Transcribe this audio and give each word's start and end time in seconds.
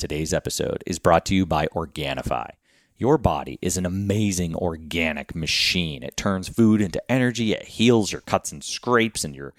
Today's 0.00 0.32
episode 0.32 0.82
is 0.86 0.98
brought 0.98 1.26
to 1.26 1.34
you 1.34 1.44
by 1.44 1.66
Organifi. 1.66 2.52
Your 2.96 3.18
body 3.18 3.58
is 3.60 3.76
an 3.76 3.84
amazing 3.84 4.56
organic 4.56 5.34
machine. 5.34 6.02
It 6.02 6.16
turns 6.16 6.48
food 6.48 6.80
into 6.80 7.02
energy, 7.12 7.52
it 7.52 7.64
heals 7.64 8.10
your 8.10 8.22
cuts 8.22 8.50
and 8.50 8.64
scrapes 8.64 9.24
and 9.24 9.36
your 9.36 9.52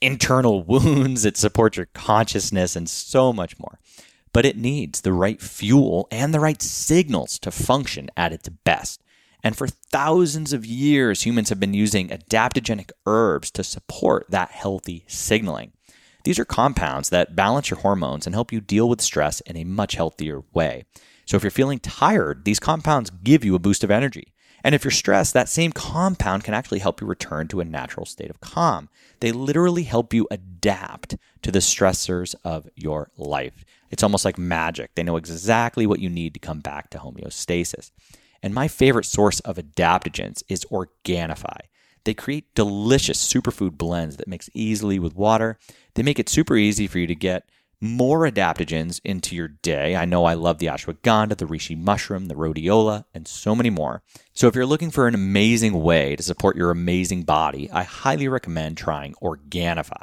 internal 0.00 0.62
wounds, 0.64 1.24
it 1.24 1.36
supports 1.36 1.76
your 1.76 1.86
consciousness, 1.86 2.74
and 2.74 2.90
so 2.90 3.32
much 3.32 3.56
more. 3.60 3.78
But 4.32 4.44
it 4.44 4.56
needs 4.56 5.02
the 5.02 5.12
right 5.12 5.40
fuel 5.40 6.08
and 6.10 6.34
the 6.34 6.40
right 6.40 6.60
signals 6.60 7.38
to 7.38 7.52
function 7.52 8.10
at 8.16 8.32
its 8.32 8.48
best. 8.48 9.04
And 9.44 9.56
for 9.56 9.68
thousands 9.68 10.52
of 10.52 10.66
years, 10.66 11.22
humans 11.22 11.48
have 11.50 11.60
been 11.60 11.74
using 11.74 12.08
adaptogenic 12.08 12.90
herbs 13.06 13.52
to 13.52 13.62
support 13.62 14.26
that 14.30 14.50
healthy 14.50 15.04
signaling. 15.06 15.70
These 16.24 16.38
are 16.38 16.44
compounds 16.44 17.10
that 17.10 17.36
balance 17.36 17.70
your 17.70 17.80
hormones 17.80 18.26
and 18.26 18.34
help 18.34 18.50
you 18.52 18.60
deal 18.60 18.88
with 18.88 19.00
stress 19.00 19.40
in 19.42 19.56
a 19.56 19.64
much 19.64 19.94
healthier 19.94 20.42
way. 20.52 20.84
So 21.26 21.36
if 21.36 21.42
you're 21.42 21.50
feeling 21.50 21.78
tired, 21.78 22.44
these 22.44 22.58
compounds 22.58 23.10
give 23.10 23.44
you 23.44 23.54
a 23.54 23.58
boost 23.58 23.84
of 23.84 23.90
energy. 23.90 24.32
And 24.62 24.74
if 24.74 24.82
you're 24.82 24.90
stressed, 24.90 25.34
that 25.34 25.50
same 25.50 25.72
compound 25.72 26.42
can 26.42 26.54
actually 26.54 26.78
help 26.78 27.02
you 27.02 27.06
return 27.06 27.48
to 27.48 27.60
a 27.60 27.64
natural 27.64 28.06
state 28.06 28.30
of 28.30 28.40
calm. 28.40 28.88
They 29.20 29.30
literally 29.30 29.82
help 29.82 30.14
you 30.14 30.26
adapt 30.30 31.16
to 31.42 31.50
the 31.50 31.58
stressors 31.58 32.34
of 32.42 32.66
your 32.74 33.10
life. 33.18 33.62
It's 33.90 34.02
almost 34.02 34.24
like 34.24 34.38
magic. 34.38 34.94
They 34.94 35.02
know 35.02 35.18
exactly 35.18 35.86
what 35.86 36.00
you 36.00 36.08
need 36.08 36.32
to 36.32 36.40
come 36.40 36.60
back 36.60 36.88
to 36.90 36.98
homeostasis. 36.98 37.90
And 38.42 38.54
my 38.54 38.66
favorite 38.66 39.04
source 39.04 39.40
of 39.40 39.56
adaptogens 39.56 40.42
is 40.48 40.64
Organifi. 40.66 41.60
They 42.04 42.14
create 42.14 42.54
delicious 42.54 43.32
superfood 43.32 43.78
blends 43.78 44.16
that 44.16 44.28
mix 44.28 44.50
easily 44.52 44.98
with 44.98 45.16
water. 45.16 45.58
They 45.94 46.02
make 46.02 46.18
it 46.18 46.28
super 46.28 46.56
easy 46.56 46.86
for 46.86 46.98
you 46.98 47.06
to 47.06 47.14
get 47.14 47.48
more 47.80 48.20
adaptogens 48.20 49.00
into 49.04 49.36
your 49.36 49.48
day. 49.48 49.94
I 49.94 50.06
know 50.06 50.24
I 50.24 50.34
love 50.34 50.58
the 50.58 50.66
ashwagandha, 50.66 51.36
the 51.36 51.44
reishi 51.44 51.76
mushroom, 51.76 52.26
the 52.26 52.34
rhodiola, 52.34 53.04
and 53.12 53.28
so 53.28 53.54
many 53.54 53.70
more. 53.70 54.02
So 54.32 54.48
if 54.48 54.54
you're 54.54 54.64
looking 54.64 54.90
for 54.90 55.06
an 55.06 55.14
amazing 55.14 55.82
way 55.82 56.16
to 56.16 56.22
support 56.22 56.56
your 56.56 56.70
amazing 56.70 57.24
body, 57.24 57.70
I 57.70 57.82
highly 57.82 58.28
recommend 58.28 58.76
trying 58.76 59.14
Organifi. 59.22 60.00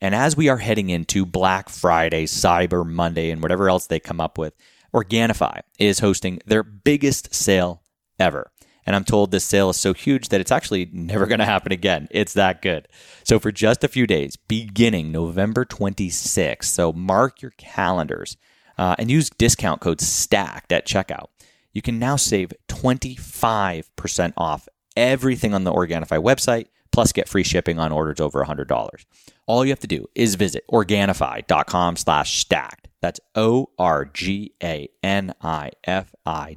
And 0.00 0.14
as 0.14 0.34
we 0.36 0.48
are 0.48 0.56
heading 0.56 0.88
into 0.88 1.26
Black 1.26 1.68
Friday, 1.68 2.24
Cyber 2.24 2.86
Monday, 2.86 3.30
and 3.30 3.42
whatever 3.42 3.68
else 3.68 3.86
they 3.86 4.00
come 4.00 4.20
up 4.20 4.38
with, 4.38 4.54
Organifi 4.94 5.60
is 5.78 5.98
hosting 5.98 6.40
their 6.46 6.62
biggest 6.62 7.34
sale 7.34 7.82
ever. 8.18 8.50
And 8.86 8.96
I'm 8.96 9.04
told 9.04 9.30
this 9.30 9.44
sale 9.44 9.70
is 9.70 9.76
so 9.76 9.92
huge 9.92 10.28
that 10.28 10.40
it's 10.40 10.50
actually 10.50 10.88
never 10.92 11.26
going 11.26 11.38
to 11.38 11.44
happen 11.44 11.72
again. 11.72 12.08
It's 12.10 12.32
that 12.34 12.62
good. 12.62 12.88
So, 13.24 13.38
for 13.38 13.52
just 13.52 13.84
a 13.84 13.88
few 13.88 14.06
days, 14.06 14.36
beginning 14.36 15.12
November 15.12 15.64
26th, 15.64 16.64
so 16.64 16.92
mark 16.92 17.42
your 17.42 17.52
calendars 17.58 18.36
uh, 18.78 18.96
and 18.98 19.10
use 19.10 19.30
discount 19.30 19.80
code 19.80 20.00
STACKED 20.00 20.72
at 20.72 20.86
checkout. 20.86 21.26
You 21.72 21.82
can 21.82 21.98
now 21.98 22.16
save 22.16 22.52
25% 22.68 24.32
off 24.36 24.68
everything 24.96 25.54
on 25.54 25.64
the 25.64 25.72
Organifi 25.72 26.22
website, 26.22 26.66
plus 26.90 27.12
get 27.12 27.28
free 27.28 27.44
shipping 27.44 27.78
on 27.78 27.92
orders 27.92 28.20
over 28.20 28.44
$100. 28.44 29.04
All 29.46 29.64
you 29.64 29.70
have 29.70 29.80
to 29.80 29.86
do 29.86 30.06
is 30.14 30.34
visit 30.34 30.64
Organifi.com 30.70 31.96
slash 31.96 32.38
stacked. 32.38 32.88
That's 33.00 33.20
O-R-G-A-N-I-F-I 33.34 33.78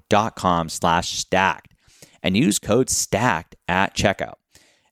dot 0.09 0.35
com 0.35 0.69
slash 0.69 1.11
stacked 1.17 1.72
and 2.23 2.35
use 2.35 2.57
code 2.57 2.89
STACKED 2.89 3.55
at 3.67 3.95
checkout. 3.95 4.35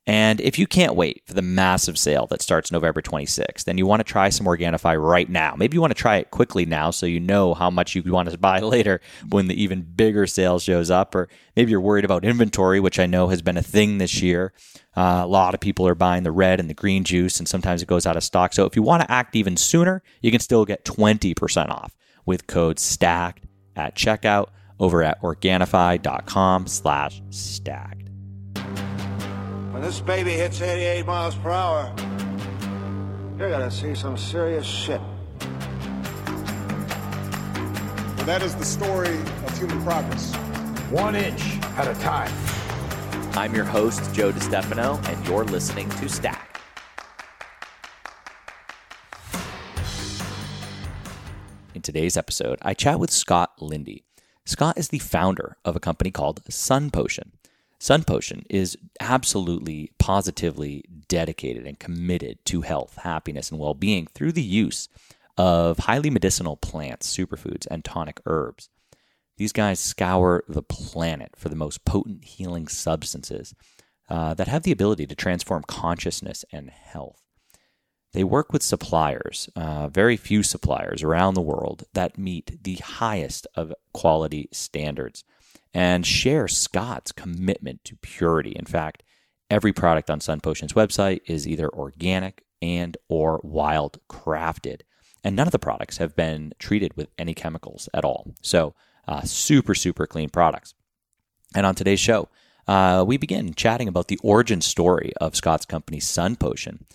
And 0.07 0.41
if 0.41 0.57
you 0.57 0.65
can't 0.65 0.95
wait 0.95 1.21
for 1.27 1.35
the 1.35 1.43
massive 1.43 1.97
sale 1.97 2.25
that 2.27 2.41
starts 2.41 2.71
November 2.71 3.03
26th, 3.03 3.65
then 3.65 3.77
you 3.77 3.85
want 3.85 3.99
to 3.99 4.03
try 4.03 4.29
some 4.29 4.47
Organifi 4.47 4.99
right 4.99 5.29
now. 5.29 5.53
Maybe 5.55 5.75
you 5.75 5.81
want 5.81 5.91
to 5.91 6.01
try 6.01 6.17
it 6.17 6.31
quickly 6.31 6.65
now 6.65 6.89
so 6.89 7.05
you 7.05 7.19
know 7.19 7.53
how 7.53 7.69
much 7.69 7.93
you 7.93 8.01
want 8.11 8.29
to 8.29 8.37
buy 8.37 8.59
later 8.61 8.99
when 9.29 9.47
the 9.47 9.61
even 9.61 9.83
bigger 9.83 10.25
sale 10.25 10.57
shows 10.57 10.89
up. 10.89 11.13
Or 11.13 11.29
maybe 11.55 11.69
you're 11.69 11.79
worried 11.79 12.03
about 12.03 12.25
inventory, 12.25 12.79
which 12.79 12.99
I 12.99 13.05
know 13.05 13.27
has 13.27 13.43
been 13.43 13.57
a 13.57 13.61
thing 13.61 13.99
this 13.99 14.23
year. 14.23 14.53
Uh, 14.97 15.21
a 15.23 15.27
lot 15.27 15.53
of 15.53 15.59
people 15.59 15.87
are 15.87 15.95
buying 15.95 16.23
the 16.23 16.31
red 16.31 16.59
and 16.59 16.69
the 16.69 16.73
green 16.73 17.03
juice, 17.03 17.37
and 17.37 17.47
sometimes 17.47 17.83
it 17.83 17.87
goes 17.87 18.07
out 18.07 18.17
of 18.17 18.23
stock. 18.23 18.53
So 18.53 18.65
if 18.65 18.75
you 18.75 18.81
want 18.81 19.03
to 19.03 19.11
act 19.11 19.35
even 19.35 19.55
sooner, 19.55 20.01
you 20.21 20.31
can 20.31 20.39
still 20.39 20.65
get 20.65 20.83
20% 20.83 21.69
off 21.69 21.95
with 22.25 22.47
code 22.47 22.79
STACKED 22.79 23.47
at 23.75 23.95
checkout 23.95 24.49
over 24.81 25.03
at 25.03 25.21
Organifi.com 25.21 26.67
slash 26.67 27.21
stacked. 27.29 28.09
When 29.71 29.81
this 29.81 30.01
baby 30.01 30.31
hits 30.31 30.59
88 30.59 31.05
miles 31.05 31.35
per 31.35 31.51
hour, 31.51 31.93
you're 33.37 33.51
gonna 33.51 33.71
see 33.71 33.95
some 33.95 34.17
serious 34.17 34.65
shit. 34.65 34.99
Well, 38.17 38.25
that 38.25 38.41
is 38.43 38.55
the 38.55 38.65
story 38.65 39.17
of 39.17 39.57
human 39.57 39.81
progress. 39.83 40.35
One 40.89 41.15
inch 41.15 41.41
at 41.77 41.87
a 41.87 41.99
time. 42.01 42.31
I'm 43.33 43.55
your 43.55 43.65
host, 43.65 44.13
Joe 44.13 44.31
DiStefano, 44.31 45.03
and 45.07 45.27
you're 45.27 45.45
listening 45.45 45.89
to 45.89 46.09
Stack. 46.09 46.59
In 51.73 51.81
today's 51.81 52.17
episode, 52.17 52.59
I 52.61 52.73
chat 52.73 52.99
with 52.99 53.09
Scott 53.09 53.53
Lindy. 53.59 54.05
Scott 54.45 54.77
is 54.77 54.89
the 54.89 54.99
founder 54.99 55.57
of 55.63 55.75
a 55.75 55.79
company 55.79 56.11
called 56.11 56.41
Sun 56.49 56.91
Potion. 56.91 57.31
Sun 57.79 58.03
Potion 58.03 58.43
is 58.49 58.77
absolutely 58.99 59.91
positively 59.97 60.83
dedicated 61.07 61.65
and 61.65 61.79
committed 61.79 62.43
to 62.45 62.61
health, 62.61 62.97
happiness, 62.97 63.51
and 63.51 63.59
well 63.59 63.73
being 63.73 64.07
through 64.07 64.31
the 64.31 64.41
use 64.41 64.87
of 65.37 65.79
highly 65.79 66.09
medicinal 66.09 66.57
plants, 66.57 67.15
superfoods, 67.15 67.65
and 67.71 67.83
tonic 67.83 68.19
herbs. 68.25 68.69
These 69.37 69.53
guys 69.53 69.79
scour 69.79 70.43
the 70.47 70.61
planet 70.61 71.31
for 71.35 71.49
the 71.49 71.55
most 71.55 71.83
potent 71.85 72.25
healing 72.25 72.67
substances 72.67 73.55
uh, 74.09 74.33
that 74.35 74.47
have 74.47 74.63
the 74.63 74.71
ability 74.71 75.07
to 75.07 75.15
transform 75.15 75.63
consciousness 75.63 76.45
and 76.51 76.69
health. 76.69 77.20
They 78.13 78.23
work 78.23 78.51
with 78.51 78.61
suppliers, 78.61 79.49
uh, 79.55 79.87
very 79.87 80.17
few 80.17 80.43
suppliers 80.43 81.01
around 81.01 81.33
the 81.33 81.41
world 81.41 81.85
that 81.93 82.17
meet 82.17 82.63
the 82.63 82.75
highest 82.75 83.47
of 83.55 83.73
quality 83.93 84.49
standards 84.51 85.23
and 85.73 86.05
share 86.05 86.47
Scott's 86.47 87.13
commitment 87.13 87.85
to 87.85 87.95
purity. 87.95 88.51
In 88.51 88.65
fact, 88.65 89.03
every 89.49 89.71
product 89.71 90.09
on 90.09 90.19
Sun 90.19 90.41
Potion's 90.41 90.73
website 90.73 91.21
is 91.25 91.47
either 91.47 91.69
organic 91.69 92.43
and 92.61 92.97
or 93.07 93.39
wild 93.43 93.99
crafted. 94.09 94.81
And 95.23 95.35
none 95.35 95.47
of 95.47 95.51
the 95.51 95.59
products 95.59 95.97
have 95.97 96.15
been 96.15 96.53
treated 96.59 96.97
with 96.97 97.09
any 97.17 97.33
chemicals 97.33 97.87
at 97.93 98.03
all. 98.03 98.33
So, 98.41 98.73
uh, 99.07 99.21
super, 99.21 99.75
super 99.75 100.05
clean 100.05 100.29
products. 100.29 100.73
And 101.55 101.65
on 101.65 101.75
today's 101.75 101.99
show, 101.99 102.27
uh, 102.67 103.03
we 103.07 103.17
begin 103.17 103.53
chatting 103.53 103.87
about 103.87 104.07
the 104.07 104.19
origin 104.23 104.61
story 104.61 105.13
of 105.19 105.35
Scott's 105.35 105.65
company, 105.65 105.99
Sun 105.99 106.37
Potion, 106.37 106.85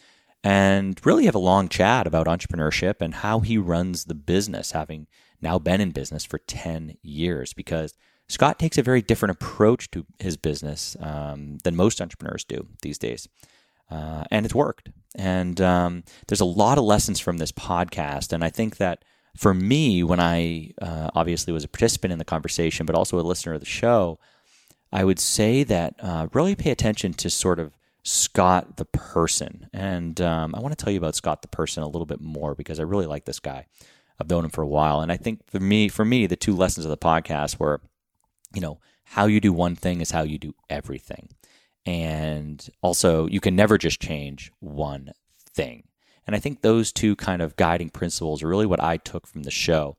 and 0.47 1.05
really 1.05 1.25
have 1.25 1.35
a 1.35 1.41
long 1.41 1.69
chat 1.69 2.07
about 2.07 2.29
entrepreneurship 2.29 3.01
and 3.01 3.15
how 3.15 3.41
he 3.41 3.59
runs 3.59 4.05
the 4.05 4.15
business, 4.15 4.71
having 4.71 5.09
now 5.43 5.59
been 5.59 5.81
in 5.81 5.91
business 5.91 6.25
for 6.25 6.39
10 6.39 6.99
years, 7.03 7.53
because 7.53 7.95
Scott 8.29 8.57
takes 8.57 8.79
a 8.79 8.83
very 8.83 9.03
different 9.03 9.33
approach 9.33 9.91
to 9.91 10.07
his 10.21 10.37
business 10.37 10.97
um, 11.01 11.59
than 11.65 11.75
most 11.75 12.01
entrepreneurs 12.01 12.45
do 12.45 12.69
these 12.83 12.97
days. 12.97 13.27
Uh, 13.91 14.23
and 14.31 14.47
it's 14.47 14.55
worked. 14.55 14.91
And 15.17 15.61
um, 15.61 16.05
there's 16.29 16.41
a 16.41 16.45
lot 16.45 16.79
of 16.79 16.85
lessons 16.85 17.19
from 17.19 17.39
this 17.39 17.51
podcast. 17.51 18.33
And 18.33 18.45
I 18.45 18.51
think 18.51 18.77
that 18.77 19.05
for 19.37 19.53
me, 19.53 20.05
when 20.05 20.21
I 20.21 20.71
uh, 20.81 21.11
obviously 21.17 21.53
was 21.53 21.65
a 21.65 21.69
participant 21.69 22.13
in 22.13 22.21
the 22.21 22.25
conversation, 22.25 22.87
but 22.87 22.95
also 22.95 23.19
a 23.19 23.21
listener 23.21 23.55
of 23.55 23.61
the 23.61 23.67
show, 23.67 24.21
I 24.93 25.03
would 25.03 25.19
say 25.19 25.65
that 25.65 25.95
uh, 25.99 26.29
really 26.33 26.55
pay 26.55 26.71
attention 26.71 27.15
to 27.15 27.31
sort 27.31 27.59
of 27.59 27.73
Scott 28.07 28.77
the 28.77 28.85
person. 28.85 29.69
And 29.73 30.21
um, 30.21 30.55
I 30.55 30.61
want 30.61 30.77
to 30.77 30.83
tell 30.83 30.93
you 30.93 30.99
about 30.99 31.17
Scott 31.17 31.43
the 31.43 31.49
person 31.49 31.83
a 31.83 31.89
little 31.89 32.07
bit 32.07 32.21
more 32.21 32.55
because 32.55 32.79
I 32.79 32.85
really 32.85 33.07
like 33.07 33.25
this 33.25 33.41
guy. 33.41 33.67
I've 34.21 34.31
known 34.31 34.45
him 34.45 34.51
for 34.51 34.63
a 34.63 34.69
while. 34.69 35.01
And 35.01 35.13
I 35.13 35.17
think 35.17 35.41
for 35.51 35.61
me, 35.61 35.89
for 35.89 36.05
me, 36.05 36.27
the 36.27 36.37
two 36.37 36.55
lessons 36.55 36.87
of 36.87 36.91
the 36.91 36.97
podcast 36.97 37.59
were 37.59 37.81
you 38.57 38.61
know, 38.61 38.81
how 39.05 39.27
you 39.27 39.41
do 39.41 39.53
one 39.53 39.77
thing 39.77 40.01
is 40.01 40.11
how 40.11 40.23
you 40.23 40.39
do 40.39 40.55
everything. 40.69 41.29
And 41.85 42.69
also, 42.83 43.27
you 43.27 43.39
can 43.39 43.55
never 43.55 43.79
just 43.79 44.01
change 44.01 44.51
one 44.59 45.13
thing. 45.55 45.85
And 46.27 46.35
I 46.35 46.41
think 46.41 46.63
those 46.63 46.91
two 46.91 47.15
kind 47.15 47.41
of 47.41 47.55
guiding 47.55 47.91
principles 47.91 48.43
are 48.43 48.49
really 48.49 48.67
what 48.67 48.83
I 48.83 48.97
took 48.97 49.27
from 49.27 49.45
the 49.45 49.51
show. 49.53 49.97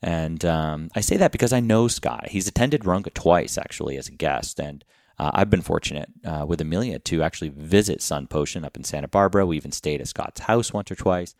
And 0.00 0.44
um, 0.44 0.90
I 0.94 1.00
say 1.00 1.16
that 1.16 1.32
because 1.32 1.52
I 1.52 1.60
know 1.60 1.88
Scott. 1.88 2.28
He's 2.28 2.46
attended 2.46 2.82
Runga 2.82 3.12
twice, 3.12 3.58
actually, 3.58 3.96
as 3.96 4.06
a 4.06 4.12
guest. 4.12 4.60
And 4.60 4.84
uh, 5.18 5.30
I've 5.34 5.50
been 5.50 5.62
fortunate 5.62 6.08
uh, 6.24 6.44
with 6.46 6.60
Amelia 6.60 6.98
to 7.00 7.22
actually 7.22 7.50
visit 7.50 8.02
Sun 8.02 8.28
Potion 8.28 8.64
up 8.64 8.76
in 8.76 8.84
Santa 8.84 9.08
Barbara. 9.08 9.46
We 9.46 9.56
even 9.56 9.72
stayed 9.72 10.00
at 10.00 10.08
Scott's 10.08 10.40
house 10.40 10.72
once 10.72 10.90
or 10.90 10.96
twice. 10.96 11.34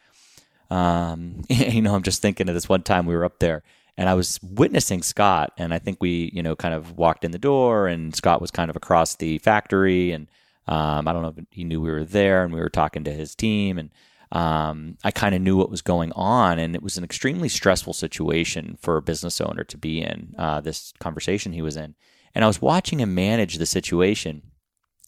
Um, 0.70 1.42
you 1.48 1.82
know, 1.82 1.94
I'm 1.94 2.02
just 2.02 2.22
thinking 2.22 2.48
of 2.48 2.54
this 2.54 2.68
one 2.68 2.82
time 2.82 3.06
we 3.06 3.14
were 3.14 3.24
up 3.24 3.38
there 3.38 3.62
and 3.96 4.08
I 4.08 4.14
was 4.14 4.40
witnessing 4.42 5.02
Scott, 5.02 5.52
and 5.56 5.72
I 5.72 5.78
think 5.78 5.98
we, 6.00 6.30
you 6.34 6.42
know, 6.42 6.56
kind 6.56 6.74
of 6.74 6.96
walked 6.96 7.24
in 7.24 7.30
the 7.30 7.38
door, 7.38 7.86
and 7.86 8.14
Scott 8.14 8.40
was 8.40 8.50
kind 8.50 8.70
of 8.70 8.76
across 8.76 9.14
the 9.14 9.38
factory, 9.38 10.10
and 10.10 10.26
um, 10.66 11.06
I 11.06 11.12
don't 11.12 11.22
know 11.22 11.34
if 11.36 11.44
he 11.50 11.64
knew 11.64 11.80
we 11.80 11.90
were 11.90 12.04
there, 12.04 12.42
and 12.44 12.52
we 12.52 12.60
were 12.60 12.70
talking 12.70 13.04
to 13.04 13.12
his 13.12 13.34
team, 13.34 13.78
and 13.78 13.90
um, 14.32 14.98
I 15.04 15.12
kind 15.12 15.34
of 15.34 15.42
knew 15.42 15.56
what 15.56 15.70
was 15.70 15.82
going 15.82 16.10
on, 16.12 16.58
and 16.58 16.74
it 16.74 16.82
was 16.82 16.98
an 16.98 17.04
extremely 17.04 17.48
stressful 17.48 17.92
situation 17.92 18.78
for 18.80 18.96
a 18.96 19.02
business 19.02 19.40
owner 19.40 19.62
to 19.62 19.78
be 19.78 20.00
in. 20.02 20.34
Uh, 20.36 20.60
this 20.60 20.92
conversation 20.98 21.52
he 21.52 21.62
was 21.62 21.76
in, 21.76 21.94
and 22.34 22.44
I 22.44 22.46
was 22.46 22.62
watching 22.62 23.00
him 23.00 23.14
manage 23.14 23.56
the 23.56 23.66
situation. 23.66 24.42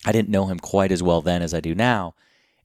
I 0.05 0.13
didn't 0.13 0.29
know 0.29 0.47
him 0.47 0.59
quite 0.59 0.93
as 0.93 1.03
well 1.03 1.21
then 1.21 1.43
as 1.43 1.53
I 1.53 1.61
do 1.61 1.75
now, 1.75 2.15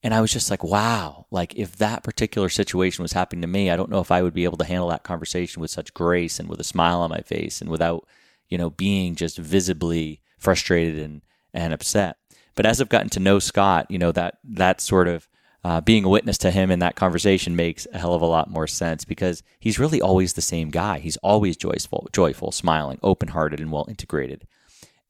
and 0.03 0.13
I 0.13 0.21
was 0.21 0.31
just 0.31 0.49
like, 0.49 0.63
wow, 0.63 1.27
like 1.29 1.55
if 1.55 1.75
that 1.77 2.03
particular 2.03 2.49
situation 2.49 3.03
was 3.03 3.13
happening 3.13 3.41
to 3.41 3.47
me, 3.47 3.69
I 3.69 3.75
don't 3.75 3.89
know 3.89 3.99
if 3.99 4.11
I 4.11 4.21
would 4.21 4.33
be 4.33 4.43
able 4.43 4.57
to 4.57 4.65
handle 4.65 4.89
that 4.89 5.03
conversation 5.03 5.61
with 5.61 5.71
such 5.71 5.93
grace 5.93 6.39
and 6.39 6.49
with 6.49 6.59
a 6.59 6.63
smile 6.63 7.01
on 7.01 7.09
my 7.09 7.21
face 7.21 7.61
and 7.61 7.69
without, 7.69 8.07
you 8.49 8.57
know, 8.57 8.71
being 8.71 9.15
just 9.15 9.37
visibly 9.37 10.21
frustrated 10.37 10.99
and 10.99 11.21
and 11.53 11.73
upset. 11.73 12.17
But 12.55 12.65
as 12.65 12.81
I've 12.81 12.89
gotten 12.89 13.09
to 13.11 13.19
know 13.19 13.39
Scott, 13.39 13.89
you 13.89 13.99
know 13.99 14.11
that 14.11 14.39
that 14.43 14.81
sort 14.81 15.07
of 15.07 15.27
uh, 15.63 15.81
being 15.81 16.03
a 16.03 16.09
witness 16.09 16.37
to 16.39 16.51
him 16.51 16.71
in 16.71 16.79
that 16.79 16.95
conversation 16.95 17.55
makes 17.55 17.87
a 17.93 17.99
hell 17.99 18.13
of 18.13 18.21
a 18.21 18.25
lot 18.25 18.49
more 18.49 18.67
sense 18.67 19.05
because 19.05 19.43
he's 19.59 19.79
really 19.79 20.01
always 20.01 20.33
the 20.33 20.41
same 20.41 20.69
guy. 20.69 20.99
He's 20.99 21.17
always 21.17 21.55
joyful, 21.55 22.09
joyful, 22.11 22.51
smiling, 22.51 22.99
open-hearted, 23.03 23.59
and 23.59 23.71
well 23.71 23.85
integrated. 23.87 24.47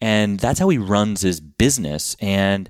And 0.01 0.39
that's 0.39 0.59
how 0.59 0.69
he 0.69 0.77
runs 0.77 1.21
his 1.21 1.39
business. 1.39 2.17
And 2.19 2.69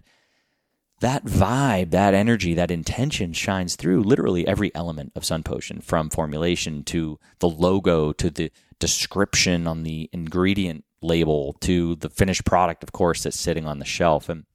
that 0.99 1.25
vibe, 1.25 1.89
that 1.91 2.13
energy, 2.13 2.53
that 2.53 2.69
intention 2.69 3.33
shines 3.33 3.75
through 3.75 4.03
literally 4.03 4.45
every 4.45 4.73
element 4.75 5.13
of 5.15 5.25
Sun 5.25 5.43
Potion, 5.43 5.81
from 5.81 6.11
formulation 6.11 6.83
to 6.83 7.19
the 7.39 7.49
logo 7.49 8.11
to 8.13 8.29
the 8.29 8.51
description 8.77 9.65
on 9.65 9.83
the 9.83 10.09
ingredient 10.13 10.83
label 11.01 11.53
to 11.61 11.95
the 11.95 12.09
finished 12.09 12.45
product, 12.45 12.83
of 12.83 12.91
course, 12.91 13.23
that's 13.23 13.39
sitting 13.39 13.65
on 13.65 13.79
the 13.79 13.85
shelf. 13.85 14.29
And 14.29 14.45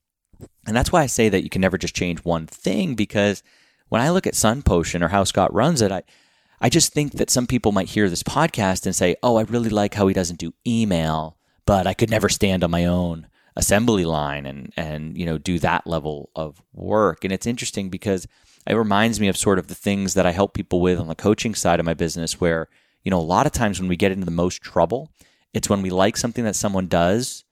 and 0.66 0.76
that's 0.76 0.92
why 0.92 1.02
I 1.02 1.06
say 1.06 1.28
that 1.28 1.42
you 1.42 1.50
can 1.50 1.60
never 1.60 1.78
just 1.78 1.94
change 1.94 2.24
one 2.24 2.46
thing 2.46 2.94
because 2.94 3.42
when 3.88 4.02
I 4.02 4.10
look 4.10 4.26
at 4.26 4.34
Sun 4.34 4.62
Potion 4.62 5.02
or 5.02 5.08
how 5.08 5.24
Scott 5.24 5.52
runs 5.54 5.82
it, 5.82 5.92
I 5.92 6.02
I 6.60 6.68
just 6.70 6.92
think 6.92 7.12
that 7.12 7.30
some 7.30 7.46
people 7.46 7.72
might 7.72 7.90
hear 7.90 8.08
this 8.08 8.22
podcast 8.22 8.86
and 8.86 8.96
say, 8.96 9.16
"Oh, 9.22 9.36
I 9.36 9.42
really 9.42 9.68
like 9.68 9.94
how 9.94 10.06
he 10.06 10.14
doesn't 10.14 10.38
do 10.38 10.54
email, 10.66 11.36
but 11.66 11.86
I 11.86 11.94
could 11.94 12.10
never 12.10 12.28
stand 12.28 12.64
on 12.64 12.70
my 12.70 12.86
own 12.86 13.26
assembly 13.54 14.04
line 14.04 14.46
and 14.46 14.72
and 14.76 15.16
you 15.16 15.26
know 15.26 15.38
do 15.38 15.58
that 15.60 15.86
level 15.86 16.30
of 16.34 16.62
work." 16.72 17.24
And 17.24 17.32
it's 17.32 17.46
interesting 17.46 17.90
because 17.90 18.26
it 18.66 18.74
reminds 18.74 19.20
me 19.20 19.28
of 19.28 19.36
sort 19.36 19.58
of 19.58 19.68
the 19.68 19.74
things 19.74 20.14
that 20.14 20.26
I 20.26 20.32
help 20.32 20.54
people 20.54 20.80
with 20.80 20.98
on 20.98 21.08
the 21.08 21.14
coaching 21.14 21.54
side 21.54 21.78
of 21.78 21.86
my 21.86 21.94
business 21.94 22.40
where, 22.40 22.68
you 23.04 23.10
know, 23.10 23.18
a 23.18 23.20
lot 23.20 23.46
of 23.46 23.52
times 23.52 23.78
when 23.78 23.88
we 23.88 23.96
get 23.96 24.10
into 24.10 24.24
the 24.24 24.32
most 24.32 24.60
trouble, 24.60 25.12
it's 25.54 25.70
when 25.70 25.82
we 25.82 25.90
like 25.90 26.16
something 26.16 26.44
that 26.44 26.56
someone 26.56 26.88
does, 26.88 27.44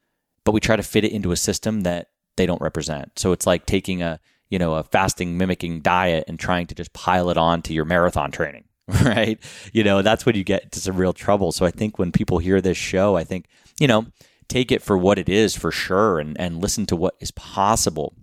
but 0.44 0.52
we 0.52 0.60
try 0.60 0.74
to 0.74 0.82
fit 0.82 1.04
it 1.04 1.12
into 1.12 1.30
a 1.30 1.36
system 1.36 1.82
that 1.82 2.08
they 2.36 2.46
don't 2.46 2.60
represent. 2.60 3.18
So 3.18 3.32
it's 3.32 3.46
like 3.46 3.66
taking 3.66 4.02
a, 4.02 4.20
you 4.48 4.58
know, 4.58 4.74
a 4.74 4.82
fasting 4.82 5.36
mimicking 5.36 5.80
diet 5.80 6.24
and 6.28 6.38
trying 6.38 6.66
to 6.68 6.74
just 6.74 6.92
pile 6.92 7.30
it 7.30 7.36
on 7.36 7.62
to 7.62 7.72
your 7.72 7.84
marathon 7.84 8.30
training, 8.30 8.64
right? 9.04 9.38
You 9.72 9.84
know, 9.84 10.02
that's 10.02 10.26
when 10.26 10.36
you 10.36 10.44
get 10.44 10.64
into 10.64 10.80
some 10.80 10.96
real 10.96 11.12
trouble. 11.12 11.52
So 11.52 11.66
I 11.66 11.70
think 11.70 11.98
when 11.98 12.12
people 12.12 12.38
hear 12.38 12.60
this 12.60 12.76
show, 12.76 13.16
I 13.16 13.24
think, 13.24 13.46
you 13.78 13.86
know, 13.86 14.06
take 14.48 14.70
it 14.70 14.82
for 14.82 14.96
what 14.98 15.18
it 15.18 15.28
is 15.28 15.56
for 15.56 15.70
sure 15.70 16.18
and, 16.18 16.38
and 16.38 16.60
listen 16.60 16.86
to 16.86 16.96
what 16.96 17.16
is 17.20 17.30
possible. 17.30 18.14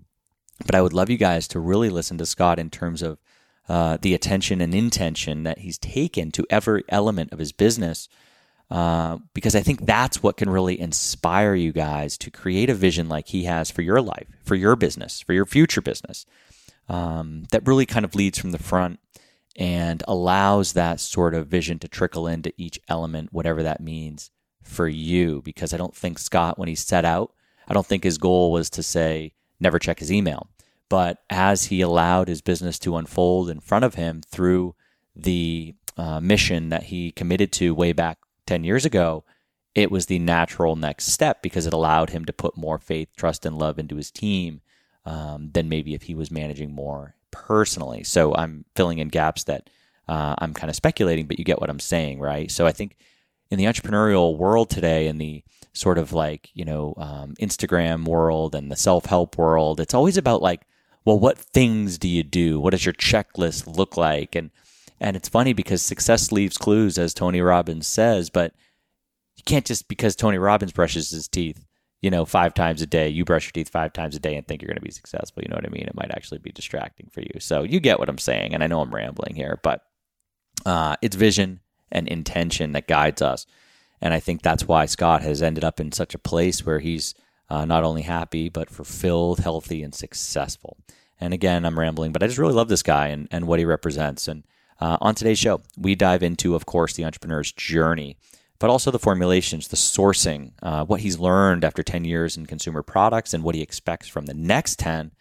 But 0.66 0.76
I 0.76 0.82
would 0.82 0.94
love 0.94 1.10
you 1.10 1.18
guys 1.18 1.48
to 1.50 1.60
really 1.60 1.90
listen 1.90 2.18
to 2.20 2.26
Scott 2.26 2.60
in 2.60 2.70
terms 2.70 3.02
of 3.02 3.20
uh, 3.68 3.98
the 4.02 4.14
attention 4.14 4.62
and 4.62 4.76
intention 4.76 5.44
that 5.44 5.60
he's 5.60 5.78
taken 5.78 6.32
to 6.32 6.46
every 6.50 6.84
element 6.90 7.32
of 7.32 7.40
his 7.40 7.52
business 7.52 8.08
uh, 8.72 9.18
because 9.34 9.54
I 9.54 9.60
think 9.60 9.86
that's 9.86 10.24
what 10.24 10.38
can 10.38 10.50
really 10.50 10.80
inspire 10.80 11.54
you 11.54 11.74
guys 11.74 12.18
to 12.20 12.32
create 12.32 12.70
a 12.70 12.74
vision 12.74 13.10
like 13.10 13.28
he 13.28 13.44
has 13.44 13.70
for 13.70 13.82
your 13.82 14.02
life, 14.02 14.28
for 14.46 14.56
your 14.56 14.78
business, 14.78 15.20
for 15.20 15.34
your 15.34 15.46
future 15.46 15.82
business. 15.82 16.26
Um, 16.88 17.44
that 17.52 17.68
really 17.68 17.86
kind 17.86 18.06
of 18.06 18.16
leads 18.16 18.40
from 18.40 18.52
the 18.52 18.58
front 18.58 19.02
and 19.58 20.02
allows 20.08 20.72
that 20.72 21.02
sort 21.02 21.36
of 21.36 21.48
vision 21.48 21.80
to 21.80 21.90
trickle 21.90 22.28
into 22.28 22.54
each 22.56 22.80
element, 22.88 23.34
whatever 23.34 23.62
that 23.62 23.82
means 23.82 24.32
for 24.64 24.88
you. 24.88 25.42
Because 25.42 25.74
I 25.74 25.78
don't 25.78 25.96
think 25.96 26.18
Scott, 26.18 26.58
when 26.58 26.70
he 26.70 26.76
set 26.76 27.04
out, 27.04 27.34
I 27.68 27.74
don't 27.74 27.86
think 27.86 28.06
his 28.06 28.18
goal 28.18 28.54
was 28.54 28.70
to 28.72 28.84
say, 28.84 29.34
never 29.60 29.80
check 29.80 30.00
his 30.00 30.14
email. 30.14 30.48
But 30.88 31.18
as 31.30 31.66
he 31.66 31.82
allowed 31.82 32.30
his 32.30 32.42
business 32.42 32.80
to 32.80 32.96
unfold 32.96 33.50
in 33.50 33.60
front 33.60 33.84
of 33.84 33.96
him 33.96 34.22
through 34.22 34.76
the 35.14 35.76
uh, 35.98 36.22
mission 36.22 36.70
that 36.70 36.84
he 36.84 37.12
committed 37.12 37.52
to 37.54 37.76
way 37.76 37.92
back 37.92 38.18
10 38.46 38.64
years 38.64 38.86
ago, 38.86 39.24
it 39.74 39.92
was 39.92 40.06
the 40.06 40.20
natural 40.20 40.76
next 40.76 41.08
step 41.08 41.42
because 41.42 41.66
it 41.66 41.74
allowed 41.74 42.10
him 42.10 42.26
to 42.26 42.34
put 42.34 42.58
more 42.58 42.78
faith, 42.78 43.10
trust, 43.16 43.46
and 43.46 43.58
love 43.58 43.80
into 43.80 43.96
his 43.96 44.12
team 44.12 44.62
um, 45.06 45.50
than 45.54 45.70
maybe 45.70 45.94
if 45.94 46.04
he 46.04 46.16
was 46.16 46.32
managing 46.32 46.72
more 46.72 47.16
personally. 47.32 48.04
So 48.04 48.36
I'm 48.36 48.66
filling 48.76 49.00
in 49.00 49.08
gaps 49.08 49.46
that 49.46 49.70
uh, 50.08 50.36
I'm 50.40 50.54
kind 50.54 50.70
of 50.70 50.76
speculating, 50.76 51.26
but 51.26 51.40
you 51.40 51.46
get 51.46 51.62
what 51.62 51.70
I'm 51.70 51.80
saying, 51.80 52.20
right? 52.20 52.52
So 52.52 52.68
I 52.68 52.72
think 52.72 52.98
in 53.50 53.58
the 53.58 53.66
entrepreneurial 53.66 54.38
world 54.38 54.70
today, 54.70 55.08
in 55.08 55.18
the 55.18 55.44
sort 55.74 55.98
of 55.98 56.12
like, 56.12 56.50
you 56.54 56.66
know, 56.66 56.94
um, 56.98 57.34
Instagram 57.40 58.06
world 58.06 58.56
and 58.56 58.72
the 58.72 58.76
self 58.76 59.06
help 59.06 59.38
world, 59.38 59.80
it's 59.80 59.94
always 59.94 60.18
about 60.18 60.42
like, 60.42 60.62
well, 61.06 61.18
what 61.18 61.38
things 61.38 61.98
do 61.98 62.08
you 62.08 62.24
do? 62.24 62.60
What 62.60 62.72
does 62.72 62.86
your 62.86 62.94
checklist 62.94 63.78
look 63.78 63.98
like? 63.98 64.36
And 64.36 64.52
and 65.02 65.18
it's 65.18 65.28
funny 65.28 65.52
because 65.52 65.82
success 65.82 66.32
leaves 66.32 66.60
clues, 66.60 67.00
as 67.00 67.14
Tony 67.14 67.42
Robbins 67.42 67.88
says, 67.88 68.30
but 68.30 68.54
you 69.36 69.44
can't 69.44 69.66
just 69.66 69.88
because 69.88 70.16
Tony 70.16 70.38
Robbins 70.38 70.72
brushes 70.72 71.10
his 71.10 71.28
teeth, 71.28 71.66
you 72.02 72.12
know, 72.12 72.24
five 72.24 72.54
times 72.54 72.84
a 72.84 72.86
day, 72.86 73.10
you 73.10 73.26
brush 73.26 73.48
your 73.48 73.52
teeth 73.52 73.70
five 73.70 73.94
times 73.94 74.16
a 74.16 74.20
day 74.20 74.36
and 74.36 74.48
think 74.48 74.62
you're 74.62 74.68
going 74.68 74.76
to 74.76 74.82
be 74.82 74.92
successful. 74.92 75.42
You 75.42 75.50
know 75.50 75.56
what 75.56 75.66
I 75.66 75.70
mean? 75.70 75.88
It 75.88 75.96
might 75.96 76.12
actually 76.12 76.38
be 76.38 76.52
distracting 76.52 77.10
for 77.12 77.22
you. 77.22 77.40
So 77.40 77.64
you 77.64 77.80
get 77.80 77.98
what 78.00 78.10
I'm 78.10 78.20
saying. 78.20 78.54
And 78.54 78.64
I 78.64 78.68
know 78.68 78.82
I'm 78.82 78.94
rambling 78.94 79.36
here, 79.36 79.60
but 79.64 79.84
uh, 80.68 80.98
it's 81.02 81.16
vision 81.16 81.62
and 81.92 82.08
intention 82.08 82.74
that 82.74 82.88
guides 82.88 83.24
us. 83.24 83.48
And 84.02 84.14
I 84.14 84.20
think 84.20 84.44
that's 84.44 84.68
why 84.68 84.86
Scott 84.86 85.24
has 85.24 85.42
ended 85.42 85.64
up 85.64 85.80
in 85.80 85.92
such 85.92 86.14
a 86.14 86.20
place 86.20 86.64
where 86.64 86.80
he's 86.80 87.16
uh, 87.50 87.66
not 87.66 87.84
only 87.84 88.04
happy, 88.04 88.50
but 88.50 88.70
fulfilled, 88.70 89.40
healthy, 89.40 89.82
and 89.82 89.96
successful. 89.96 90.78
And 91.20 91.34
again, 91.34 91.66
I'm 91.66 91.78
rambling, 91.78 92.12
but 92.12 92.22
I 92.22 92.28
just 92.28 92.40
really 92.40 92.54
love 92.54 92.70
this 92.70 92.84
guy 92.84 93.08
and, 93.08 93.28
and 93.32 93.48
what 93.48 93.60
he 93.60 93.66
represents. 93.66 94.28
And 94.28 94.44
uh, 94.82 94.98
on 95.00 95.14
today's 95.14 95.38
show, 95.38 95.62
we 95.78 95.94
dive 95.94 96.24
into, 96.24 96.56
of 96.56 96.66
course, 96.66 96.94
the 96.94 97.06
entrepreneur's 97.06 97.52
journey, 97.52 98.18
but 98.58 98.70
also 98.70 98.90
the 98.90 99.00
formulations, 99.00 99.68
the 99.68 99.78
sourcing, 99.78 100.54
uh, 100.64 100.84
what 100.86 101.02
he's 101.02 101.20
learned 101.20 101.64
after 101.64 101.84
10 101.84 102.04
years 102.04 102.36
in 102.36 102.48
consumer 102.48 102.82
products, 102.82 103.34
and 103.34 103.44
what 103.44 103.54
he 103.54 103.62
expects 103.62 104.08
from 104.08 104.26
the 104.26 104.34
next 104.34 104.80
10. 104.80 105.12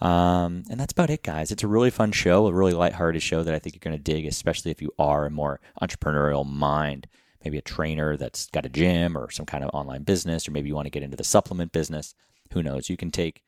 Um, 0.00 0.62
and 0.70 0.78
that's 0.78 0.92
about 0.92 1.10
it, 1.10 1.24
guys. 1.24 1.50
It's 1.50 1.64
a 1.64 1.68
really 1.68 1.90
fun 1.90 2.12
show, 2.12 2.46
a 2.46 2.52
really 2.52 2.72
lighthearted 2.72 3.22
show 3.22 3.42
that 3.42 3.54
I 3.54 3.58
think 3.58 3.74
you're 3.74 3.90
going 3.90 3.96
to 3.96 4.02
dig, 4.02 4.26
especially 4.26 4.70
if 4.70 4.80
you 4.80 4.92
are 4.98 5.26
a 5.26 5.30
more 5.30 5.60
entrepreneurial 5.82 6.46
mind. 6.46 7.08
Maybe 7.44 7.58
a 7.58 7.62
trainer 7.62 8.16
that's 8.16 8.46
got 8.46 8.66
a 8.66 8.70
gym 8.70 9.16
or 9.16 9.30
some 9.30 9.46
kind 9.46 9.64
of 9.64 9.70
online 9.72 10.04
business, 10.04 10.46
or 10.46 10.52
maybe 10.52 10.68
you 10.68 10.74
want 10.74 10.86
to 10.86 10.90
get 10.90 11.02
into 11.02 11.16
the 11.16 11.24
supplement 11.24 11.72
business. 11.72 12.14
Who 12.52 12.62
knows? 12.62 12.88
You 12.88 12.96
can 12.96 13.10
take 13.10 13.42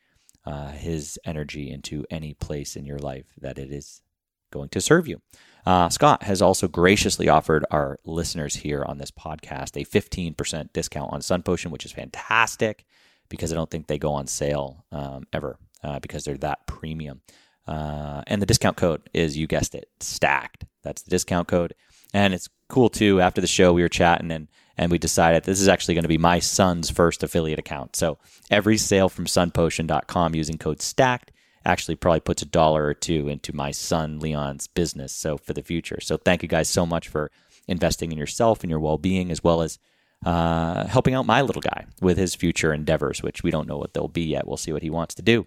uh, 0.45 0.73
his 0.73 1.19
energy 1.25 1.71
into 1.71 2.05
any 2.11 2.35
place 2.35 2.75
in 2.75 2.85
your 2.85 2.99
life 2.99 3.27
that 3.41 3.59
it 3.59 3.71
is 3.71 4.03
going 4.51 4.69
to 4.71 4.81
serve 4.81 5.09
you. 5.09 5.21
Uh, 5.65 5.89
Scott 5.89 6.25
has 6.25 6.43
also 6.43 6.67
graciously 6.67 7.29
offered 7.29 7.65
our 7.71 7.99
listeners 8.05 8.57
here 8.57 8.85
on 8.85 8.99
this 8.99 9.11
podcast 9.11 9.81
a 9.81 9.85
15% 9.85 10.73
discount 10.73 11.13
on 11.13 11.23
Sun 11.23 11.43
Potion, 11.43 11.71
which 11.71 11.85
is 11.85 11.93
fantastic 11.93 12.85
because 13.29 13.53
I 13.53 13.55
don't 13.55 13.71
think 13.71 13.87
they 13.87 13.99
go 13.99 14.13
on 14.13 14.27
sale 14.27 14.85
um, 14.91 15.27
ever 15.33 15.57
uh, 15.83 16.01
because 16.01 16.25
they're 16.25 16.37
that 16.39 16.67
premium. 16.67 17.23
Uh, 17.67 18.23
and 18.27 18.43
the 18.43 18.47
discount 18.47 18.77
code 18.77 19.09
is, 19.15 19.37
you 19.37 19.47
guessed 19.47 19.75
it, 19.75 19.89
stacked. 20.01 20.65
That's 20.83 21.03
the 21.03 21.11
discount 21.11 21.49
code. 21.49 21.75
And 22.13 22.35
it's 22.35 22.49
cool 22.69 22.89
too. 22.91 23.21
After 23.21 23.41
the 23.41 23.47
show, 23.47 23.73
we 23.73 23.83
were 23.83 23.89
chatting 23.89 24.31
and 24.31 24.49
and 24.77 24.91
we 24.91 24.99
decided 24.99 25.45
this 25.45 25.61
is 25.61 25.69
actually 25.69 25.95
going 25.95 26.05
to 26.05 26.09
be 26.09 26.19
my 26.19 26.39
son's 26.39 26.91
first 26.91 27.23
affiliate 27.23 27.59
account. 27.59 27.95
So 27.95 28.19
every 28.51 28.79
sale 28.79 29.09
from 29.09 29.27
sunpotion.com 29.27 30.35
using 30.35 30.57
code 30.57 30.81
STACKED 30.81 31.32
actually 31.65 31.97
probably 31.97 32.21
puts 32.21 32.43
a 32.43 32.47
dollar 32.47 32.85
or 32.85 32.95
two 32.95 33.29
into 33.29 33.55
my 33.55 33.71
son 33.71 34.19
Leon's 34.21 34.67
business. 34.67 35.13
So 35.13 35.37
for 35.39 35.53
the 35.53 35.63
future. 35.63 36.01
So 36.01 36.17
thank 36.17 36.43
you 36.43 36.49
guys 36.49 36.69
so 36.69 36.87
much 36.87 37.09
for 37.09 37.31
investing 37.69 38.13
in 38.13 38.19
yourself 38.19 38.63
and 38.63 38.71
your 38.71 38.81
well 38.81 38.99
being, 38.99 39.31
as 39.31 39.43
well 39.43 39.63
as 39.63 39.79
uh, 40.25 40.87
helping 40.87 41.15
out 41.15 41.27
my 41.27 41.43
little 41.43 41.63
guy 41.63 41.87
with 42.01 42.17
his 42.17 42.35
future 42.35 42.73
endeavors, 42.73 43.23
which 43.23 43.43
we 43.43 43.51
don't 43.51 43.69
know 43.69 43.79
what 43.79 43.95
they'll 43.95 44.09
be 44.09 44.23
yet. 44.23 44.47
We'll 44.47 44.57
see 44.57 44.73
what 44.73 44.83
he 44.83 44.91
wants 44.91 45.15
to 45.17 45.23
do. 45.23 45.47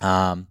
Um, 0.00 0.48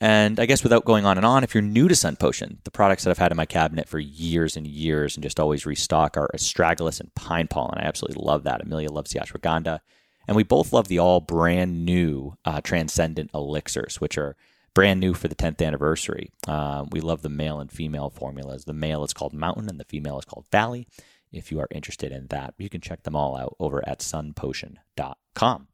and 0.00 0.40
I 0.40 0.46
guess 0.46 0.62
without 0.62 0.86
going 0.86 1.04
on 1.04 1.18
and 1.18 1.26
on, 1.26 1.44
if 1.44 1.54
you're 1.54 1.62
new 1.62 1.86
to 1.86 1.94
Sun 1.94 2.16
Potion, 2.16 2.58
the 2.64 2.70
products 2.70 3.04
that 3.04 3.10
I've 3.10 3.18
had 3.18 3.32
in 3.32 3.36
my 3.36 3.44
cabinet 3.44 3.86
for 3.86 3.98
years 3.98 4.56
and 4.56 4.66
years 4.66 5.14
and 5.14 5.22
just 5.22 5.38
always 5.38 5.66
restock 5.66 6.16
are 6.16 6.30
astragalus 6.34 7.00
and 7.00 7.14
pine 7.14 7.48
pollen. 7.48 7.78
I 7.78 7.84
absolutely 7.84 8.24
love 8.24 8.44
that. 8.44 8.62
Amelia 8.62 8.90
loves 8.90 9.10
the 9.10 9.20
ashwagandha. 9.20 9.80
And 10.26 10.36
we 10.36 10.42
both 10.42 10.72
love 10.72 10.88
the 10.88 10.98
all 10.98 11.20
brand 11.20 11.84
new 11.84 12.36
uh, 12.44 12.60
Transcendent 12.60 13.30
Elixirs, 13.34 14.00
which 14.00 14.16
are 14.16 14.36
brand 14.74 15.00
new 15.00 15.14
for 15.14 15.28
the 15.28 15.34
10th 15.34 15.64
anniversary. 15.64 16.30
Uh, 16.46 16.84
we 16.90 17.00
love 17.00 17.22
the 17.22 17.28
male 17.28 17.60
and 17.60 17.70
female 17.72 18.10
formulas. 18.10 18.64
The 18.64 18.72
male 18.72 19.02
is 19.04 19.12
called 19.12 19.32
Mountain 19.32 19.68
and 19.68 19.80
the 19.80 19.84
female 19.84 20.18
is 20.18 20.24
called 20.24 20.46
Valley. 20.52 20.86
If 21.32 21.52
you 21.52 21.60
are 21.60 21.68
interested 21.70 22.12
in 22.12 22.26
that, 22.28 22.54
you 22.58 22.68
can 22.68 22.80
check 22.80 23.02
them 23.02 23.16
all 23.16 23.36
out 23.36 23.56
over 23.58 23.86
at 23.88 24.00
sunpotion.com. 24.00 25.68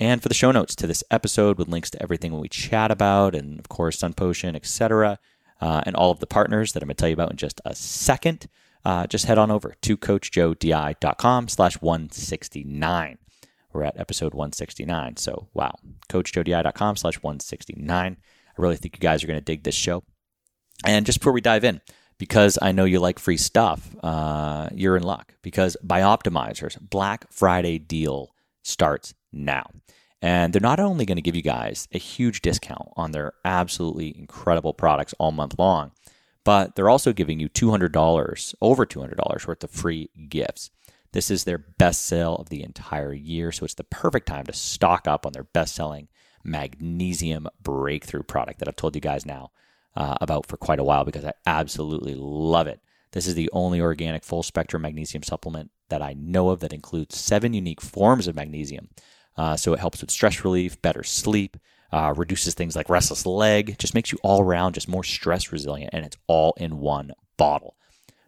And 0.00 0.22
for 0.22 0.28
the 0.28 0.34
show 0.34 0.50
notes 0.50 0.74
to 0.76 0.86
this 0.86 1.04
episode 1.10 1.58
with 1.58 1.68
links 1.68 1.90
to 1.90 2.02
everything 2.02 2.38
we 2.38 2.48
chat 2.48 2.90
about 2.90 3.34
and, 3.34 3.58
of 3.58 3.68
course, 3.68 3.98
Sun 3.98 4.14
Potion, 4.14 4.56
etc., 4.56 5.18
uh, 5.60 5.82
and 5.86 5.94
all 5.94 6.10
of 6.10 6.18
the 6.18 6.26
partners 6.26 6.72
that 6.72 6.82
I'm 6.82 6.88
going 6.88 6.96
to 6.96 7.00
tell 7.00 7.08
you 7.08 7.14
about 7.14 7.30
in 7.30 7.36
just 7.36 7.60
a 7.64 7.74
second, 7.74 8.48
uh, 8.84 9.06
just 9.06 9.26
head 9.26 9.38
on 9.38 9.50
over 9.50 9.74
to 9.82 9.96
coachjoedi.com 9.96 11.48
slash 11.48 11.74
169. 11.80 13.18
We're 13.74 13.82
at 13.82 13.98
episode 13.98 14.34
169. 14.34 15.16
So, 15.16 15.48
wow, 15.52 15.74
coachjoedi.com 16.08 16.96
slash 16.96 17.16
169. 17.16 18.16
I 18.56 18.62
really 18.62 18.76
think 18.76 18.96
you 18.96 19.00
guys 19.00 19.24
are 19.24 19.26
going 19.26 19.38
to 19.38 19.44
dig 19.44 19.64
this 19.64 19.74
show. 19.74 20.04
And 20.84 21.04
just 21.04 21.18
before 21.18 21.32
we 21.32 21.40
dive 21.40 21.64
in, 21.64 21.80
because 22.18 22.58
I 22.62 22.72
know 22.72 22.84
you 22.84 23.00
like 23.00 23.18
free 23.18 23.36
stuff, 23.36 23.94
uh, 24.02 24.68
you're 24.72 24.96
in 24.96 25.02
luck 25.02 25.34
because 25.42 25.76
Bioptimizers 25.84 26.78
Black 26.80 27.30
Friday 27.32 27.78
deal 27.78 28.34
starts 28.62 29.12
now. 29.32 29.70
And 30.22 30.52
they're 30.52 30.60
not 30.60 30.80
only 30.80 31.04
going 31.04 31.16
to 31.16 31.22
give 31.22 31.36
you 31.36 31.42
guys 31.42 31.88
a 31.92 31.98
huge 31.98 32.40
discount 32.40 32.88
on 32.96 33.10
their 33.10 33.34
absolutely 33.44 34.16
incredible 34.16 34.72
products 34.72 35.14
all 35.18 35.32
month 35.32 35.58
long, 35.58 35.90
but 36.44 36.76
they're 36.76 36.88
also 36.88 37.12
giving 37.12 37.40
you 37.40 37.48
$200, 37.48 38.54
over 38.60 38.86
$200 38.86 39.46
worth 39.46 39.64
of 39.64 39.70
free 39.70 40.08
gifts. 40.28 40.70
This 41.14 41.30
is 41.30 41.44
their 41.44 41.58
best 41.58 42.06
sale 42.06 42.34
of 42.34 42.48
the 42.48 42.64
entire 42.64 43.12
year, 43.12 43.52
so 43.52 43.64
it's 43.64 43.74
the 43.74 43.84
perfect 43.84 44.26
time 44.26 44.46
to 44.46 44.52
stock 44.52 45.06
up 45.06 45.24
on 45.24 45.32
their 45.32 45.44
best 45.44 45.76
selling 45.76 46.08
magnesium 46.42 47.46
breakthrough 47.62 48.24
product 48.24 48.58
that 48.58 48.66
I've 48.66 48.74
told 48.74 48.96
you 48.96 49.00
guys 49.00 49.24
now 49.24 49.52
uh, 49.94 50.16
about 50.20 50.46
for 50.46 50.56
quite 50.56 50.80
a 50.80 50.84
while 50.84 51.04
because 51.04 51.24
I 51.24 51.32
absolutely 51.46 52.16
love 52.16 52.66
it. 52.66 52.80
This 53.12 53.28
is 53.28 53.36
the 53.36 53.48
only 53.52 53.80
organic 53.80 54.24
full 54.24 54.42
spectrum 54.42 54.82
magnesium 54.82 55.22
supplement 55.22 55.70
that 55.88 56.02
I 56.02 56.14
know 56.14 56.48
of 56.48 56.58
that 56.60 56.72
includes 56.72 57.16
seven 57.16 57.54
unique 57.54 57.80
forms 57.80 58.26
of 58.26 58.34
magnesium. 58.34 58.88
Uh, 59.36 59.56
so 59.56 59.72
it 59.72 59.78
helps 59.78 60.00
with 60.00 60.10
stress 60.10 60.44
relief, 60.44 60.82
better 60.82 61.04
sleep, 61.04 61.56
uh, 61.92 62.12
reduces 62.16 62.54
things 62.54 62.74
like 62.74 62.88
restless 62.88 63.24
leg, 63.24 63.78
just 63.78 63.94
makes 63.94 64.10
you 64.10 64.18
all 64.24 64.40
around 64.40 64.72
just 64.72 64.88
more 64.88 65.04
stress 65.04 65.52
resilient, 65.52 65.90
and 65.92 66.04
it's 66.04 66.16
all 66.26 66.54
in 66.56 66.80
one 66.80 67.12
bottle. 67.36 67.76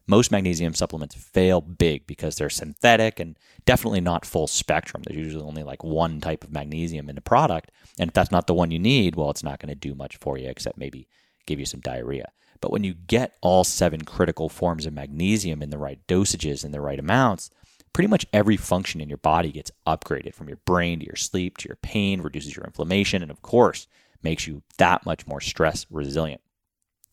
Most 0.09 0.31
magnesium 0.31 0.75
supplements 0.75 1.17
fail 1.17 1.61
big 1.61 2.07
because 2.07 2.37
they're 2.37 2.49
synthetic 2.49 3.19
and 3.19 3.37
definitely 3.65 4.01
not 4.01 4.25
full 4.25 4.47
spectrum. 4.47 5.03
There's 5.05 5.19
usually 5.19 5.45
only 5.45 5.65
like 5.65 5.83
one 5.83 6.21
type 6.21 6.45
of 6.45 6.53
magnesium 6.53 7.09
in 7.09 7.17
the 7.17 7.21
product. 7.21 7.73
And 7.99 8.09
if 8.09 8.15
that's 8.15 8.31
not 8.31 8.47
the 8.47 8.55
one 8.55 8.71
you 8.71 8.79
need, 8.79 9.17
well, 9.17 9.31
it's 9.31 9.43
not 9.43 9.59
going 9.59 9.69
to 9.69 9.75
do 9.75 9.95
much 9.95 10.17
for 10.19 10.39
you 10.39 10.49
except 10.49 10.79
maybe 10.79 11.09
give 11.47 11.59
you 11.59 11.67
some 11.67 11.81
diarrhea. 11.81 12.31
But 12.61 12.71
when 12.71 12.85
you 12.85 12.95
get 12.95 13.37
all 13.43 13.65
seven 13.65 14.03
critical 14.03 14.49
forms 14.49 14.87
of 14.87 14.93
magnesium 14.93 15.61
in 15.63 15.71
the 15.71 15.79
right 15.79 15.99
dosages 16.07 16.65
and 16.65 16.73
the 16.73 16.81
right 16.81 16.99
amounts, 16.99 17.51
pretty 17.93 18.09
much 18.09 18.27
every 18.33 18.57
function 18.57 19.01
in 19.01 19.09
your 19.09 19.19
body 19.19 19.51
gets 19.51 19.71
upgraded 19.87 20.35
from 20.35 20.49
your 20.49 20.59
brain 20.65 21.01
to 21.01 21.07
your 21.07 21.17
sleep 21.17 21.59
to 21.59 21.69
your 21.69 21.77
pain, 21.77 22.21
reduces 22.21 22.57
your 22.57 22.65
inflammation, 22.65 23.23
and 23.23 23.31
of 23.31 23.43
course, 23.43 23.89
makes 24.23 24.47
you 24.47 24.63
that 24.79 25.05
much 25.05 25.27
more 25.27 25.41
stress 25.41 25.87
resilient. 25.91 26.41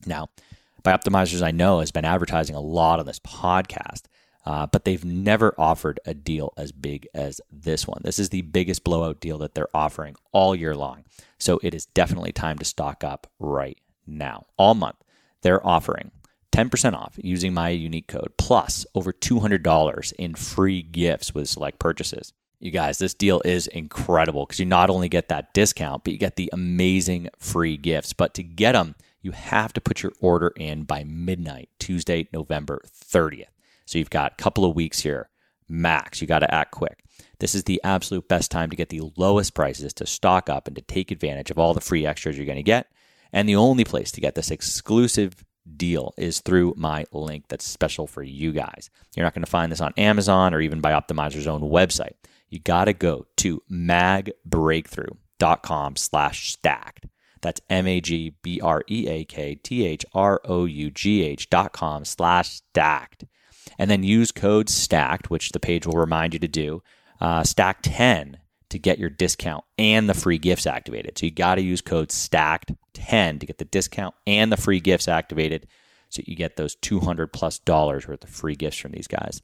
Now, 0.06 0.30
Bioptimizers, 0.84 1.42
I 1.42 1.52
know, 1.52 1.80
has 1.80 1.92
been 1.92 2.06
advertising 2.06 2.56
a 2.56 2.62
lot 2.62 3.00
on 3.00 3.06
this 3.06 3.20
podcast, 3.20 4.04
uh, 4.46 4.68
but 4.68 4.84
they've 4.84 5.06
never 5.06 5.56
offered 5.58 6.00
a 6.06 6.13
deal 6.13 6.54
as 6.58 6.72
big 6.72 7.08
as 7.13 7.40
this 7.52 7.88
one. 7.88 8.02
This 8.04 8.20
is 8.20 8.30
the 8.30 8.42
biggest 8.42 8.84
blowout 8.84 9.22
deal 9.22 9.38
that 9.38 9.56
they're 9.56 9.75
offering 9.75 10.16
all 10.34 10.54
year 10.54 10.75
long. 10.75 11.06
So 11.38 11.60
it 11.63 11.74
is 11.74 11.86
definitely 11.86 12.34
time 12.34 12.58
to 12.60 12.66
stock 12.66 13.04
up 13.04 13.28
right 13.40 13.78
now. 14.06 14.46
All 14.58 14.75
month, 14.75 14.98
they're 15.42 15.66
offering 15.66 16.12
10% 16.52 16.94
off 16.94 17.18
using 17.18 17.54
my 17.54 17.70
unique 17.70 18.08
code 18.08 18.34
plus 18.38 18.86
over 18.94 19.13
$200 19.13 20.13
in 20.20 20.36
free 20.36 20.82
gifts 20.82 21.34
with 21.34 21.50
select 21.50 21.80
purchases. 21.80 22.34
You 22.60 22.72
guys, 22.72 22.98
this 22.98 23.13
deal 23.13 23.42
is 23.44 23.68
incredible 23.68 24.46
because 24.46 24.60
you 24.60 24.66
not 24.66 24.90
only 24.90 25.10
get 25.10 25.28
that 25.30 25.54
discount, 25.54 26.04
but 26.04 26.13
you 26.13 26.20
get 26.20 26.38
the 26.38 26.50
amazing 26.54 27.30
free 27.38 27.75
gifts. 27.75 28.13
But 28.13 28.34
to 28.36 28.44
get 28.44 28.72
them, 28.74 28.96
you 29.24 29.32
have 29.32 29.74
to 29.74 29.82
put 29.82 30.03
your 30.03 30.12
order 30.20 30.53
in 30.56 30.84
by 30.84 31.03
midnight, 31.03 31.70
Tuesday, 31.80 32.27
November 32.32 32.84
30th. 32.86 33.48
So 33.86 33.98
you've 33.98 34.12
got 34.12 34.34
a 34.34 34.36
couple 34.36 34.65
of 34.65 34.75
weeks 34.75 35.00
here, 35.00 35.30
max. 35.68 36.22
You 36.22 36.27
got 36.27 36.39
to 36.39 36.53
act 36.53 36.72
quick. 36.72 37.03
This 37.39 37.56
is 37.56 37.63
the 37.63 37.82
absolute 37.84 38.27
best 38.27 38.51
time 38.51 38.70
to 38.70 38.75
get 38.75 38.89
the 38.89 39.12
lowest 39.18 39.56
prices 39.56 39.94
to 39.96 40.06
stock 40.06 40.50
up 40.50 40.68
and 40.68 40.75
to 40.75 40.82
take 40.82 41.10
advantage 41.10 41.50
of 41.50 41.58
all 41.58 41.74
the 41.74 41.82
free 41.82 42.06
extras 42.06 42.38
you're 42.38 42.46
going 42.46 42.58
to 42.58 42.63
get. 42.63 42.86
And 43.32 43.50
the 43.50 43.56
only 43.56 43.86
place 43.86 44.12
to 44.12 44.22
get 44.22 44.36
this 44.36 44.51
exclusive 44.51 45.44
deal 45.77 46.13
is 46.18 46.42
through 46.42 46.74
my 46.77 47.06
link 47.12 47.46
that's 47.48 47.65
special 47.65 48.06
for 48.08 48.22
you 48.22 48.51
guys. 48.51 48.92
You're 49.15 49.25
not 49.25 49.34
going 49.34 49.46
to 49.46 49.50
find 49.50 49.72
this 49.72 49.82
on 49.82 49.94
Amazon 49.98 50.53
or 50.53 50.62
even 50.62 50.80
Bioptimizers' 50.82 51.48
own 51.48 51.62
website. 51.62 52.13
You 52.50 52.60
got 52.60 52.86
to 52.86 52.94
go 52.94 53.25
to 53.38 53.63
magbreakthrough.com 53.72 55.96
slash 55.96 56.51
stacked. 56.51 57.08
That's 57.44 57.62
M 57.70 57.88
A 57.88 58.02
G 58.02 58.34
B 58.42 58.60
R 58.62 58.84
E 58.90 59.08
A 59.08 59.24
K 59.26 59.56
T 59.56 59.86
H 59.86 60.06
R 60.14 60.42
O 60.46 60.66
U 60.66 60.90
G 60.90 61.22
H 61.24 61.50
dot 61.50 61.74
com 61.74 62.06
slash 62.06 62.50
stacked. 62.50 63.26
And 63.78 63.90
then 63.90 64.04
use 64.04 64.32
code 64.32 64.70
stacked, 64.70 65.30
which 65.30 65.52
the 65.52 65.60
page 65.60 65.86
will 65.86 65.98
remind 65.98 66.34
you 66.34 66.40
to 66.40 66.48
do, 66.48 66.84
uh, 67.22 67.44
stack 67.44 67.80
10 67.82 68.38
to 68.70 68.80
get 68.80 69.00
your 69.00 69.10
discount 69.10 69.64
and 69.78 70.10
the 70.10 70.14
free 70.14 70.38
gifts 70.38 70.68
activated. 70.68 71.18
So 71.18 71.28
you 71.28 71.32
got 71.32 71.56
to 71.56 71.62
use 71.62 71.80
code 71.80 72.12
stacked 72.12 72.72
10 72.94 73.40
to 73.40 73.46
get 73.46 73.60
the 73.60 73.66
discount 73.66 74.16
and 74.26 74.52
the 74.52 74.58
free 74.58 74.80
gifts 74.80 75.08
activated. 75.08 75.68
So 76.10 76.22
you 76.26 76.36
get 76.36 76.58
those 76.58 76.76
200 76.76 77.32
plus 77.32 77.60
dollars 77.60 78.08
worth 78.08 78.24
of 78.24 78.30
free 78.30 78.56
gifts 78.56 78.78
from 78.78 78.92
these 78.92 79.08
guys. 79.08 79.42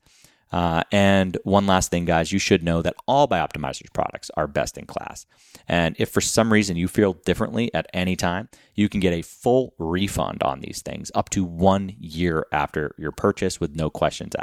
Uh, 0.51 0.83
and 0.91 1.37
one 1.43 1.67
last 1.67 1.91
thing, 1.91 2.05
guys, 2.05 2.31
you 2.31 2.39
should 2.39 2.63
know 2.63 2.81
that 2.81 2.95
all 3.07 3.27
Bioptimizers 3.27 3.93
products 3.93 4.31
are 4.35 4.47
best 4.47 4.77
in 4.77 4.85
class. 4.85 5.25
And 5.67 5.95
if 5.99 6.09
for 6.09 6.21
some 6.21 6.51
reason 6.51 6.75
you 6.75 6.87
feel 6.87 7.13
differently 7.13 7.73
at 7.73 7.87
any 7.93 8.15
time, 8.15 8.49
you 8.73 8.89
can 8.89 8.99
get 8.99 9.13
a 9.13 9.21
full 9.21 9.73
refund 9.77 10.41
on 10.41 10.61
these 10.61 10.81
things 10.81 11.11
up 11.13 11.29
to 11.31 11.43
one 11.43 11.95
year 11.99 12.47
after 12.51 12.95
your 12.97 13.11
purchase 13.11 13.59
with 13.59 13.75
no 13.75 13.89
questions 13.89 14.35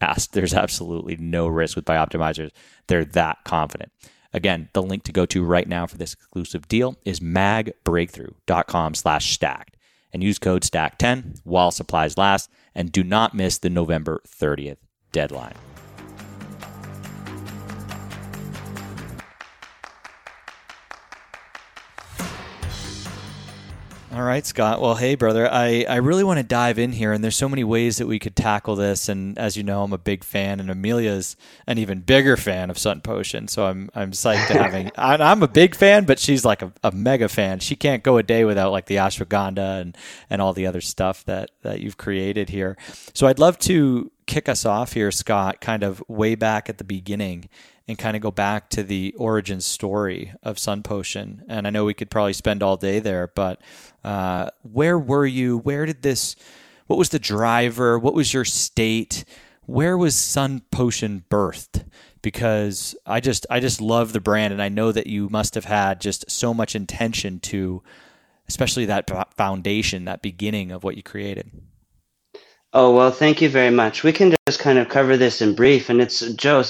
asked. 0.00 0.32
There's 0.32 0.54
absolutely 0.54 1.16
no 1.16 1.46
risk 1.46 1.76
with 1.76 1.86
Bioptimizers. 1.86 2.50
They're 2.86 3.04
that 3.06 3.38
confident. 3.44 3.92
Again, 4.34 4.68
the 4.74 4.82
link 4.82 5.04
to 5.04 5.12
go 5.12 5.24
to 5.26 5.42
right 5.42 5.66
now 5.66 5.86
for 5.86 5.96
this 5.96 6.12
exclusive 6.12 6.68
deal 6.68 6.96
is 7.06 7.20
magbreakthrough.com 7.20 8.94
slash 8.94 9.32
stacked 9.32 9.76
and 10.12 10.22
use 10.22 10.38
code 10.38 10.62
STACK10 10.62 11.40
while 11.44 11.70
supplies 11.70 12.18
last 12.18 12.50
and 12.74 12.92
do 12.92 13.02
not 13.02 13.34
miss 13.34 13.56
the 13.56 13.70
November 13.70 14.20
30th 14.28 14.76
deadline. 15.12 15.75
All 24.16 24.22
right, 24.22 24.46
Scott. 24.46 24.80
Well, 24.80 24.94
hey, 24.94 25.14
brother. 25.14 25.46
I, 25.46 25.84
I 25.86 25.96
really 25.96 26.24
want 26.24 26.38
to 26.38 26.42
dive 26.42 26.78
in 26.78 26.92
here, 26.92 27.12
and 27.12 27.22
there's 27.22 27.36
so 27.36 27.50
many 27.50 27.64
ways 27.64 27.98
that 27.98 28.06
we 28.06 28.18
could 28.18 28.34
tackle 28.34 28.74
this. 28.74 29.10
And 29.10 29.38
as 29.38 29.58
you 29.58 29.62
know, 29.62 29.82
I'm 29.82 29.92
a 29.92 29.98
big 29.98 30.24
fan, 30.24 30.58
and 30.58 30.70
Amelia's 30.70 31.36
an 31.66 31.76
even 31.76 32.00
bigger 32.00 32.38
fan 32.38 32.70
of 32.70 32.78
Sun 32.78 33.02
Potion. 33.02 33.46
So 33.46 33.66
I'm 33.66 33.90
I'm 33.94 34.12
psyched 34.12 34.46
to 34.46 34.54
having. 34.54 34.90
I'm 34.96 35.42
a 35.42 35.48
big 35.48 35.74
fan, 35.74 36.06
but 36.06 36.18
she's 36.18 36.46
like 36.46 36.62
a, 36.62 36.72
a 36.82 36.92
mega 36.92 37.28
fan. 37.28 37.58
She 37.58 37.76
can't 37.76 38.02
go 38.02 38.16
a 38.16 38.22
day 38.22 38.46
without 38.46 38.72
like 38.72 38.86
the 38.86 38.96
ashwagandha 38.96 39.82
and 39.82 39.98
and 40.30 40.40
all 40.40 40.54
the 40.54 40.66
other 40.66 40.80
stuff 40.80 41.22
that 41.26 41.50
that 41.60 41.80
you've 41.80 41.98
created 41.98 42.48
here. 42.48 42.78
So 43.12 43.26
I'd 43.26 43.38
love 43.38 43.58
to 43.60 44.10
kick 44.24 44.48
us 44.48 44.64
off 44.64 44.94
here, 44.94 45.10
Scott, 45.10 45.60
kind 45.60 45.82
of 45.82 46.02
way 46.08 46.36
back 46.36 46.70
at 46.70 46.78
the 46.78 46.84
beginning 46.84 47.50
and 47.88 47.98
kind 47.98 48.16
of 48.16 48.22
go 48.22 48.30
back 48.30 48.68
to 48.70 48.82
the 48.82 49.14
origin 49.16 49.60
story 49.60 50.32
of 50.42 50.58
Sun 50.58 50.82
Potion. 50.82 51.44
And 51.48 51.66
I 51.66 51.70
know 51.70 51.84
we 51.84 51.94
could 51.94 52.10
probably 52.10 52.32
spend 52.32 52.62
all 52.62 52.76
day 52.76 52.98
there, 52.98 53.28
but 53.28 53.60
uh, 54.02 54.50
where 54.62 54.98
were 54.98 55.26
you? 55.26 55.58
Where 55.58 55.86
did 55.86 56.02
this? 56.02 56.36
What 56.86 56.98
was 56.98 57.10
the 57.10 57.18
driver? 57.18 57.98
What 57.98 58.14
was 58.14 58.34
your 58.34 58.44
state? 58.44 59.24
Where 59.66 59.96
was 59.96 60.16
Sun 60.16 60.62
Potion 60.70 61.24
birthed? 61.30 61.84
Because 62.22 62.96
I 63.06 63.20
just 63.20 63.46
I 63.50 63.60
just 63.60 63.80
love 63.80 64.12
the 64.12 64.20
brand, 64.20 64.52
and 64.52 64.60
I 64.60 64.68
know 64.68 64.90
that 64.90 65.06
you 65.06 65.28
must 65.28 65.54
have 65.54 65.66
had 65.66 66.00
just 66.00 66.28
so 66.28 66.52
much 66.52 66.74
intention 66.74 67.38
to, 67.40 67.84
especially 68.48 68.86
that 68.86 69.08
foundation, 69.36 70.06
that 70.06 70.22
beginning 70.22 70.72
of 70.72 70.82
what 70.82 70.96
you 70.96 71.04
created. 71.04 71.52
Oh, 72.72 72.94
well, 72.94 73.10
thank 73.10 73.40
you 73.40 73.48
very 73.48 73.70
much. 73.70 74.02
We 74.02 74.12
can 74.12 74.34
just 74.46 74.60
kind 74.60 74.78
of 74.78 74.88
cover 74.90 75.16
this 75.16 75.40
in 75.40 75.54
brief. 75.54 75.88
And 75.88 76.00
it's 76.00 76.20
Joe, 76.32 76.62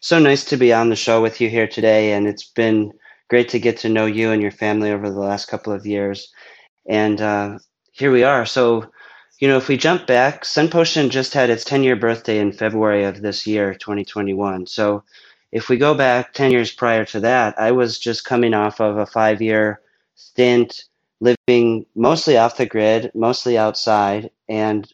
so, 0.00 0.18
nice 0.18 0.44
to 0.46 0.56
be 0.56 0.72
on 0.72 0.88
the 0.88 0.96
show 0.96 1.22
with 1.22 1.40
you 1.40 1.48
here 1.48 1.66
today. 1.66 2.12
And 2.12 2.26
it's 2.26 2.44
been 2.44 2.92
great 3.28 3.48
to 3.50 3.58
get 3.58 3.78
to 3.78 3.88
know 3.88 4.06
you 4.06 4.30
and 4.30 4.42
your 4.42 4.50
family 4.50 4.90
over 4.90 5.10
the 5.10 5.18
last 5.18 5.48
couple 5.48 5.72
of 5.72 5.86
years. 5.86 6.32
And 6.88 7.20
uh, 7.20 7.58
here 7.92 8.10
we 8.12 8.22
are. 8.22 8.46
So, 8.46 8.90
you 9.40 9.48
know, 9.48 9.56
if 9.56 9.68
we 9.68 9.76
jump 9.76 10.06
back, 10.06 10.44
Sun 10.44 10.68
Potion 10.68 11.10
just 11.10 11.34
had 11.34 11.50
its 11.50 11.64
10 11.64 11.82
year 11.82 11.96
birthday 11.96 12.38
in 12.38 12.52
February 12.52 13.04
of 13.04 13.22
this 13.22 13.46
year, 13.46 13.74
2021. 13.74 14.66
So, 14.66 15.02
if 15.52 15.68
we 15.68 15.76
go 15.76 15.94
back 15.94 16.32
10 16.34 16.50
years 16.50 16.72
prior 16.72 17.04
to 17.06 17.20
that, 17.20 17.58
I 17.58 17.72
was 17.72 17.98
just 17.98 18.24
coming 18.24 18.52
off 18.54 18.80
of 18.80 18.98
a 18.98 19.06
five 19.06 19.40
year 19.40 19.80
stint 20.14 20.84
living 21.20 21.86
mostly 21.94 22.36
off 22.36 22.56
the 22.56 22.66
grid, 22.66 23.10
mostly 23.14 23.56
outside, 23.56 24.30
and 24.48 24.90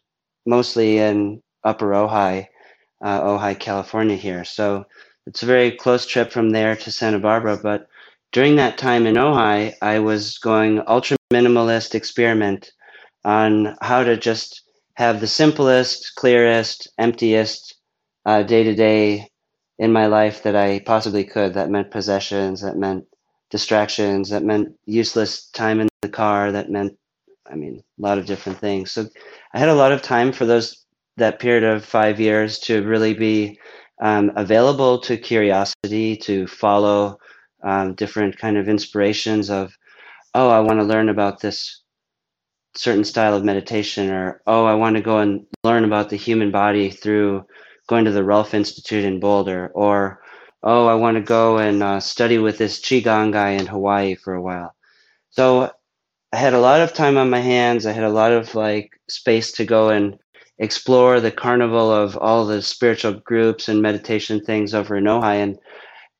mostly 0.46 0.98
in 0.98 1.42
Upper 1.64 1.90
Ojai, 1.90 2.46
uh, 3.02 3.20
Ojai, 3.22 3.58
California 3.58 4.16
here. 4.16 4.44
So 4.44 4.86
it's 5.26 5.42
a 5.42 5.46
very 5.46 5.72
close 5.72 6.06
trip 6.06 6.32
from 6.32 6.50
there 6.50 6.76
to 6.76 6.92
Santa 6.92 7.18
Barbara. 7.18 7.58
But 7.62 7.88
during 8.32 8.56
that 8.56 8.78
time 8.78 9.06
in 9.06 9.16
Ojai, 9.16 9.74
I 9.82 9.98
was 9.98 10.38
going 10.38 10.82
ultra 10.86 11.16
minimalist 11.32 11.94
experiment 11.94 12.72
on 13.24 13.76
how 13.80 14.02
to 14.02 14.16
just 14.16 14.62
have 14.94 15.20
the 15.20 15.26
simplest, 15.26 16.14
clearest, 16.16 16.88
emptiest 16.98 17.74
day 18.26 18.62
to 18.62 18.74
day 18.74 19.28
in 19.78 19.92
my 19.92 20.06
life 20.06 20.42
that 20.42 20.56
I 20.56 20.80
possibly 20.80 21.24
could. 21.24 21.54
That 21.54 21.70
meant 21.70 21.90
possessions, 21.90 22.62
that 22.62 22.76
meant 22.76 23.04
distractions, 23.50 24.30
that 24.30 24.44
meant 24.44 24.74
useless 24.86 25.48
time 25.50 25.80
in 25.80 25.88
the 26.02 26.08
car, 26.08 26.52
that 26.52 26.70
meant, 26.70 26.96
I 27.50 27.54
mean, 27.54 27.82
a 27.98 28.02
lot 28.02 28.18
of 28.18 28.26
different 28.26 28.58
things. 28.58 28.90
So 28.90 29.06
I 29.52 29.58
had 29.58 29.68
a 29.68 29.74
lot 29.74 29.92
of 29.92 30.02
time 30.02 30.32
for 30.32 30.46
those 30.46 30.81
that 31.16 31.38
period 31.38 31.64
of 31.64 31.84
five 31.84 32.20
years 32.20 32.58
to 32.60 32.82
really 32.82 33.14
be 33.14 33.58
um, 34.00 34.32
available 34.36 34.98
to 35.00 35.16
curiosity, 35.16 36.16
to 36.16 36.46
follow 36.46 37.18
um, 37.62 37.94
different 37.94 38.38
kind 38.38 38.56
of 38.56 38.68
inspirations 38.68 39.50
of, 39.50 39.76
oh, 40.34 40.48
I 40.48 40.60
want 40.60 40.80
to 40.80 40.84
learn 40.84 41.08
about 41.08 41.40
this 41.40 41.82
certain 42.74 43.04
style 43.04 43.34
of 43.34 43.44
meditation, 43.44 44.10
or 44.10 44.40
oh, 44.46 44.64
I 44.64 44.74
want 44.74 44.96
to 44.96 45.02
go 45.02 45.18
and 45.18 45.46
learn 45.62 45.84
about 45.84 46.08
the 46.08 46.16
human 46.16 46.50
body 46.50 46.90
through 46.90 47.44
going 47.86 48.04
to 48.06 48.10
the 48.10 48.24
Rolf 48.24 48.54
Institute 48.54 49.04
in 49.04 49.20
Boulder, 49.20 49.70
or 49.74 50.22
oh, 50.62 50.86
I 50.86 50.94
want 50.94 51.16
to 51.16 51.22
go 51.22 51.58
and 51.58 51.82
uh, 51.82 52.00
study 52.00 52.38
with 52.38 52.58
this 52.58 52.80
Qigong 52.80 53.32
guy 53.32 53.50
in 53.50 53.66
Hawaii 53.66 54.14
for 54.14 54.34
a 54.34 54.42
while. 54.42 54.74
So 55.30 55.70
I 56.32 56.36
had 56.36 56.54
a 56.54 56.60
lot 56.60 56.80
of 56.80 56.94
time 56.94 57.18
on 57.18 57.30
my 57.30 57.40
hands. 57.40 57.84
I 57.84 57.92
had 57.92 58.04
a 58.04 58.08
lot 58.10 58.32
of 58.32 58.54
like 58.54 58.98
space 59.08 59.52
to 59.52 59.64
go 59.64 59.90
and 59.90 60.18
explore 60.58 61.20
the 61.20 61.30
carnival 61.30 61.90
of 61.90 62.16
all 62.16 62.46
the 62.46 62.62
spiritual 62.62 63.14
groups 63.14 63.68
and 63.68 63.82
meditation 63.82 64.40
things 64.40 64.74
over 64.74 64.96
in 64.96 65.04
Ojai, 65.04 65.36
and 65.36 65.58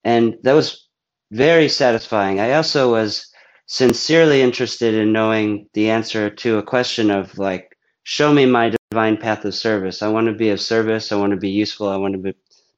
and 0.05 0.37
that 0.43 0.55
was 0.55 0.89
very 1.31 1.69
satisfying. 1.69 2.41
I 2.41 2.53
also 2.55 2.91
was 2.93 3.27
sincerely 3.67 4.43
interested 4.43 4.95
in 4.95 5.13
knowing 5.13 5.69
the 5.75 5.91
answer 5.91 6.29
to 6.29 6.59
a 6.59 6.63
question 6.63 7.11
of 7.11 7.39
like, 7.39 7.77
show 8.03 8.33
me 8.33 8.45
my 8.45 8.75
divine 8.91 9.17
path 9.17 9.45
of 9.45 9.55
service. 9.55 10.03
I 10.03 10.09
want 10.09 10.27
to 10.27 10.35
be 10.35 10.51
of 10.51 10.61
service. 10.61 11.13
I 11.13 11.17
want 11.17 11.31
to 11.31 11.39
be 11.39 11.51
useful. 11.51 11.89
I 11.89 11.97
want 11.97 12.15
to 12.15 12.19
be 12.19 12.35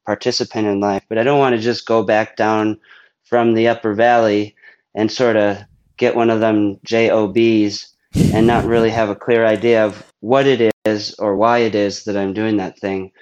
participant 0.06 0.66
in 0.66 0.80
life, 0.80 1.02
but 1.08 1.18
I 1.18 1.22
don't 1.22 1.38
want 1.38 1.56
to 1.56 1.60
just 1.60 1.86
go 1.86 2.02
back 2.02 2.36
down 2.36 2.78
from 3.24 3.54
the 3.54 3.68
upper 3.68 3.94
valley 3.94 4.54
and 4.94 5.10
sort 5.10 5.36
of 5.36 5.58
get 5.96 6.14
one 6.14 6.30
of 6.30 6.40
them 6.40 6.78
jobs 6.84 7.93
and 8.14 8.46
not 8.46 8.64
really 8.64 8.90
have 8.90 9.10
a 9.10 9.16
clear 9.16 9.44
idea 9.44 9.84
of 9.84 10.04
what 10.20 10.46
it 10.46 10.72
is 10.84 11.14
or 11.14 11.36
why 11.36 11.58
it 11.58 11.74
is 11.74 12.04
that 12.04 12.16
I'm 12.16 12.32
doing 12.32 12.56
that 12.58 12.78
thing. 12.78 13.12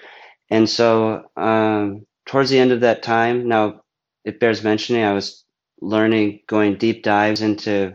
And 0.50 0.68
so, 0.68 1.22
um, 1.36 2.06
towards 2.26 2.50
the 2.50 2.58
end 2.58 2.72
of 2.72 2.80
that 2.80 3.02
time, 3.02 3.48
now 3.48 3.82
it 4.24 4.40
bears 4.40 4.62
mentioning, 4.62 5.02
I 5.02 5.12
was 5.12 5.44
learning, 5.80 6.40
going 6.46 6.76
deep 6.76 7.02
dives 7.02 7.42
into 7.42 7.94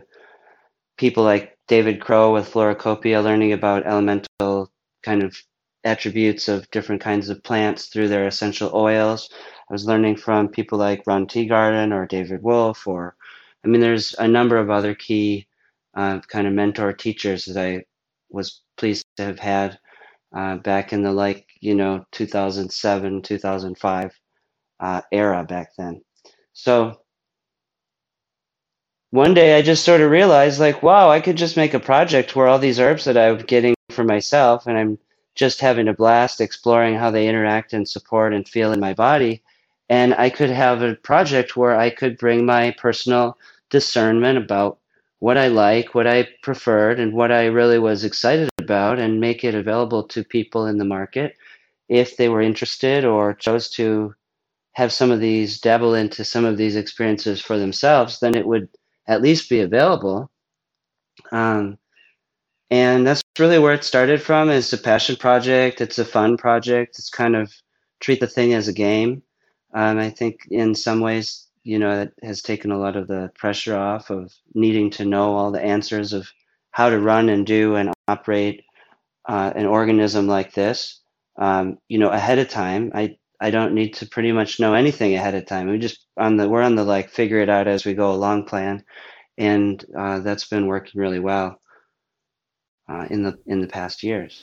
people 0.96 1.24
like 1.24 1.56
David 1.68 2.00
Crow 2.00 2.32
with 2.34 2.52
Floracopeia, 2.52 3.22
learning 3.22 3.52
about 3.52 3.86
elemental 3.86 4.70
kind 5.02 5.22
of 5.22 5.36
attributes 5.84 6.48
of 6.48 6.70
different 6.70 7.00
kinds 7.00 7.30
of 7.30 7.42
plants 7.42 7.86
through 7.86 8.08
their 8.08 8.26
essential 8.26 8.70
oils. 8.74 9.30
I 9.70 9.72
was 9.72 9.86
learning 9.86 10.16
from 10.16 10.48
people 10.48 10.78
like 10.78 11.02
Ron 11.06 11.26
Teeguarden 11.26 11.92
or 11.92 12.06
David 12.06 12.42
Wolfe, 12.42 12.86
or 12.86 13.16
I 13.64 13.68
mean, 13.68 13.80
there's 13.80 14.14
a 14.18 14.28
number 14.28 14.56
of 14.56 14.70
other 14.70 14.94
key 14.94 15.47
uh, 15.98 16.20
kind 16.28 16.46
of 16.46 16.52
mentor 16.52 16.92
teachers 16.92 17.44
that 17.46 17.60
I 17.60 17.82
was 18.30 18.62
pleased 18.76 19.04
to 19.16 19.24
have 19.24 19.40
had 19.40 19.78
uh, 20.34 20.56
back 20.58 20.92
in 20.92 21.02
the 21.02 21.10
like 21.10 21.48
you 21.60 21.74
know 21.74 22.04
2007 22.12 23.22
2005 23.22 24.20
uh, 24.80 25.00
era 25.10 25.44
back 25.44 25.70
then. 25.76 26.00
So 26.52 27.00
one 29.10 29.34
day 29.34 29.58
I 29.58 29.62
just 29.62 29.84
sort 29.84 30.00
of 30.00 30.12
realized 30.12 30.60
like, 30.60 30.84
wow, 30.84 31.10
I 31.10 31.20
could 31.20 31.36
just 31.36 31.56
make 31.56 31.74
a 31.74 31.80
project 31.80 32.36
where 32.36 32.46
all 32.46 32.60
these 32.60 32.78
herbs 32.78 33.04
that 33.06 33.16
I'm 33.16 33.38
getting 33.38 33.74
for 33.90 34.04
myself 34.04 34.68
and 34.68 34.78
I'm 34.78 34.98
just 35.34 35.60
having 35.60 35.88
a 35.88 35.94
blast 35.94 36.40
exploring 36.40 36.94
how 36.94 37.10
they 37.10 37.26
interact 37.26 37.72
and 37.72 37.88
support 37.88 38.34
and 38.34 38.46
feel 38.46 38.72
in 38.72 38.78
my 38.78 38.94
body. 38.94 39.42
And 39.88 40.14
I 40.14 40.30
could 40.30 40.50
have 40.50 40.82
a 40.82 40.94
project 40.94 41.56
where 41.56 41.74
I 41.74 41.90
could 41.90 42.18
bring 42.18 42.46
my 42.46 42.72
personal 42.78 43.36
discernment 43.70 44.38
about 44.38 44.78
what 45.20 45.36
I 45.36 45.48
like, 45.48 45.94
what 45.94 46.06
I 46.06 46.28
preferred, 46.42 47.00
and 47.00 47.12
what 47.12 47.32
I 47.32 47.46
really 47.46 47.78
was 47.78 48.04
excited 48.04 48.48
about, 48.58 48.98
and 48.98 49.20
make 49.20 49.44
it 49.44 49.54
available 49.54 50.04
to 50.08 50.24
people 50.24 50.66
in 50.66 50.78
the 50.78 50.84
market 50.84 51.36
if 51.88 52.16
they 52.16 52.28
were 52.28 52.42
interested 52.42 53.04
or 53.04 53.34
chose 53.34 53.70
to 53.70 54.14
have 54.72 54.92
some 54.92 55.10
of 55.10 55.20
these 55.20 55.60
dabble 55.60 55.94
into 55.94 56.24
some 56.24 56.44
of 56.44 56.56
these 56.56 56.76
experiences 56.76 57.40
for 57.40 57.58
themselves, 57.58 58.20
then 58.20 58.36
it 58.36 58.46
would 58.46 58.68
at 59.08 59.22
least 59.22 59.50
be 59.50 59.60
available. 59.60 60.30
Um, 61.32 61.78
and 62.70 63.06
that's 63.06 63.22
really 63.38 63.58
where 63.58 63.72
it 63.72 63.82
started 63.82 64.22
from. 64.22 64.50
It's 64.50 64.72
a 64.72 64.78
passion 64.78 65.16
project. 65.16 65.80
It's 65.80 65.98
a 65.98 66.04
fun 66.04 66.36
project. 66.36 66.98
It's 66.98 67.10
kind 67.10 67.34
of 67.34 67.52
treat 67.98 68.20
the 68.20 68.28
thing 68.28 68.54
as 68.54 68.68
a 68.68 68.72
game. 68.72 69.22
Um, 69.74 69.98
I 69.98 70.10
think 70.10 70.46
in 70.50 70.74
some 70.74 71.00
ways, 71.00 71.47
you 71.68 71.78
know, 71.78 72.00
it 72.00 72.14
has 72.22 72.40
taken 72.40 72.70
a 72.72 72.78
lot 72.78 72.96
of 72.96 73.08
the 73.08 73.30
pressure 73.34 73.76
off 73.76 74.08
of 74.08 74.32
needing 74.54 74.88
to 74.92 75.04
know 75.04 75.36
all 75.36 75.50
the 75.50 75.60
answers 75.60 76.14
of 76.14 76.26
how 76.70 76.88
to 76.88 76.98
run 76.98 77.28
and 77.28 77.46
do 77.46 77.76
and 77.76 77.92
operate 78.08 78.64
uh, 79.28 79.52
an 79.54 79.66
organism 79.66 80.26
like 80.26 80.54
this. 80.54 81.02
Um, 81.38 81.76
you 81.86 81.98
know, 81.98 82.08
ahead 82.08 82.38
of 82.38 82.48
time. 82.48 82.90
I 82.94 83.18
I 83.38 83.50
don't 83.50 83.74
need 83.74 83.92
to 83.96 84.06
pretty 84.06 84.32
much 84.32 84.58
know 84.58 84.72
anything 84.72 85.14
ahead 85.14 85.34
of 85.34 85.44
time. 85.44 85.68
We 85.68 85.78
just 85.78 86.06
on 86.16 86.38
the 86.38 86.48
we're 86.48 86.62
on 86.62 86.74
the 86.74 86.84
like 86.84 87.10
figure 87.10 87.40
it 87.40 87.50
out 87.50 87.68
as 87.68 87.84
we 87.84 87.92
go 87.92 88.12
along 88.12 88.46
plan, 88.46 88.82
and 89.36 89.84
uh, 89.96 90.20
that's 90.20 90.48
been 90.48 90.68
working 90.68 90.98
really 90.98 91.20
well 91.20 91.60
uh, 92.88 93.06
in 93.10 93.22
the 93.22 93.38
in 93.46 93.60
the 93.60 93.68
past 93.68 94.02
years. 94.02 94.42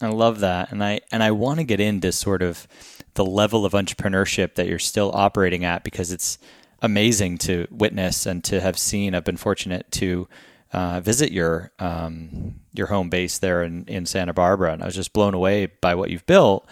I 0.00 0.08
love 0.08 0.40
that, 0.40 0.70
and 0.70 0.82
I 0.82 1.00
and 1.10 1.22
I 1.22 1.30
want 1.32 1.58
to 1.58 1.64
get 1.64 1.80
into 1.80 2.12
sort 2.12 2.42
of 2.42 2.66
the 3.14 3.24
level 3.24 3.64
of 3.64 3.72
entrepreneurship 3.72 4.54
that 4.54 4.68
you're 4.68 4.78
still 4.78 5.10
operating 5.12 5.64
at 5.64 5.82
because 5.82 6.12
it's 6.12 6.38
amazing 6.80 7.38
to 7.38 7.66
witness 7.70 8.26
and 8.26 8.44
to 8.44 8.60
have 8.60 8.78
seen. 8.78 9.14
I've 9.14 9.24
been 9.24 9.36
fortunate 9.36 9.90
to 9.92 10.28
uh, 10.72 11.00
visit 11.00 11.32
your 11.32 11.72
um, 11.78 12.60
your 12.74 12.86
home 12.86 13.10
base 13.10 13.38
there 13.38 13.62
in, 13.62 13.84
in 13.86 14.06
Santa 14.06 14.32
Barbara, 14.32 14.72
and 14.72 14.82
I 14.82 14.86
was 14.86 14.94
just 14.94 15.12
blown 15.12 15.34
away 15.34 15.66
by 15.66 15.94
what 15.94 16.10
you've 16.10 16.26
built 16.26 16.68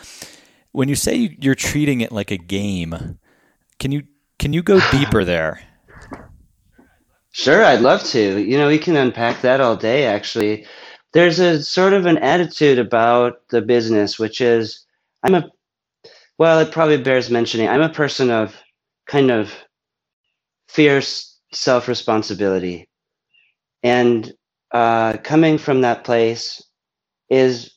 when 0.76 0.90
you 0.90 0.94
say 0.94 1.34
you're 1.40 1.54
treating 1.54 2.02
it 2.02 2.12
like 2.12 2.30
a 2.30 2.36
game, 2.36 3.18
can 3.78 3.92
you 3.92 4.02
can 4.38 4.52
you 4.52 4.62
go 4.62 4.78
deeper 4.92 5.24
there? 5.24 5.62
Sure, 7.32 7.64
I'd 7.64 7.80
love 7.80 8.04
to. 8.04 8.38
You 8.38 8.58
know, 8.58 8.68
we 8.68 8.78
can 8.78 8.94
unpack 8.94 9.40
that 9.40 9.62
all 9.62 9.74
day 9.74 10.04
actually. 10.04 10.66
There's 11.16 11.38
a 11.38 11.62
sort 11.62 11.94
of 11.94 12.04
an 12.04 12.18
attitude 12.18 12.78
about 12.78 13.48
the 13.48 13.62
business 13.62 14.18
which 14.18 14.42
is 14.42 14.84
I'm 15.22 15.34
a 15.34 15.50
well, 16.36 16.58
it 16.58 16.72
probably 16.72 16.98
bears 16.98 17.30
mentioning. 17.30 17.70
I'm 17.70 17.80
a 17.80 17.88
person 17.88 18.30
of 18.30 18.54
kind 19.06 19.30
of 19.30 19.54
fierce 20.68 21.38
self-responsibility. 21.54 22.90
And 23.82 24.30
uh, 24.72 25.16
coming 25.24 25.56
from 25.56 25.80
that 25.80 26.04
place 26.04 26.62
is 27.30 27.70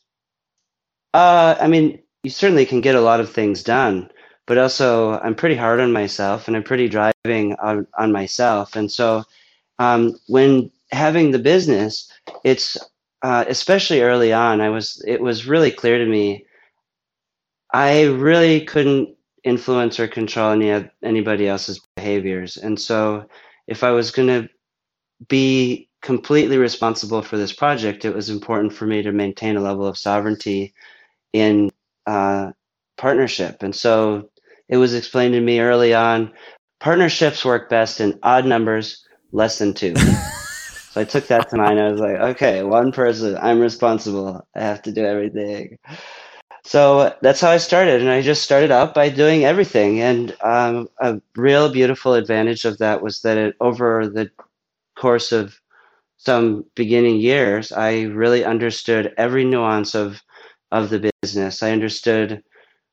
uh, 1.13 1.55
I 1.61 1.69
mean, 1.69 2.03
you 2.23 2.31
certainly 2.31 2.65
can 2.65 2.81
get 2.81 2.95
a 2.95 3.07
lot 3.09 3.21
of 3.21 3.31
things 3.31 3.63
done, 3.63 4.11
but 4.47 4.57
also 4.57 5.11
I'm 5.11 5.33
pretty 5.33 5.55
hard 5.55 5.79
on 5.79 5.93
myself 5.93 6.49
and 6.49 6.57
I'm 6.57 6.63
pretty 6.63 6.89
driving 6.89 7.55
on, 7.63 7.87
on 7.97 8.11
myself. 8.11 8.75
And 8.75 8.91
so 8.91 9.23
um, 9.79 10.19
when 10.27 10.71
having 10.91 11.31
the 11.31 11.39
business, 11.39 12.11
it's 12.43 12.77
uh, 13.21 13.45
especially 13.47 14.01
early 14.01 14.33
on, 14.33 14.61
I 14.61 14.69
was 14.69 15.03
it 15.07 15.21
was 15.21 15.47
really 15.47 15.71
clear 15.71 15.97
to 15.97 16.05
me 16.05 16.45
I 17.73 18.03
really 18.05 18.65
couldn't 18.65 19.15
influence 19.43 19.99
or 19.99 20.07
control 20.07 20.51
any 20.51 20.89
anybody 21.03 21.47
else's 21.47 21.81
behaviors. 21.95 22.57
And 22.57 22.79
so 22.79 23.25
if 23.67 23.83
I 23.83 23.91
was 23.91 24.11
going 24.11 24.27
to 24.27 24.49
be 25.27 25.89
completely 26.01 26.57
responsible 26.57 27.21
for 27.21 27.37
this 27.37 27.53
project, 27.53 28.05
it 28.05 28.15
was 28.15 28.29
important 28.29 28.73
for 28.73 28.85
me 28.85 29.01
to 29.01 29.11
maintain 29.11 29.57
a 29.57 29.61
level 29.61 29.85
of 29.85 29.97
sovereignty 29.97 30.73
in 31.33 31.69
uh, 32.07 32.51
partnership. 32.97 33.61
And 33.61 33.75
so 33.75 34.29
it 34.67 34.77
was 34.77 34.93
explained 34.93 35.33
to 35.33 35.41
me 35.41 35.59
early 35.59 35.93
on 35.93 36.31
partnerships 36.79 37.45
work 37.45 37.69
best 37.69 37.99
in 37.99 38.17
odd 38.23 38.45
numbers, 38.45 39.05
less 39.31 39.59
than 39.59 39.73
two. 39.73 39.93
so 40.91 41.01
I 41.01 41.03
took 41.03 41.27
that 41.27 41.49
to 41.49 41.57
mind. 41.57 41.79
I 41.79 41.91
was 41.91 41.99
like, 41.99 42.17
okay, 42.17 42.63
one 42.63 42.91
person, 42.91 43.37
I'm 43.41 43.59
responsible. 43.59 44.45
I 44.55 44.61
have 44.61 44.81
to 44.83 44.91
do 44.91 45.05
everything. 45.05 45.77
So 46.63 47.15
that's 47.21 47.41
how 47.41 47.51
I 47.51 47.57
started. 47.57 48.01
And 48.01 48.09
I 48.09 48.21
just 48.21 48.43
started 48.43 48.71
out 48.71 48.93
by 48.93 49.09
doing 49.09 49.45
everything. 49.45 50.01
And 50.01 50.35
um, 50.41 50.89
a 50.99 51.21
real 51.35 51.71
beautiful 51.71 52.15
advantage 52.15 52.65
of 52.65 52.79
that 52.79 53.01
was 53.01 53.21
that 53.21 53.37
it, 53.37 53.55
over 53.61 54.07
the 54.07 54.31
course 54.95 55.31
of 55.31 55.59
some 56.17 56.65
beginning 56.75 57.17
years, 57.17 57.71
I 57.71 58.03
really 58.03 58.43
understood 58.43 59.13
every 59.17 59.45
nuance 59.45 59.95
of 59.95 60.21
of 60.71 60.89
the 60.89 61.11
business. 61.21 61.63
I 61.63 61.71
understood 61.71 62.43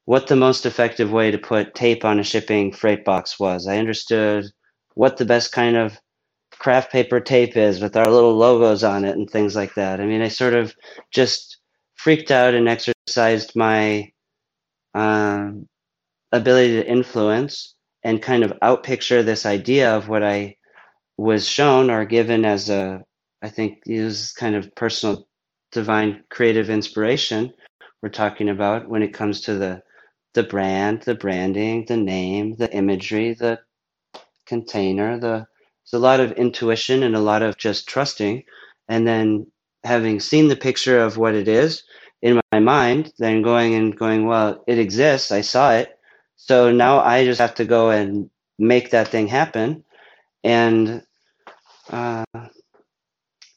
what 0.06 0.28
the 0.28 0.37
most 0.37 0.64
effective 0.64 1.12
way 1.12 1.30
to 1.30 1.37
put 1.38 1.74
tape 1.74 2.04
on 2.04 2.18
a 2.18 2.24
shipping 2.24 2.72
freight 2.72 3.04
box 3.04 3.38
was. 3.38 3.66
I 3.66 3.78
understood 3.78 4.46
what 4.94 5.16
the 5.18 5.26
best 5.26 5.52
kind 5.52 5.76
of 5.76 6.00
craft 6.59 6.92
paper 6.92 7.21
tape 7.21 7.57
is 7.57 7.81
with 7.81 7.97
our 7.97 8.11
little 8.11 8.35
logos 8.35 8.85
on 8.85 9.05
it 9.05 9.16
and 9.16 9.29
things 9.29 9.55
like 9.55 9.75
that. 9.75 10.01
I 10.01 10.07
mean, 10.07 10.23
I 10.23 10.29
sort 10.29 10.55
of 10.55 10.75
just 11.11 11.59
freaked 11.95 12.31
out 12.31 12.55
and 12.55 12.69
exercised 12.69 13.57
my 13.57 14.12
um, 14.95 15.69
ability 16.33 16.75
to 16.75 16.88
influence 16.88 17.75
and 18.03 18.23
kind 18.23 18.45
of 18.45 18.53
outpicture 18.62 19.25
this 19.25 19.47
idea 19.47 19.95
of 19.95 20.09
what 20.09 20.23
I 20.23 20.57
was 21.16 21.49
shown 21.49 21.90
or 21.90 22.05
given 22.05 22.45
as 22.45 22.71
a, 22.71 23.03
I 23.42 23.49
think, 23.49 23.83
use 23.87 24.33
kind 24.33 24.55
of 24.55 24.75
personal 24.75 25.27
divine 25.73 26.23
creative 26.31 26.71
inspiration 26.71 27.53
we're 28.03 28.11
talking 28.11 28.49
about 28.49 28.88
when 28.88 29.03
it 29.03 29.12
comes 29.12 29.40
to 29.42 29.55
the 29.55 29.83
the 30.35 30.42
brand, 30.42 31.03
the 31.03 31.14
branding, 31.14 31.87
the 31.87 31.97
name, 31.97 32.55
the 32.57 32.71
imagery, 32.73 33.33
the 33.33 33.59
container, 34.45 35.19
the 35.19 35.47
there's 35.90 36.01
a 36.01 36.03
lot 36.03 36.20
of 36.20 36.33
intuition 36.33 37.03
and 37.03 37.14
a 37.14 37.20
lot 37.20 37.42
of 37.42 37.57
just 37.57 37.88
trusting 37.88 38.44
and 38.88 39.07
then 39.07 39.46
having 39.85 40.20
seen 40.20 40.49
the 40.49 40.57
picture 40.57 41.01
of 41.01 41.16
what 41.16 41.35
it 41.35 41.49
is 41.49 41.85
in 42.22 42.40
my 42.53 42.61
mind, 42.61 43.12
then 43.18 43.42
going 43.42 43.75
and 43.75 43.96
going, 43.96 44.27
well, 44.27 44.64
it 44.66 44.79
exists. 44.79 45.31
I 45.31 45.42
saw 45.42 45.72
it. 45.72 45.99
So 46.37 46.72
now 46.72 47.01
I 47.01 47.25
just 47.25 47.40
have 47.40 47.55
to 47.57 47.64
go 47.64 47.90
and 47.90 48.31
make 48.59 48.90
that 48.90 49.09
thing 49.09 49.29
happen. 49.29 49.85
And 50.42 51.03
uh, 51.90 52.25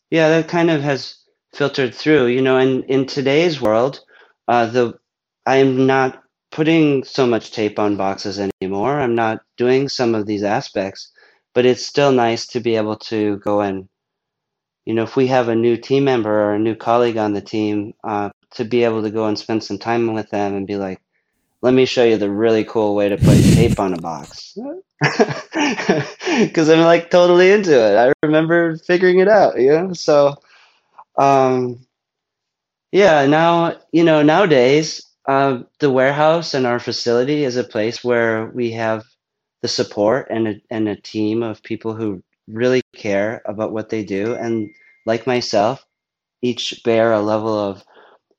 yeah, 0.10 0.30
that 0.30 0.48
kind 0.48 0.70
of 0.70 0.82
has 0.82 1.18
filtered 1.54 1.96
through, 1.96 2.28
you 2.28 2.42
know, 2.42 2.58
and 2.58 2.84
in 2.86 3.06
today's 3.06 3.62
world, 3.62 4.02
uh, 4.48 4.68
the 4.68 5.00
I'm 5.46 5.88
not 5.88 6.22
putting 6.52 7.04
so 7.04 7.26
much 7.26 7.52
tape 7.52 7.80
on 7.80 7.98
boxes 7.98 8.40
anymore. 8.40 9.00
I'm 9.00 9.16
not 9.16 9.42
doing 9.58 9.90
some 9.90 10.16
of 10.16 10.26
these 10.26 10.44
aspects, 10.44 11.12
but 11.54 11.66
it's 11.66 11.86
still 11.86 12.12
nice 12.12 12.48
to 12.48 12.60
be 12.60 12.76
able 12.76 12.98
to 12.98 13.38
go 13.40 13.62
and 13.62 13.90
you 14.86 14.94
know, 14.94 15.04
if 15.04 15.16
we 15.16 15.28
have 15.28 15.50
a 15.50 15.56
new 15.56 15.78
team 15.78 16.06
member 16.06 16.32
or 16.32 16.56
a 16.56 16.60
new 16.60 16.76
colleague 16.76 17.18
on 17.18 17.34
the 17.34 17.42
team, 17.42 17.94
uh, 18.04 18.30
to 18.52 18.66
be 18.66 18.84
able 18.84 19.04
to 19.04 19.12
go 19.12 19.28
and 19.28 19.38
spend 19.38 19.64
some 19.64 19.78
time 19.78 20.14
with 20.14 20.30
them 20.32 20.56
and 20.56 20.66
be 20.66 20.78
like, 20.78 21.00
let 21.62 21.74
me 21.74 21.86
show 21.86 22.04
you 22.04 22.18
the 22.18 22.30
really 22.30 22.64
cool 22.66 22.96
way 22.96 23.10
to 23.10 23.18
put 23.18 23.38
tape 23.56 23.80
on 23.80 23.94
a 23.94 23.98
box. 23.98 24.58
Because 26.40 26.70
I'm 26.70 26.82
like 26.82 27.10
totally 27.12 27.52
into 27.52 27.74
it. 27.74 27.98
I 27.98 28.14
remember 28.26 28.78
figuring 28.78 29.20
it 29.20 29.28
out, 29.28 29.60
you 29.60 29.72
know? 29.72 29.94
So, 29.94 30.36
um, 31.18 31.80
yeah, 32.92 33.26
now, 33.26 33.80
you 33.92 34.04
know, 34.04 34.22
nowadays, 34.24 35.06
uh, 35.28 35.60
the 35.80 35.92
warehouse 35.92 36.54
and 36.54 36.66
our 36.66 36.80
facility 36.80 37.44
is 37.44 37.56
a 37.56 37.64
place 37.64 38.04
where 38.04 38.48
we 38.48 38.72
have 38.72 39.04
the 39.62 39.68
support 39.68 40.28
and 40.30 40.48
a, 40.48 40.62
and 40.70 40.88
a 40.88 40.96
team 40.96 41.44
of 41.44 41.64
people 41.64 41.94
who 41.94 42.24
really 42.48 42.82
care 42.96 43.42
about 43.46 43.72
what 43.72 43.90
they 43.90 44.04
do. 44.04 44.36
And 44.36 44.70
like 45.06 45.28
myself, 45.28 45.86
each 46.42 46.82
bear 46.84 47.12
a 47.12 47.22
level 47.22 47.58
of 47.58 47.84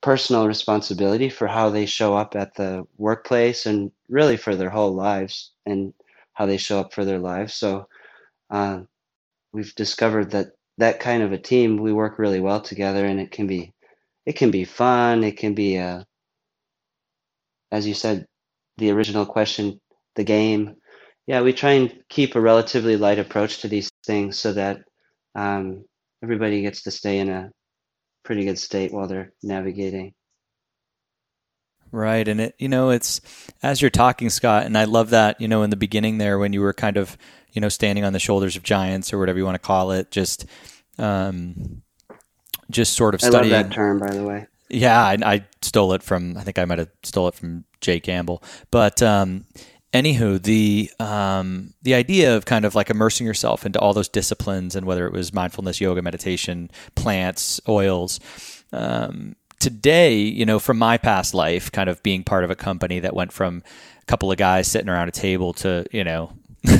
personal 0.01 0.47
responsibility 0.47 1.29
for 1.29 1.47
how 1.47 1.71
they 1.71 1.87
show 1.87 2.17
up 2.17 2.35
at 2.35 2.55
the 2.55 2.87
workplace 2.97 3.67
and 3.67 3.93
really 4.09 4.37
for 4.37 4.57
their 4.57 4.71
whole 4.71 4.95
lives 4.95 5.53
and 5.67 5.93
how 6.33 6.47
they 6.47 6.57
show 6.57 6.81
up 6.81 6.93
for 6.95 7.05
their 7.05 7.19
lives. 7.19 7.55
So 7.55 7.87
uh, 8.49 8.81
we've 9.53 9.75
discovered 9.75 10.31
that 10.31 10.53
that 10.79 11.01
kind 11.01 11.23
of 11.23 11.33
a 11.33 11.39
team, 11.39 11.77
we 11.77 11.93
work 11.93 12.19
really 12.19 12.41
well 12.41 12.61
together, 12.61 13.05
and 13.05 13.21
it 13.21 13.31
can 13.31 13.47
be 13.47 13.75
it 14.25 14.37
can 14.37 14.51
be 14.51 14.65
fun. 14.65 15.25
It 15.25 15.37
can 15.37 15.55
be, 15.55 15.79
uh, 15.79 16.05
as 17.71 17.87
you 17.87 17.95
said, 17.95 18.27
the 18.79 18.91
original 18.91 19.27
question, 19.27 19.81
the 20.15 20.25
game. 20.25 20.77
Yeah, 21.31 21.43
we 21.43 21.53
try 21.53 21.75
and 21.75 21.95
keep 22.09 22.35
a 22.35 22.41
relatively 22.41 22.97
light 22.97 23.21
approach 23.21 23.61
to 23.61 23.69
these 23.69 23.89
things 24.05 24.37
so 24.37 24.53
that 24.53 24.81
um, 25.37 25.85
everybody 26.25 26.61
gets 26.63 26.83
to 26.83 26.91
stay 26.91 27.21
in 27.21 27.29
a 27.29 27.53
pretty 28.25 28.45
good 28.45 28.59
state 28.59 28.93
while 28.93 29.07
they're 29.07 29.33
navigating. 29.41 30.13
Right. 31.93 32.27
And 32.27 32.41
it, 32.41 32.57
you 32.59 32.69
know, 32.69 32.91
it's 32.91 33.21
as 33.63 33.81
you're 33.81 33.93
talking, 33.93 34.29
Scott, 34.29 34.67
and 34.67 34.77
I 34.77 34.87
love 34.87 35.11
that, 35.11 35.41
you 35.41 35.47
know, 35.47 35.63
in 35.63 35.71
the 35.71 35.77
beginning 35.77 36.19
there 36.19 36.37
when 36.37 36.53
you 36.53 36.63
were 36.63 36.73
kind 36.73 36.97
of, 36.97 37.17
you 37.53 37.61
know, 37.61 37.69
standing 37.69 38.03
on 38.03 38.13
the 38.13 38.19
shoulders 38.19 38.57
of 38.57 38.65
giants 38.65 39.13
or 39.13 39.21
whatever 39.21 39.39
you 39.39 39.45
want 39.45 39.55
to 39.55 39.61
call 39.61 39.93
it, 39.93 40.11
just, 40.11 40.47
um, 40.99 41.83
just 42.73 42.95
sort 42.95 43.15
of 43.15 43.21
studying. 43.21 43.55
I 43.55 43.59
love 43.59 43.69
that 43.69 43.73
term, 43.73 44.01
by 44.01 44.11
the 44.11 44.25
way. 44.25 44.49
Yeah, 44.69 45.01
I, 45.01 45.17
I 45.25 45.45
stole 45.63 45.93
it 45.93 46.03
from, 46.03 46.37
I 46.37 46.43
think 46.43 46.59
I 46.59 46.65
might 46.65 46.81
have 46.81 46.91
stole 47.05 47.29
it 47.29 47.35
from 47.35 47.67
Jay 47.81 48.01
Campbell. 48.01 48.43
But, 48.73 49.01
um, 49.01 49.45
anywho, 49.93 50.43
the 50.43 50.91
um, 50.99 51.75
the 51.83 51.95
idea 51.95 52.37
of 52.37 52.45
kind 52.45 52.65
of 52.65 52.75
like 52.75 52.91
immersing 52.91 53.27
yourself 53.27 53.67
into 53.67 53.79
all 53.79 53.93
those 53.93 54.09
disciplines, 54.09 54.77
and 54.77 54.87
whether 54.87 55.07
it 55.07 55.13
was 55.13 55.33
mindfulness, 55.33 55.81
yoga, 55.81 56.03
meditation, 56.03 56.71
plants, 56.95 57.61
oils. 57.69 58.21
Um, 58.73 59.37
today, 59.59 60.17
you 60.19 60.47
know, 60.47 60.59
from 60.59 60.79
my 60.79 60.97
past 60.97 61.35
life, 61.35 61.71
kind 61.73 61.89
of 61.91 62.03
being 62.03 62.25
part 62.25 62.45
of 62.45 62.51
a 62.51 62.57
company 62.57 63.01
that 63.01 63.15
went 63.15 63.33
from 63.33 63.63
a 64.01 64.05
couple 64.07 64.31
of 64.31 64.39
guys 64.39 64.69
sitting 64.69 64.89
around 64.89 65.09
a 65.09 65.13
table 65.13 65.53
to 65.55 65.87
you 65.93 66.05
know. 66.05 66.33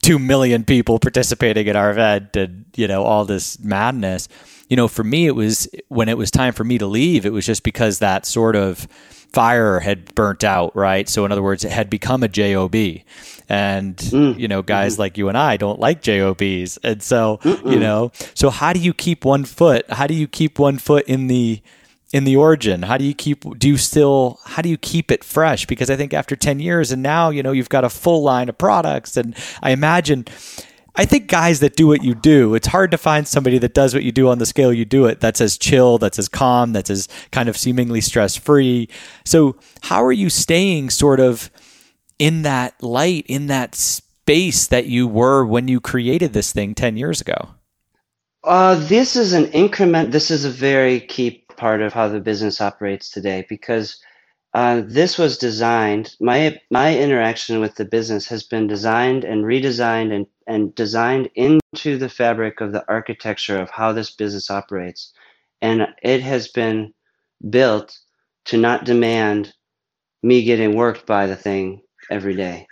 two 0.00 0.18
million 0.18 0.64
people 0.64 0.98
participating 0.98 1.66
in 1.66 1.76
our 1.76 1.90
event 1.90 2.34
and 2.36 2.64
you 2.74 2.88
know 2.88 3.04
all 3.04 3.26
this 3.26 3.58
madness 3.60 4.28
you 4.70 4.76
know 4.76 4.88
for 4.88 5.04
me 5.04 5.26
it 5.26 5.34
was 5.34 5.68
when 5.88 6.08
it 6.08 6.16
was 6.16 6.30
time 6.30 6.54
for 6.54 6.64
me 6.64 6.78
to 6.78 6.86
leave 6.86 7.26
it 7.26 7.32
was 7.32 7.44
just 7.44 7.62
because 7.62 7.98
that 7.98 8.24
sort 8.24 8.56
of 8.56 8.88
fire 9.34 9.80
had 9.80 10.14
burnt 10.14 10.44
out, 10.44 10.74
right? 10.74 11.08
So 11.08 11.24
in 11.24 11.32
other 11.32 11.42
words, 11.42 11.64
it 11.64 11.72
had 11.72 11.90
become 11.90 12.22
a 12.22 12.28
job, 12.28 12.74
and 13.48 13.96
mm. 13.96 14.38
you 14.38 14.48
know, 14.48 14.62
guys 14.62 14.96
mm 14.96 14.98
like 14.98 15.18
you 15.18 15.28
and 15.28 15.36
I 15.36 15.56
don't 15.56 15.80
like 15.80 16.02
jobs, 16.02 16.78
and 16.82 17.02
so 17.02 17.38
Mm-mm. 17.42 17.70
you 17.70 17.78
know, 17.78 18.12
so 18.34 18.50
how 18.50 18.72
do 18.72 18.80
you 18.80 18.94
keep 18.94 19.24
one 19.24 19.44
foot? 19.44 19.90
How 19.90 20.06
do 20.06 20.14
you 20.14 20.28
keep 20.28 20.58
one 20.58 20.78
foot 20.78 21.06
in 21.06 21.26
the 21.26 21.60
in 22.12 22.22
the 22.22 22.36
origin? 22.36 22.82
How 22.82 22.96
do 22.96 23.04
you 23.04 23.14
keep? 23.14 23.44
Do 23.58 23.68
you 23.68 23.76
still? 23.76 24.38
How 24.44 24.62
do 24.62 24.68
you 24.68 24.78
keep 24.78 25.10
it 25.10 25.24
fresh? 25.24 25.66
Because 25.66 25.90
I 25.90 25.96
think 25.96 26.14
after 26.14 26.36
ten 26.36 26.60
years, 26.60 26.92
and 26.92 27.02
now 27.02 27.30
you 27.30 27.42
know 27.42 27.52
you've 27.52 27.68
got 27.68 27.84
a 27.84 27.90
full 27.90 28.22
line 28.22 28.48
of 28.48 28.56
products, 28.56 29.16
and 29.16 29.34
I 29.62 29.70
imagine 29.72 30.26
I 30.96 31.04
think 31.04 31.26
guys 31.26 31.60
that 31.60 31.74
do 31.74 31.88
what 31.88 32.04
you 32.04 32.14
do, 32.14 32.54
it's 32.54 32.68
hard 32.68 32.92
to 32.92 32.98
find 32.98 33.26
somebody 33.26 33.58
that 33.58 33.74
does 33.74 33.94
what 33.94 34.04
you 34.04 34.12
do 34.12 34.28
on 34.28 34.38
the 34.38 34.46
scale 34.46 34.72
you 34.72 34.84
do 34.84 35.06
it. 35.06 35.20
That's 35.20 35.40
as 35.40 35.58
chill, 35.58 35.98
that's 35.98 36.18
as 36.18 36.28
calm, 36.28 36.72
that's 36.72 36.90
as 36.90 37.08
kind 37.32 37.48
of 37.48 37.56
seemingly 37.56 38.00
stress 38.00 38.36
free. 38.36 38.88
So, 39.24 39.56
how 39.82 40.04
are 40.04 40.12
you 40.12 40.30
staying 40.30 40.90
sort 40.90 41.18
of 41.18 41.50
in 42.18 42.42
that 42.42 42.80
light, 42.80 43.26
in 43.28 43.48
that 43.48 43.74
space 43.74 44.68
that 44.68 44.86
you 44.86 45.08
were 45.08 45.44
when 45.44 45.66
you 45.66 45.80
created 45.80 46.32
this 46.32 46.52
thing 46.52 46.74
10 46.74 46.96
years 46.96 47.20
ago? 47.20 47.48
Uh, 48.44 48.76
this 48.76 49.16
is 49.16 49.32
an 49.32 49.46
increment. 49.52 50.12
This 50.12 50.30
is 50.30 50.44
a 50.44 50.50
very 50.50 51.00
key 51.00 51.44
part 51.56 51.80
of 51.80 51.92
how 51.92 52.08
the 52.08 52.20
business 52.20 52.60
operates 52.60 53.10
today 53.10 53.44
because 53.48 53.98
uh, 54.54 54.82
this 54.86 55.18
was 55.18 55.36
designed. 55.36 56.14
My 56.20 56.60
my 56.70 56.96
interaction 56.96 57.60
with 57.60 57.74
the 57.74 57.84
business 57.84 58.28
has 58.28 58.44
been 58.44 58.68
designed 58.68 59.24
and 59.24 59.44
redesigned 59.44 60.14
and 60.14 60.26
and 60.46 60.72
designed 60.76 61.28
into 61.34 61.98
the 61.98 62.08
fabric 62.08 62.60
of 62.60 62.72
the 62.72 62.84
architecture 62.88 63.58
of 63.58 63.70
how 63.70 63.92
this 63.92 64.12
business 64.12 64.50
operates, 64.50 65.12
and 65.60 65.88
it 66.02 66.22
has 66.22 66.46
been 66.48 66.94
built 67.50 67.98
to 68.44 68.56
not 68.56 68.84
demand 68.84 69.52
me 70.22 70.44
getting 70.44 70.76
worked 70.76 71.04
by 71.04 71.26
the 71.26 71.36
thing 71.36 71.82
every 72.08 72.36
day. 72.36 72.68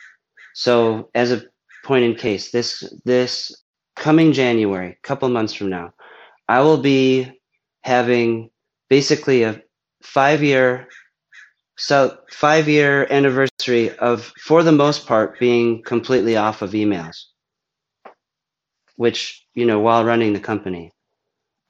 So, 0.55 1.11
as 1.17 1.33
a 1.33 1.43
point 1.85 2.05
in 2.05 2.15
case, 2.15 2.53
this 2.53 2.85
this 3.05 3.53
coming 3.97 4.33
January, 4.33 4.91
a 4.91 5.07
couple 5.07 5.29
months 5.31 5.53
from 5.53 5.71
now, 5.71 5.95
I 6.49 6.61
will 6.61 6.79
be 6.79 7.41
having 7.83 8.51
basically 8.89 9.43
a 9.43 9.61
five 10.03 10.45
year 10.45 10.87
so 11.77 12.19
five 12.31 12.69
year 12.69 13.07
anniversary 13.11 13.97
of, 13.99 14.33
for 14.41 14.63
the 14.63 14.73
most 14.73 15.07
part, 15.07 15.39
being 15.39 15.83
completely 15.83 16.37
off 16.37 16.63
of 16.63 16.73
emails, 16.73 17.25
which, 18.97 19.47
you 19.55 19.65
know, 19.65 19.81
while 19.81 20.05
running 20.05 20.33
the 20.33 20.41
company. 20.41 20.93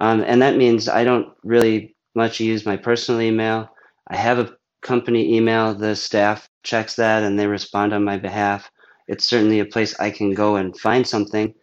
Um, 0.00 0.24
and 0.26 0.42
that 0.42 0.56
means 0.56 0.88
I 0.88 1.04
don't 1.04 1.32
really 1.44 1.94
much 2.14 2.40
use 2.40 2.66
my 2.66 2.76
personal 2.76 3.20
email. 3.20 3.70
I 4.08 4.16
have 4.16 4.38
a 4.38 4.56
company 4.82 5.36
email. 5.36 5.74
The 5.74 5.94
staff 5.94 6.48
checks 6.64 6.96
that 6.96 7.22
and 7.22 7.38
they 7.38 7.46
respond 7.46 7.92
on 7.92 8.04
my 8.04 8.18
behalf. 8.18 8.70
It's 9.06 9.24
certainly 9.24 9.60
a 9.60 9.64
place 9.64 9.98
I 10.00 10.10
can 10.10 10.34
go 10.34 10.56
and 10.56 10.76
find 10.76 11.06
something 11.06 11.54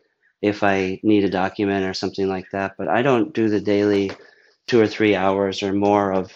if 0.41 0.63
I 0.63 1.01
need 1.03 1.25
a 1.25 1.29
document 1.29 1.85
or 1.85 1.93
something 1.93 2.29
like 2.29 2.45
that. 2.53 2.75
But 2.77 2.87
I 2.87 3.01
don't 3.01 3.33
do 3.33 3.49
the 3.49 3.59
daily 3.59 4.11
two 4.67 4.79
or 4.79 4.87
three 4.87 5.15
hours 5.15 5.61
or 5.61 5.73
more 5.73 6.13
of 6.13 6.31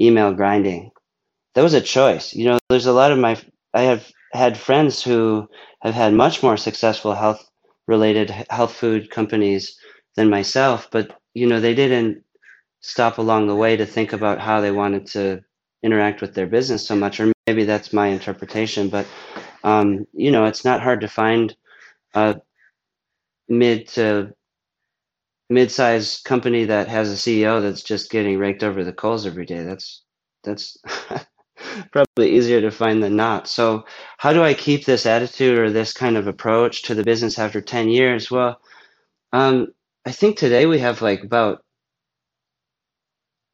email 0.00 0.32
grinding 0.32 0.91
that 1.54 1.62
was 1.62 1.74
a 1.74 1.80
choice. 1.80 2.34
You 2.34 2.46
know, 2.46 2.58
there's 2.68 2.86
a 2.86 2.92
lot 2.92 3.12
of 3.12 3.18
my 3.18 3.40
I 3.74 3.82
have 3.82 4.10
had 4.32 4.56
friends 4.56 5.02
who 5.02 5.48
have 5.82 5.94
had 5.94 6.14
much 6.14 6.42
more 6.42 6.56
successful 6.56 7.14
health 7.14 7.44
related 7.86 8.30
health 8.50 8.74
food 8.74 9.10
companies 9.10 9.76
than 10.16 10.30
myself, 10.30 10.88
but 10.90 11.18
you 11.34 11.46
know, 11.46 11.60
they 11.60 11.74
didn't 11.74 12.22
stop 12.80 13.18
along 13.18 13.46
the 13.46 13.56
way 13.56 13.76
to 13.76 13.86
think 13.86 14.12
about 14.12 14.40
how 14.40 14.60
they 14.60 14.70
wanted 14.70 15.06
to 15.06 15.40
interact 15.82 16.20
with 16.20 16.34
their 16.34 16.46
business 16.46 16.86
so 16.86 16.94
much, 16.96 17.20
or 17.20 17.32
maybe 17.46 17.64
that's 17.64 17.92
my 17.92 18.08
interpretation. 18.08 18.88
But 18.88 19.06
um, 19.64 20.06
you 20.12 20.30
know, 20.30 20.44
it's 20.46 20.64
not 20.64 20.82
hard 20.82 21.00
to 21.02 21.08
find 21.08 21.54
a 22.14 22.40
mid 23.48 23.88
to 23.88 24.32
mid-sized 25.50 26.24
company 26.24 26.64
that 26.64 26.88
has 26.88 27.12
a 27.12 27.16
CEO 27.16 27.60
that's 27.60 27.82
just 27.82 28.10
getting 28.10 28.38
raked 28.38 28.62
over 28.62 28.84
the 28.84 28.92
coals 28.92 29.26
every 29.26 29.46
day. 29.46 29.62
That's 29.62 30.02
that's 30.44 30.76
probably 31.90 32.36
easier 32.36 32.60
to 32.60 32.70
find 32.70 33.02
than 33.02 33.16
not. 33.16 33.48
So, 33.48 33.84
how 34.18 34.32
do 34.32 34.42
I 34.42 34.54
keep 34.54 34.84
this 34.84 35.06
attitude 35.06 35.58
or 35.58 35.70
this 35.70 35.92
kind 35.92 36.16
of 36.16 36.26
approach 36.26 36.82
to 36.84 36.94
the 36.94 37.04
business 37.04 37.38
after 37.38 37.60
10 37.60 37.88
years? 37.88 38.30
Well, 38.30 38.60
um, 39.32 39.68
I 40.04 40.12
think 40.12 40.36
today 40.36 40.66
we 40.66 40.78
have 40.80 41.02
like 41.02 41.22
about, 41.22 41.64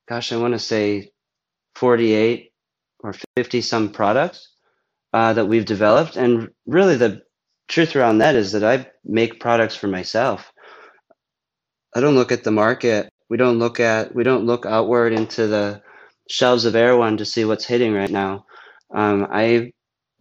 gosh, 0.08 0.32
I 0.32 0.36
want 0.36 0.54
to 0.54 0.58
say 0.58 1.10
48 1.76 2.52
or 3.00 3.14
50 3.36 3.60
some 3.60 3.90
products 3.90 4.48
uh, 5.12 5.32
that 5.34 5.46
we've 5.46 5.64
developed. 5.64 6.16
And 6.16 6.48
really, 6.66 6.96
the 6.96 7.22
truth 7.68 7.94
around 7.94 8.18
that 8.18 8.34
is 8.34 8.52
that 8.52 8.64
I 8.64 8.90
make 9.04 9.40
products 9.40 9.76
for 9.76 9.88
myself. 9.88 10.52
I 11.94 12.00
don't 12.00 12.14
look 12.14 12.32
at 12.32 12.44
the 12.44 12.50
market. 12.50 13.10
We 13.28 13.36
don't 13.36 13.58
look 13.58 13.78
at, 13.78 14.14
we 14.14 14.24
don't 14.24 14.46
look 14.46 14.66
outward 14.66 15.12
into 15.12 15.46
the, 15.46 15.82
shelves 16.28 16.64
of 16.66 16.76
Erewhon 16.76 17.18
to 17.18 17.24
see 17.26 17.44
what's 17.44 17.66
hitting 17.66 17.94
right 17.94 18.10
now. 18.10 18.46
Um, 18.94 19.28
I 19.30 19.72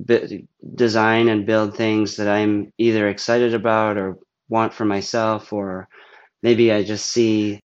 b- 0.05 0.47
design 0.75 1.29
and 1.29 1.45
build 1.45 1.75
things 1.75 2.17
that 2.17 2.27
I'm 2.29 2.73
either 2.77 3.09
excited 3.09 3.53
about 3.53 3.97
or 3.97 4.17
want 4.49 4.73
for 4.73 4.85
myself, 4.85 5.53
or 5.53 5.89
maybe 6.43 6.71
I 6.71 6.83
just 6.83 7.07
see 7.07 7.61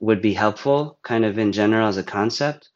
would 0.00 0.22
be 0.22 0.34
helpful, 0.34 0.98
kind 1.04 1.24
of 1.24 1.38
in 1.38 1.52
general 1.52 1.88
as 1.88 1.96
a 1.98 2.02
concept. 2.04 2.70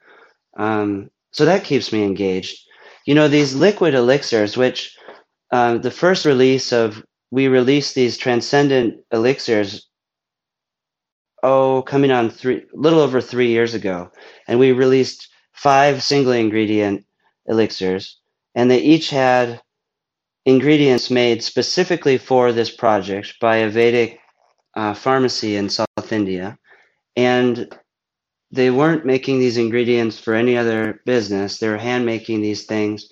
Um, 0.59 1.11
so 1.33 1.47
that 1.47 1.65
keeps 1.65 1.93
me 1.93 2.05
engaged. 2.05 2.59
You 3.07 3.15
know, 3.15 3.29
these 3.29 3.55
liquid 3.55 3.95
elixirs, 3.95 4.57
which 4.57 4.97
uh, 5.53 5.79
the 5.79 5.91
first 5.93 6.25
release 6.27 6.73
of, 6.73 7.03
we 7.31 7.49
released 7.49 7.95
these 7.95 8.19
transcendent 8.19 9.01
elixirs 9.13 9.86
oh, 11.43 11.83
coming 11.83 12.11
on 12.11 12.31
three, 12.31 12.65
little 12.73 13.01
over 13.01 13.21
three 13.21 13.49
years 13.49 13.75
ago, 13.75 14.11
and 14.49 14.59
we 14.59 14.73
released 14.73 15.29
five 15.53 16.03
single 16.03 16.33
ingredient 16.33 17.05
elixirs, 17.47 18.19
and 18.55 18.71
they 18.71 18.79
each 18.79 19.11
had 19.11 19.61
ingredients 20.45 21.11
made 21.11 21.43
specifically 21.43 22.19
for 22.19 22.53
this 22.53 22.71
project 22.71 23.35
by 23.41 23.57
a 23.57 23.69
Vedic 23.71 24.19
uh, 24.77 24.95
pharmacy 24.95 25.57
in 25.57 25.69
South 25.69 26.13
India, 26.13 26.59
and 27.17 27.75
they 28.51 28.71
weren't 28.71 29.05
making 29.05 29.39
these 29.39 29.57
ingredients 29.57 30.19
for 30.19 30.35
any 30.35 30.57
other 30.57 31.01
business. 31.05 31.59
They 31.59 31.69
were 31.69 31.79
hand 31.79 32.07
making 32.07 32.43
these 32.43 32.65
things, 32.67 33.11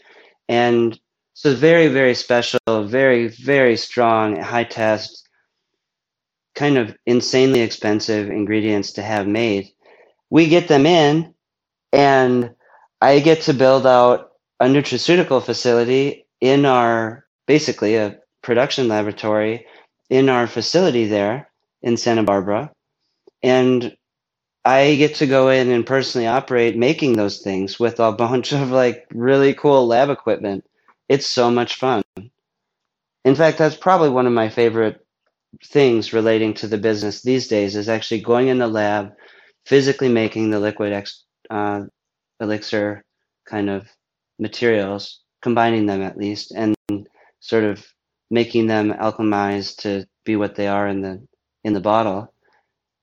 and 0.48 0.98
so 1.34 1.54
very, 1.54 1.88
very 1.88 2.14
special, 2.14 2.84
very, 2.84 3.26
very 3.28 3.76
strong, 3.76 4.37
high 4.37 4.64
test 4.64 5.23
kind 6.54 6.78
of 6.78 6.96
insanely 7.06 7.60
expensive 7.60 8.30
ingredients 8.30 8.92
to 8.92 9.02
have 9.02 9.26
made. 9.26 9.70
We 10.30 10.48
get 10.48 10.68
them 10.68 10.86
in, 10.86 11.34
and 11.92 12.54
I 13.00 13.20
get 13.20 13.42
to 13.42 13.54
build 13.54 13.86
out 13.86 14.32
a 14.60 14.66
nutraceutical 14.66 15.42
facility 15.42 16.26
in 16.40 16.64
our 16.64 17.26
basically 17.46 17.96
a 17.96 18.18
production 18.42 18.88
laboratory 18.88 19.66
in 20.10 20.28
our 20.28 20.46
facility 20.46 21.06
there 21.06 21.50
in 21.82 21.96
Santa 21.96 22.22
Barbara. 22.22 22.70
And 23.42 23.96
I 24.64 24.94
get 24.94 25.16
to 25.16 25.26
go 25.26 25.50
in 25.50 25.70
and 25.70 25.84
personally 25.84 26.26
operate 26.26 26.76
making 26.76 27.14
those 27.14 27.40
things 27.40 27.78
with 27.78 28.00
a 28.00 28.12
bunch 28.12 28.52
of 28.52 28.70
like 28.70 29.06
really 29.12 29.54
cool 29.54 29.86
lab 29.86 30.08
equipment. 30.08 30.64
It's 31.08 31.26
so 31.26 31.50
much 31.50 31.74
fun. 31.76 32.02
In 33.24 33.34
fact, 33.34 33.58
that's 33.58 33.76
probably 33.76 34.10
one 34.10 34.26
of 34.26 34.32
my 34.32 34.48
favorite 34.48 35.03
things 35.64 36.12
relating 36.12 36.54
to 36.54 36.66
the 36.66 36.78
business 36.78 37.22
these 37.22 37.48
days 37.48 37.76
is 37.76 37.88
actually 37.88 38.20
going 38.20 38.48
in 38.48 38.58
the 38.58 38.66
lab, 38.66 39.12
physically 39.66 40.08
making 40.08 40.50
the 40.50 40.60
liquid 40.60 40.92
ex, 40.92 41.24
uh, 41.50 41.82
elixir 42.40 43.04
kind 43.46 43.70
of 43.70 43.86
materials, 44.38 45.20
combining 45.42 45.86
them 45.86 46.02
at 46.02 46.16
least, 46.16 46.52
and 46.52 46.74
sort 47.40 47.64
of 47.64 47.84
making 48.30 48.66
them 48.66 48.92
alchemized 48.92 49.76
to 49.82 50.06
be 50.24 50.36
what 50.36 50.54
they 50.54 50.66
are 50.66 50.88
in 50.88 51.00
the 51.00 51.26
in 51.62 51.72
the 51.72 51.80
bottle. 51.80 52.32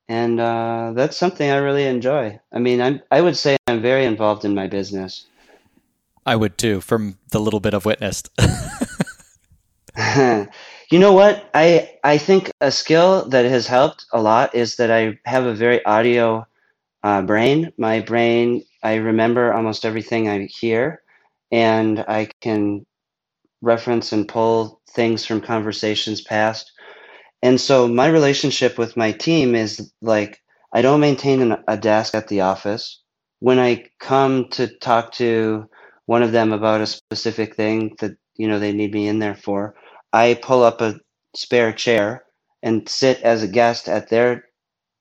And 0.08 0.40
uh, 0.40 0.92
that's 0.94 1.16
something 1.16 1.48
I 1.48 1.56
really 1.56 1.86
enjoy. 1.86 2.38
I 2.52 2.58
mean, 2.58 2.82
I'm, 2.82 3.00
I 3.10 3.20
would 3.20 3.36
say 3.36 3.56
I'm 3.66 3.80
very 3.80 4.04
involved 4.04 4.44
in 4.44 4.54
my 4.54 4.66
business. 4.66 5.26
I 6.26 6.36
would 6.36 6.58
too, 6.58 6.80
from 6.80 7.18
the 7.30 7.40
little 7.40 7.60
bit 7.60 7.72
I've 7.72 7.86
witnessed. 7.86 8.28
You 10.92 10.98
know 10.98 11.14
what? 11.14 11.48
I 11.54 11.98
I 12.04 12.18
think 12.18 12.50
a 12.60 12.70
skill 12.70 13.26
that 13.30 13.46
has 13.46 13.66
helped 13.66 14.04
a 14.12 14.20
lot 14.20 14.54
is 14.54 14.76
that 14.76 14.90
I 14.90 15.18
have 15.24 15.46
a 15.46 15.54
very 15.54 15.82
audio 15.86 16.46
uh, 17.02 17.22
brain. 17.22 17.72
My 17.78 18.00
brain, 18.00 18.64
I 18.82 18.96
remember 18.96 19.54
almost 19.54 19.86
everything 19.86 20.28
I 20.28 20.48
hear, 20.60 21.02
and 21.50 22.00
I 22.00 22.28
can 22.42 22.86
reference 23.62 24.12
and 24.12 24.28
pull 24.28 24.82
things 24.90 25.24
from 25.24 25.40
conversations 25.40 26.20
past. 26.20 26.70
And 27.42 27.60
so 27.60 27.88
my 27.88 28.08
relationship 28.08 28.78
with 28.78 28.96
my 28.96 29.12
team 29.12 29.54
is 29.54 29.92
like 30.02 30.40
I 30.74 30.82
don't 30.82 31.00
maintain 31.00 31.40
an, 31.42 31.64
a 31.68 31.78
desk 31.78 32.14
at 32.14 32.28
the 32.28 32.42
office. 32.42 33.02
When 33.40 33.58
I 33.58 33.86
come 34.00 34.48
to 34.50 34.68
talk 34.80 35.12
to 35.14 35.68
one 36.06 36.22
of 36.22 36.32
them 36.32 36.52
about 36.52 36.82
a 36.82 36.86
specific 36.86 37.56
thing 37.56 37.96
that 38.00 38.12
you 38.36 38.48
know 38.48 38.58
they 38.58 38.72
need 38.74 38.92
me 38.92 39.08
in 39.08 39.20
there 39.20 39.36
for, 39.36 39.74
I 40.12 40.34
pull 40.42 40.62
up 40.62 40.80
a 40.80 41.00
spare 41.36 41.72
chair 41.72 42.24
and 42.62 42.88
sit 42.88 43.20
as 43.22 43.42
a 43.42 43.48
guest 43.48 43.88
at 43.88 44.08
their 44.08 44.44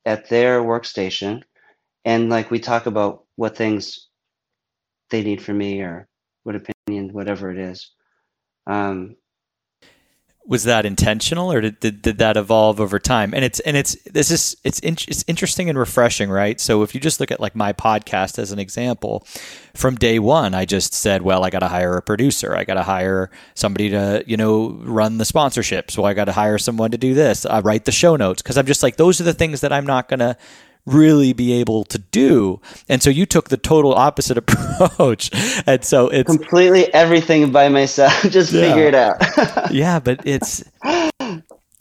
at 0.05 0.29
their 0.29 0.61
workstation. 0.63 1.43
And 2.05 2.29
like 2.29 2.51
we 2.51 2.59
talk 2.59 2.85
about 2.87 3.25
what 3.37 3.57
things 3.57 4.07
they 5.09 5.23
need 5.23 5.41
from 5.43 5.57
me 5.57 5.81
or 5.81 6.07
what 6.43 6.55
opinion 6.55 7.13
whatever 7.13 7.51
it 7.51 7.57
is. 7.59 7.91
Um, 8.67 9.17
was 10.45 10.63
that 10.63 10.85
intentional 10.85 11.51
or 11.51 11.61
did, 11.61 11.79
did, 11.79 12.01
did 12.01 12.17
that 12.17 12.35
evolve 12.35 12.79
over 12.79 12.99
time? 12.99 13.33
And 13.33 13.45
it's 13.45 13.59
and 13.61 13.77
it's 13.77 13.95
this 14.03 14.31
is 14.31 14.57
it's 14.63 14.79
in, 14.79 14.93
it's 15.07 15.23
interesting 15.27 15.69
and 15.69 15.77
refreshing 15.77 16.29
right? 16.29 16.59
So 16.59 16.81
if 16.81 16.95
you 16.95 17.01
just 17.01 17.19
look 17.19 17.31
at 17.31 17.39
like 17.39 17.55
my 17.55 17.73
podcast 17.73 18.39
as 18.39 18.51
an 18.51 18.59
example 18.59 19.25
from 19.73 19.95
day 19.95 20.19
one 20.19 20.53
i 20.53 20.65
just 20.65 20.93
said 20.93 21.21
well 21.21 21.45
i 21.45 21.49
got 21.49 21.59
to 21.59 21.67
hire 21.67 21.95
a 21.95 22.01
producer. 22.01 22.55
I 22.55 22.63
got 22.63 22.73
to 22.73 22.83
hire 22.83 23.29
somebody 23.53 23.89
to 23.91 24.23
you 24.27 24.35
know 24.35 24.71
run 24.81 25.17
the 25.17 25.25
sponsorship 25.25 25.91
so 25.91 26.03
i 26.03 26.13
got 26.13 26.25
to 26.25 26.33
hire 26.33 26.57
someone 26.57 26.91
to 26.91 26.97
do 26.97 27.13
this. 27.13 27.45
I 27.45 27.59
write 27.59 27.85
the 27.85 27.91
show 27.91 28.15
notes. 28.15 28.41
Because 28.41 28.57
i'm 28.57 28.65
just 28.65 28.83
like 28.83 28.97
those 28.97 29.21
are 29.21 29.25
the 29.25 29.33
things 29.33 29.61
that 29.61 29.71
i'm 29.71 29.85
not 29.85 30.09
going 30.09 30.19
to 30.19 30.35
really 30.85 31.33
be 31.33 31.53
able 31.53 31.83
to 31.85 31.97
do. 31.97 32.59
And 32.89 33.01
so 33.01 33.09
you 33.09 33.25
took 33.25 33.49
the 33.49 33.57
total 33.57 33.93
opposite 33.93 34.37
approach. 34.79 35.31
And 35.65 35.83
so 35.83 36.07
it's 36.09 36.27
completely 36.27 36.93
everything 36.93 37.51
by 37.51 37.69
myself. 37.69 38.21
Just 38.29 38.51
yeah. 38.51 38.61
figure 38.61 38.87
it 38.87 38.95
out. 38.95 39.17
yeah, 39.71 39.99
but 39.99 40.21
it's 40.25 40.63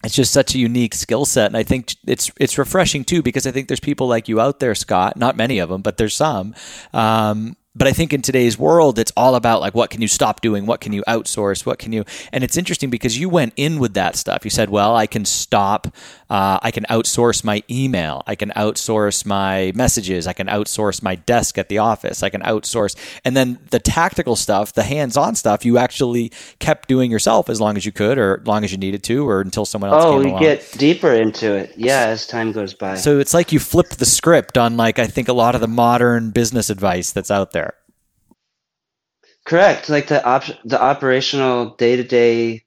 it's 0.02 0.14
just 0.14 0.32
such 0.32 0.54
a 0.54 0.58
unique 0.58 0.94
skill 0.94 1.26
set 1.26 1.46
and 1.46 1.56
i 1.56 1.62
think 1.62 1.94
it's 2.06 2.30
it's 2.38 2.56
refreshing 2.56 3.04
too 3.04 3.22
because 3.22 3.46
i 3.46 3.50
think 3.50 3.68
there's 3.68 3.80
people 3.80 4.08
like 4.08 4.28
you 4.28 4.40
out 4.40 4.58
there 4.58 4.74
scott 4.74 5.16
not 5.16 5.36
many 5.36 5.58
of 5.58 5.68
them 5.68 5.82
but 5.82 5.98
there's 5.98 6.14
some 6.14 6.54
um, 6.94 7.54
but 7.72 7.86
I 7.86 7.92
think 7.92 8.12
in 8.12 8.20
today's 8.20 8.58
world, 8.58 8.98
it's 8.98 9.12
all 9.16 9.36
about 9.36 9.60
like, 9.60 9.76
what 9.76 9.90
can 9.90 10.02
you 10.02 10.08
stop 10.08 10.40
doing? 10.40 10.66
What 10.66 10.80
can 10.80 10.92
you 10.92 11.04
outsource? 11.06 11.64
What 11.64 11.78
can 11.78 11.92
you? 11.92 12.04
And 12.32 12.42
it's 12.42 12.56
interesting 12.56 12.90
because 12.90 13.16
you 13.16 13.28
went 13.28 13.52
in 13.56 13.78
with 13.78 13.94
that 13.94 14.16
stuff. 14.16 14.44
You 14.44 14.50
said, 14.50 14.70
well, 14.70 14.96
I 14.96 15.06
can 15.06 15.24
stop, 15.24 15.86
uh, 16.28 16.58
I 16.62 16.72
can 16.72 16.84
outsource 16.90 17.44
my 17.44 17.62
email, 17.70 18.24
I 18.26 18.34
can 18.34 18.50
outsource 18.50 19.24
my 19.24 19.70
messages, 19.76 20.26
I 20.26 20.32
can 20.32 20.48
outsource 20.48 21.00
my 21.00 21.14
desk 21.14 21.58
at 21.58 21.68
the 21.68 21.78
office, 21.78 22.24
I 22.24 22.28
can 22.28 22.42
outsource. 22.42 22.96
And 23.24 23.36
then 23.36 23.60
the 23.70 23.78
tactical 23.78 24.34
stuff, 24.34 24.72
the 24.72 24.82
hands 24.82 25.16
on 25.16 25.36
stuff, 25.36 25.64
you 25.64 25.78
actually 25.78 26.32
kept 26.58 26.88
doing 26.88 27.08
yourself 27.08 27.48
as 27.48 27.60
long 27.60 27.76
as 27.76 27.86
you 27.86 27.92
could 27.92 28.18
or 28.18 28.40
as 28.40 28.46
long 28.48 28.64
as 28.64 28.72
you 28.72 28.78
needed 28.78 29.04
to 29.04 29.28
or 29.28 29.40
until 29.40 29.64
someone 29.64 29.92
else 29.92 30.04
oh, 30.04 30.14
came 30.14 30.24
we 30.24 30.30
along. 30.30 30.42
get 30.42 30.72
deeper 30.72 31.12
into 31.12 31.54
it. 31.54 31.72
Yeah, 31.76 32.06
as 32.06 32.26
time 32.26 32.50
goes 32.50 32.74
by. 32.74 32.96
So 32.96 33.20
it's 33.20 33.32
like 33.32 33.52
you 33.52 33.60
flipped 33.60 34.00
the 34.00 34.06
script 34.06 34.58
on 34.58 34.76
like, 34.76 34.98
I 34.98 35.06
think 35.06 35.28
a 35.28 35.32
lot 35.32 35.54
of 35.54 35.60
the 35.60 35.68
modern 35.68 36.32
business 36.32 36.68
advice 36.68 37.12
that's 37.12 37.30
out 37.30 37.52
there. 37.52 37.59
Correct. 39.44 39.88
Like 39.88 40.08
the 40.08 40.24
op- 40.24 40.62
the 40.64 40.80
operational 40.80 41.74
day 41.76 41.96
to 41.96 42.04
day 42.04 42.64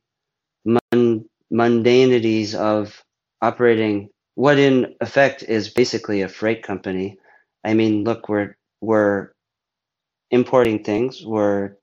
mundanities 1.52 2.56
of 2.56 3.04
operating 3.42 4.10
what 4.36 4.58
in 4.58 4.96
effect 5.02 5.44
is 5.44 5.70
basically 5.70 6.22
a 6.22 6.28
freight 6.28 6.64
company. 6.64 7.18
I 7.64 7.74
mean, 7.74 8.04
look, 8.04 8.28
we're 8.28 8.56
we're 8.82 9.32
importing 10.32 10.84
things, 10.84 11.24
we're 11.24 11.76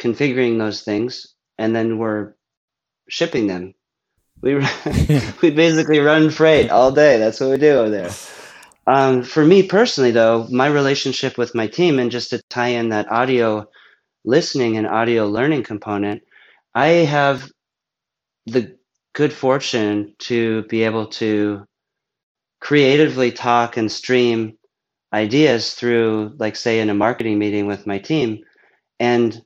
configuring 0.00 0.58
those 0.58 0.82
things, 0.82 1.34
and 1.58 1.74
then 1.74 1.98
we're 1.98 2.34
shipping 3.08 3.46
them. 3.46 3.74
We 4.42 4.56
we 5.42 5.50
basically 5.50 6.00
run 6.00 6.30
freight 6.30 6.70
all 6.70 6.92
day. 6.92 7.18
That's 7.18 7.40
what 7.40 7.50
we 7.50 7.58
do 7.58 7.78
over 7.78 7.90
there. 7.90 8.10
Um, 8.88 9.22
for 9.22 9.44
me 9.44 9.62
personally, 9.64 10.12
though, 10.12 10.48
my 10.50 10.66
relationship 10.66 11.38
with 11.38 11.54
my 11.54 11.68
team, 11.68 12.00
and 12.00 12.10
just 12.10 12.30
to 12.30 12.42
tie 12.50 12.68
in 12.68 12.88
that 12.90 13.12
audio 13.12 13.68
listening 14.24 14.76
and 14.78 14.86
audio 14.86 15.26
learning 15.28 15.64
component, 15.64 16.22
I 16.74 16.88
have 17.16 17.50
the 18.46 18.76
good 19.14 19.32
fortune 19.32 20.14
to 20.20 20.64
be 20.64 20.84
able 20.84 21.06
to 21.08 21.66
creatively 22.60 23.32
talk 23.32 23.76
and 23.76 23.92
stream 23.92 24.58
ideas 25.12 25.74
through, 25.74 26.34
like, 26.38 26.56
say, 26.56 26.80
in 26.80 26.90
a 26.90 26.94
marketing 26.94 27.38
meeting 27.38 27.66
with 27.66 27.86
my 27.86 27.98
team. 27.98 28.40
And 29.00 29.40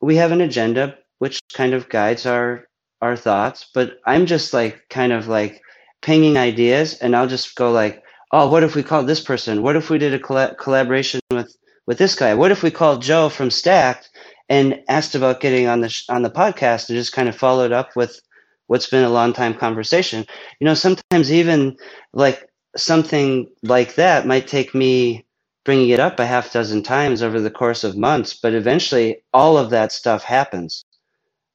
we 0.00 0.16
have 0.16 0.32
an 0.32 0.40
agenda 0.40 0.98
which 1.18 1.40
kind 1.54 1.74
of 1.74 1.88
guides 1.88 2.26
our 2.26 2.66
our 3.00 3.16
thoughts 3.16 3.70
but 3.74 3.98
i'm 4.06 4.26
just 4.26 4.52
like 4.52 4.82
kind 4.90 5.12
of 5.12 5.28
like 5.28 5.60
pinging 6.02 6.36
ideas 6.36 6.94
and 6.98 7.16
i'll 7.16 7.26
just 7.28 7.54
go 7.56 7.70
like 7.72 8.02
oh 8.32 8.48
what 8.48 8.64
if 8.64 8.74
we 8.74 8.82
called 8.82 9.06
this 9.06 9.20
person? 9.20 9.62
What 9.62 9.76
if 9.76 9.90
we 9.90 9.98
did 9.98 10.14
a 10.14 10.18
coll- 10.18 10.54
collaboration 10.54 11.20
with 11.30 11.54
with 11.86 11.98
this 11.98 12.14
guy? 12.14 12.34
What 12.34 12.50
if 12.50 12.62
we 12.62 12.70
called 12.70 13.02
joe 13.02 13.28
from 13.28 13.50
stacked 13.50 14.10
and 14.48 14.80
asked 14.88 15.14
about 15.14 15.40
getting 15.40 15.66
on 15.66 15.80
the 15.80 15.88
sh- 15.88 16.08
on 16.08 16.22
the 16.22 16.30
podcast 16.30 16.88
and 16.88 16.98
just 16.98 17.12
kind 17.12 17.28
of 17.28 17.36
followed 17.36 17.72
up 17.72 17.94
with 17.96 18.20
what's 18.66 18.88
been 18.88 19.04
a 19.04 19.10
long 19.10 19.32
time 19.32 19.54
conversation? 19.54 20.24
You 20.60 20.64
know 20.64 20.74
sometimes 20.74 21.32
even 21.32 21.76
like 22.12 22.48
something 22.76 23.48
like 23.62 23.94
that 23.96 24.26
might 24.26 24.48
take 24.48 24.74
me 24.74 25.26
bringing 25.64 25.90
it 25.90 26.00
up 26.00 26.18
a 26.18 26.26
half 26.26 26.52
dozen 26.52 26.82
times 26.82 27.22
over 27.22 27.40
the 27.40 27.50
course 27.50 27.84
of 27.84 27.96
months 27.96 28.34
but 28.34 28.54
eventually 28.54 29.22
all 29.32 29.56
of 29.58 29.70
that 29.70 29.92
stuff 29.92 30.24
happens. 30.24 30.84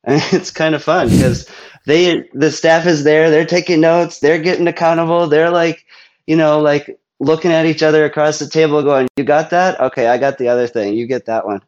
And 0.04 0.22
it's 0.32 0.52
kind 0.52 0.76
of 0.76 0.84
fun 0.84 1.10
because 1.10 1.50
they 1.88 2.30
the 2.34 2.52
staff 2.52 2.86
is 2.86 3.04
there 3.04 3.30
they're 3.30 3.46
taking 3.46 3.82
notes 3.82 4.20
they're 4.20 4.42
getting 4.42 4.68
accountable 4.68 5.28
they're 5.28 5.50
like 5.50 5.84
you 6.28 6.36
know 6.36 6.60
like 6.60 7.00
looking 7.20 7.52
at 7.52 7.66
each 7.66 7.82
other 7.82 8.06
across 8.06 8.38
the 8.40 8.48
table 8.48 8.84
going 8.84 9.08
you 9.18 9.24
got 9.24 9.50
that? 9.50 9.80
Okay 9.80 10.08
i 10.08 10.18
got 10.18 10.38
the 10.38 10.50
other 10.50 10.68
thing. 10.68 10.94
You 10.94 11.08
get 11.08 11.26
that 11.26 11.46
one. 11.46 11.62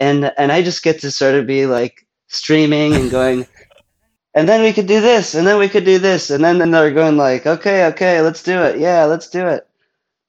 And 0.00 0.32
and 0.36 0.52
i 0.52 0.62
just 0.62 0.82
get 0.82 1.00
to 1.00 1.10
sort 1.10 1.34
of 1.36 1.46
be 1.46 1.66
like 1.66 2.06
streaming 2.28 2.94
and 2.94 3.10
going 3.10 3.46
and 4.34 4.48
then 4.48 4.62
we 4.62 4.72
could 4.72 4.86
do 4.86 5.00
this 5.00 5.34
and 5.34 5.46
then 5.46 5.58
we 5.58 5.68
could 5.68 5.84
do 5.84 5.98
this 5.98 6.30
and 6.30 6.42
then, 6.44 6.58
then 6.58 6.70
they're 6.70 6.90
going 6.90 7.16
like 7.16 7.46
okay 7.46 7.86
okay 7.86 8.20
let's 8.20 8.42
do 8.42 8.62
it. 8.62 8.78
Yeah 8.78 9.04
let's 9.04 9.28
do 9.30 9.46
it 9.46 9.66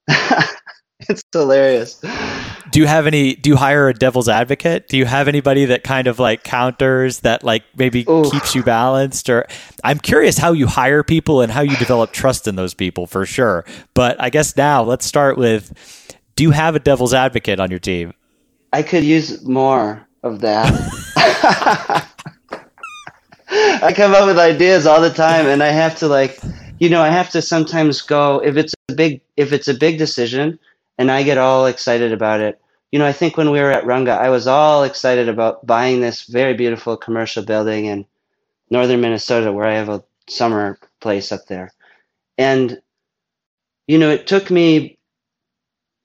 it's 1.10 1.24
hilarious. 1.32 2.02
Do 2.72 2.80
you 2.80 2.88
have 2.88 3.08
any 3.08 3.36
do 3.36 3.50
you 3.50 3.56
hire 3.56 3.88
a 3.89 3.94
devil's 3.94 4.30
advocate? 4.30 4.88
Do 4.88 4.98
you 4.98 5.06
have 5.06 5.28
anybody 5.28 5.66
that 5.66 5.84
kind 5.84 6.08
of 6.08 6.20
like 6.20 6.44
counters 6.44 7.20
that 7.20 7.44
like 7.44 7.63
maybe 7.76 8.06
Ooh. 8.10 8.30
keeps 8.30 8.56
you 8.56 8.63
balanced? 8.63 9.30
Or 9.30 9.46
i'm 9.84 10.00
curious 10.00 10.38
how 10.38 10.54
you 10.54 10.68
hire 10.68 11.04
people 11.04 11.42
and 11.42 11.52
how 11.52 11.62
you 11.62 11.76
develop 11.78 12.12
trust 12.12 12.48
in 12.48 12.56
those 12.56 12.74
people 12.74 13.08
for 13.08 13.26
sure. 13.26 13.66
But 13.94 14.20
i 14.22 14.30
guess 14.30 14.56
now 14.58 14.84
let's 14.84 15.06
start 15.06 15.38
with 15.38 15.74
do 16.36 16.44
you 16.44 16.52
have 16.52 16.76
a 16.76 16.80
devil's 16.80 17.13
advocate 17.13 17.60
on 17.60 17.70
your 17.70 17.80
team? 17.80 18.13
I 18.72 18.82
could 18.82 19.04
use 19.04 19.44
more 19.46 20.08
of 20.24 20.42
that. 20.42 20.72
I 23.54 23.94
come 23.94 24.16
up 24.16 24.26
with 24.26 24.39
ideas 24.39 24.88
all 24.88 25.00
the 25.02 25.12
time 25.12 25.46
and 25.46 25.62
i 25.62 25.68
have 25.68 25.96
to 25.98 26.08
like 26.08 26.39
you 26.80 26.89
know 26.89 27.02
i 27.02 27.10
have 27.10 27.30
to 27.30 27.42
sometimes 27.42 28.02
go 28.02 28.39
if 28.44 28.58
it's 28.58 28.74
a 28.89 28.94
big 28.94 29.22
if 29.38 29.54
it's 29.54 29.68
a 29.68 29.74
big 29.74 29.98
decision 29.98 30.58
and 30.98 31.12
i 31.12 31.24
get 31.24 31.38
all 31.38 31.66
excited 31.66 32.12
about 32.12 32.40
it 32.40 32.60
you 32.94 33.00
know, 33.00 33.08
I 33.08 33.12
think 33.12 33.38
when 33.38 33.50
we 33.50 33.60
were 33.60 33.72
at 33.72 33.86
Runga, 33.86 34.16
I 34.16 34.30
was 34.30 34.46
all 34.46 34.84
excited 34.84 35.28
about 35.28 35.66
buying 35.66 36.00
this 36.00 36.26
very 36.26 36.54
beautiful 36.54 36.96
commercial 36.96 37.44
building 37.44 37.86
in 37.86 38.06
northern 38.70 39.02
Minnesota 39.02 39.52
where 39.52 39.66
I 39.66 39.74
have 39.74 39.90
a 39.90 40.04
summer 40.30 40.78
place 41.02 41.32
up 41.32 41.48
there. 41.48 41.74
And, 42.38 42.80
you 43.88 43.98
know, 43.98 44.12
it 44.12 44.28
took 44.28 44.52
me, 44.52 45.00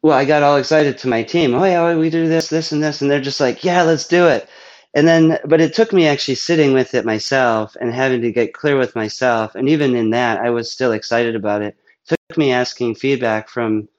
well, 0.00 0.16
I 0.16 0.24
got 0.24 0.42
all 0.42 0.56
excited 0.56 0.96
to 0.96 1.08
my 1.08 1.22
team. 1.22 1.54
Oh, 1.54 1.62
yeah, 1.64 1.94
we 1.94 2.08
do 2.08 2.26
this, 2.26 2.48
this, 2.48 2.72
and 2.72 2.82
this. 2.82 3.02
And 3.02 3.10
they're 3.10 3.20
just 3.20 3.38
like, 3.38 3.62
yeah, 3.62 3.82
let's 3.82 4.08
do 4.08 4.26
it. 4.26 4.48
And 4.94 5.06
then, 5.06 5.38
but 5.44 5.60
it 5.60 5.74
took 5.74 5.92
me 5.92 6.06
actually 6.06 6.36
sitting 6.36 6.72
with 6.72 6.94
it 6.94 7.04
myself 7.04 7.76
and 7.82 7.92
having 7.92 8.22
to 8.22 8.32
get 8.32 8.54
clear 8.54 8.78
with 8.78 8.96
myself. 8.96 9.54
And 9.54 9.68
even 9.68 9.94
in 9.94 10.08
that, 10.12 10.40
I 10.40 10.48
was 10.48 10.72
still 10.72 10.92
excited 10.92 11.36
about 11.36 11.60
it. 11.60 11.76
it 12.10 12.18
took 12.30 12.38
me 12.38 12.50
asking 12.50 12.94
feedback 12.94 13.50
from 13.50 13.90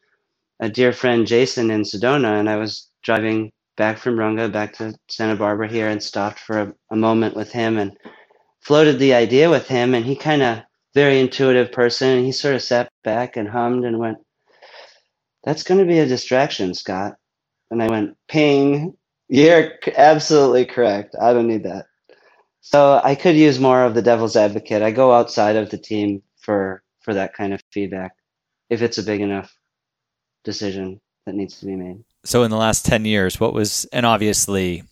a 0.59 0.69
dear 0.69 0.91
friend 0.91 1.25
Jason 1.25 1.71
in 1.71 1.83
Sedona, 1.83 2.39
and 2.39 2.49
I 2.49 2.57
was 2.57 2.89
driving 3.03 3.51
back 3.77 3.97
from 3.97 4.15
Runga 4.17 4.51
back 4.51 4.73
to 4.77 4.93
Santa 5.09 5.35
Barbara 5.35 5.69
here 5.69 5.87
and 5.89 6.03
stopped 6.03 6.39
for 6.39 6.59
a, 6.59 6.73
a 6.91 6.95
moment 6.95 7.35
with 7.35 7.51
him 7.51 7.77
and 7.77 7.97
floated 8.61 8.99
the 8.99 9.13
idea 9.13 9.49
with 9.49 9.67
him. 9.67 9.95
And 9.95 10.05
he 10.05 10.15
kind 10.15 10.41
of 10.41 10.59
very 10.93 11.19
intuitive 11.19 11.71
person, 11.71 12.09
and 12.09 12.25
he 12.25 12.31
sort 12.31 12.55
of 12.55 12.61
sat 12.61 12.89
back 13.03 13.37
and 13.37 13.47
hummed 13.47 13.85
and 13.85 13.99
went, 13.99 14.17
"That's 15.43 15.63
going 15.63 15.79
to 15.79 15.85
be 15.85 15.99
a 15.99 16.07
distraction, 16.07 16.73
Scott." 16.73 17.15
And 17.71 17.81
I 17.81 17.89
went, 17.89 18.17
"Ping." 18.27 18.95
You're 19.29 19.73
absolutely 19.95 20.65
correct. 20.65 21.15
I 21.21 21.33
don't 21.33 21.47
need 21.47 21.63
that. 21.63 21.85
So 22.61 22.99
I 23.03 23.15
could 23.15 23.35
use 23.35 23.59
more 23.59 23.83
of 23.83 23.93
the 23.93 24.01
devil's 24.01 24.35
advocate. 24.35 24.81
I 24.81 24.91
go 24.91 25.13
outside 25.13 25.55
of 25.55 25.69
the 25.69 25.77
team 25.77 26.23
for 26.39 26.83
for 27.01 27.13
that 27.13 27.33
kind 27.33 27.53
of 27.53 27.61
feedback 27.71 28.13
if 28.69 28.81
it's 28.81 28.97
a 28.97 29.03
big 29.03 29.21
enough 29.21 29.53
decision 30.43 30.99
that 31.25 31.35
needs 31.35 31.59
to 31.59 31.65
be 31.65 31.75
made. 31.75 32.03
So 32.25 32.43
in 32.43 32.51
the 32.51 32.57
last 32.57 32.85
10 32.85 33.05
years, 33.05 33.39
what 33.39 33.53
was 33.53 33.85
and 33.93 34.05
obviously 34.05 34.83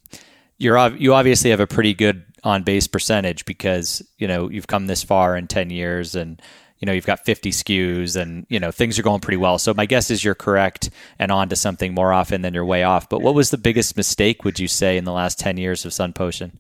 you're 0.57 0.95
you 0.95 1.13
obviously 1.13 1.49
have 1.51 1.59
a 1.59 1.67
pretty 1.67 1.93
good 1.93 2.23
on 2.43 2.63
base 2.63 2.87
percentage 2.87 3.45
because, 3.45 4.01
you 4.17 4.27
know, 4.27 4.49
you've 4.49 4.67
come 4.67 4.87
this 4.87 5.03
far 5.03 5.35
in 5.35 5.47
10 5.47 5.69
years 5.69 6.15
and 6.15 6.41
you 6.79 6.85
know, 6.85 6.91
you've 6.91 7.05
got 7.05 7.25
50 7.25 7.51
SKUs 7.51 8.15
and, 8.15 8.45
you 8.49 8.59
know, 8.59 8.71
things 8.71 8.99
are 8.99 9.03
going 9.03 9.19
pretty 9.19 9.37
well. 9.37 9.57
So 9.57 9.73
my 9.73 9.85
guess 9.85 10.11
is 10.11 10.23
you're 10.23 10.35
correct 10.35 10.91
and 11.17 11.31
on 11.31 11.49
to 11.49 11.55
something 11.55 11.93
more 11.93 12.13
often 12.13 12.41
than 12.41 12.53
you're 12.53 12.65
way 12.65 12.83
off. 12.83 13.09
But 13.09 13.21
what 13.21 13.33
was 13.33 13.49
the 13.49 13.57
biggest 13.57 13.97
mistake, 13.97 14.43
would 14.43 14.59
you 14.59 14.67
say, 14.67 14.95
in 14.95 15.03
the 15.03 15.11
last 15.11 15.39
10 15.39 15.57
years 15.57 15.85
of 15.85 15.93
Sun 15.93 16.13
Potion? 16.13 16.59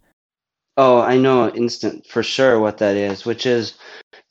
Oh, 0.75 1.01
I 1.01 1.17
know 1.17 1.49
instant 1.49 2.05
for 2.07 2.23
sure 2.23 2.59
what 2.59 2.79
that 2.79 2.95
is, 2.95 3.25
which 3.25 3.45
is 3.45 3.73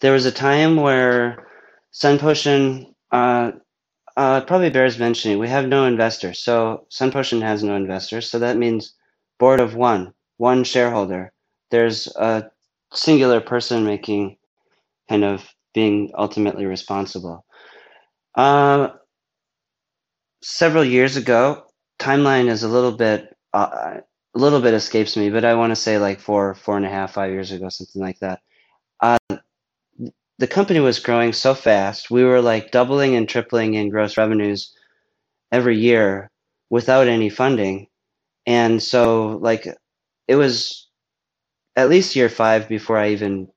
there 0.01 0.13
was 0.13 0.27
a 0.27 0.33
time 0.33 0.77
where 0.77 1.47
Sun 1.93 2.19
Potion 2.19 2.95
uh, 3.13 3.53
uh, 4.17 4.41
probably 4.43 4.71
bears 4.71 4.99
mentioning 4.99 5.39
we 5.39 5.49
have 5.49 5.69
no 5.69 5.85
investors. 5.85 6.43
So 6.43 6.87
Sun 6.89 7.13
Potion 7.13 7.41
has 7.43 7.63
no 7.63 7.77
investors. 7.77 8.31
So 8.31 8.39
that 8.39 8.57
means 8.57 8.95
board 9.39 9.61
of 9.61 9.75
one, 9.75 10.15
one 10.39 10.65
shareholder. 10.65 11.33
There's 11.71 12.07
a 12.17 12.51
singular 12.93 13.41
person 13.41 13.85
making 13.85 14.39
kind 15.09 15.25
of 15.25 15.45
being 15.75 16.13
ultimately 16.17 16.67
responsible. 16.67 17.45
Uh, 18.35 18.91
several 20.43 20.85
years 20.85 21.17
ago, 21.17 21.65
timeline 21.99 22.49
is 22.49 22.63
a 22.63 22.69
little 22.69 22.93
bit 22.93 23.37
uh, 23.53 24.01
a 24.35 24.39
little 24.39 24.61
bit 24.61 24.75
escapes 24.75 25.17
me, 25.17 25.31
but 25.31 25.45
I 25.45 25.55
want 25.55 25.71
to 25.71 25.77
say 25.77 25.99
like 25.99 26.21
four, 26.21 26.55
four 26.55 26.77
and 26.77 26.85
a 26.85 26.91
half, 26.91 27.15
five 27.15 27.33
years 27.33 27.53
ago, 27.53 27.71
something 27.71 28.03
like 28.03 28.19
that. 28.19 28.41
Uh, 29.01 29.19
the 30.39 30.47
company 30.47 30.81
was 30.81 30.99
growing 30.99 31.33
so 31.33 31.55
fast. 31.55 32.11
We 32.11 32.25
were 32.25 32.41
like 32.41 32.71
doubling 32.71 33.17
and 33.17 33.29
tripling 33.29 33.75
in 33.75 33.91
gross 33.91 34.17
revenues 34.17 34.75
every 35.53 35.79
year 35.79 36.31
without 36.71 37.09
any 37.09 37.31
funding. 37.31 37.89
And 38.47 38.83
so 38.83 39.39
like 39.43 39.67
it 40.29 40.37
was 40.37 40.89
at 41.77 41.89
least 41.89 42.17
year 42.17 42.29
5 42.29 42.69
before 42.69 42.99
I 42.99 43.11
even 43.11 43.49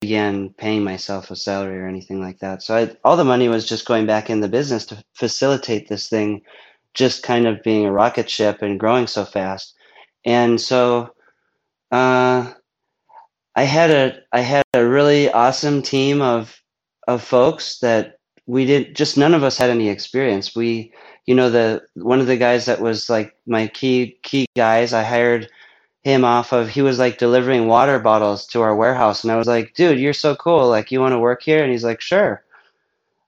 began 0.00 0.50
paying 0.50 0.82
myself 0.82 1.30
a 1.30 1.36
salary 1.36 1.78
or 1.78 1.86
anything 1.86 2.20
like 2.20 2.38
that. 2.40 2.62
So 2.62 2.76
I, 2.76 2.96
all 3.04 3.16
the 3.16 3.24
money 3.24 3.48
was 3.48 3.68
just 3.68 3.86
going 3.86 4.06
back 4.06 4.30
in 4.30 4.40
the 4.40 4.48
business 4.48 4.86
to 4.86 5.02
facilitate 5.14 5.88
this 5.88 6.08
thing 6.08 6.42
just 6.94 7.22
kind 7.22 7.46
of 7.46 7.62
being 7.62 7.86
a 7.86 7.92
rocket 7.92 8.28
ship 8.28 8.62
and 8.62 8.80
growing 8.80 9.06
so 9.06 9.24
fast. 9.24 9.74
And 10.24 10.60
so 10.60 11.10
uh 11.90 12.52
I 13.54 13.64
had 13.64 13.90
a 13.90 14.20
I 14.32 14.40
had 14.40 14.64
a 14.74 14.86
really 14.86 15.30
awesome 15.30 15.82
team 15.82 16.22
of 16.22 16.60
of 17.06 17.22
folks 17.22 17.80
that 17.80 18.18
we 18.46 18.64
did 18.64 18.96
just 18.96 19.18
none 19.18 19.34
of 19.34 19.42
us 19.42 19.56
had 19.56 19.70
any 19.70 19.88
experience. 19.88 20.56
We 20.56 20.92
you 21.26 21.34
know 21.34 21.50
the 21.50 21.82
one 21.94 22.20
of 22.20 22.26
the 22.26 22.36
guys 22.36 22.66
that 22.66 22.80
was 22.80 23.10
like 23.10 23.34
my 23.46 23.66
key 23.68 24.18
key 24.22 24.46
guys 24.56 24.92
I 24.92 25.02
hired 25.02 25.50
him 26.02 26.24
off 26.24 26.52
of 26.52 26.68
he 26.68 26.82
was 26.82 26.98
like 26.98 27.18
delivering 27.18 27.68
water 27.68 27.98
bottles 27.98 28.46
to 28.48 28.62
our 28.62 28.74
warehouse 28.74 29.22
and 29.22 29.32
I 29.32 29.36
was 29.36 29.46
like, 29.46 29.74
"Dude, 29.74 30.00
you're 30.00 30.12
so 30.14 30.34
cool. 30.36 30.68
Like 30.68 30.90
you 30.90 31.00
want 31.00 31.12
to 31.12 31.18
work 31.18 31.42
here?" 31.42 31.62
And 31.62 31.70
he's 31.72 31.84
like, 31.84 32.00
"Sure." 32.00 32.42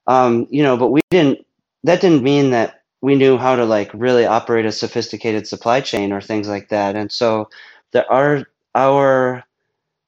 Um, 0.06 0.46
you 0.50 0.62
know, 0.62 0.76
but 0.76 0.88
we 0.88 1.00
didn't 1.10 1.46
that 1.84 2.00
didn't 2.00 2.22
mean 2.22 2.50
that 2.50 2.82
we 3.02 3.14
knew 3.14 3.36
how 3.36 3.54
to 3.56 3.64
like 3.66 3.90
really 3.92 4.24
operate 4.24 4.64
a 4.64 4.72
sophisticated 4.72 5.46
supply 5.46 5.80
chain 5.82 6.12
or 6.12 6.20
things 6.20 6.48
like 6.48 6.70
that. 6.70 6.96
And 6.96 7.12
so 7.12 7.50
there 7.92 8.10
are 8.10 8.46
our 8.74 9.44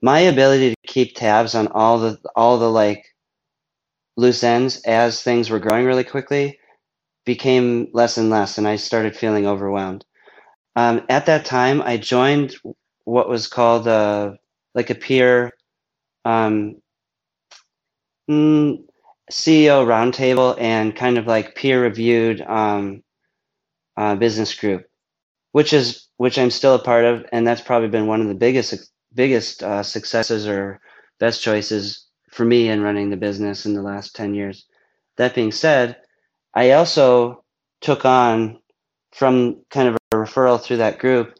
my 0.03 0.21
ability 0.21 0.71
to 0.71 0.77
keep 0.87 1.15
tabs 1.17 1.55
on 1.55 1.69
all 1.69 1.99
the 1.99 2.19
all 2.37 2.59
the 2.59 2.71
like 2.71 3.05
loose 4.17 4.43
ends 4.43 4.81
as 4.83 5.23
things 5.23 5.51
were 5.51 5.59
growing 5.59 5.85
really 5.87 6.05
quickly 6.05 6.59
became 7.25 7.89
less 7.93 8.17
and 8.19 8.31
less 8.31 8.59
and 8.59 8.69
i 8.69 8.77
started 8.77 9.17
feeling 9.17 9.47
overwhelmed. 9.47 10.05
Um, 10.77 11.05
at 11.09 11.27
that 11.27 11.45
time 11.47 11.83
i 11.83 11.97
joined 11.97 12.57
what 13.05 13.29
was 13.29 13.49
called 13.49 13.87
a 13.89 14.39
like 14.75 14.91
a 14.91 14.95
peer 14.95 15.53
um, 16.25 16.77
mm, 18.31 18.85
ceo 19.31 19.85
roundtable 19.87 20.57
and 20.61 20.95
kind 20.95 21.19
of 21.19 21.27
like 21.27 21.55
peer 21.55 21.83
reviewed 21.83 22.41
um, 22.43 23.03
uh, 23.97 24.15
business 24.17 24.55
group 24.55 24.87
which 25.53 25.73
is 25.73 26.09
which 26.19 26.39
i'm 26.39 26.51
still 26.51 26.75
a 26.75 26.83
part 26.83 27.05
of 27.05 27.25
and 27.33 27.47
that's 27.47 27.61
probably 27.61 27.89
been 27.89 28.07
one 28.07 28.21
of 28.21 28.29
the 28.29 28.35
biggest 28.35 28.91
biggest 29.17 29.63
uh, 29.63 29.83
successes 29.83 30.47
or 30.47 30.81
best 31.19 31.43
choices 31.43 32.07
for 32.31 32.45
me 32.45 32.69
in 32.69 32.83
running 32.83 33.11
the 33.11 33.17
business 33.17 33.67
in 33.67 33.75
the 33.75 33.83
last 33.83 34.15
10 34.15 34.35
years. 34.35 34.67
That 35.17 35.35
being 35.35 35.53
said, 35.53 35.97
I 36.55 36.73
also 36.73 37.45
took 37.81 38.05
on 38.05 38.61
from 39.13 39.63
kind 39.71 39.89
of 39.89 39.97
a 40.13 40.17
referral 40.17 40.63
through 40.63 40.79
that 40.79 40.99
group 40.99 41.37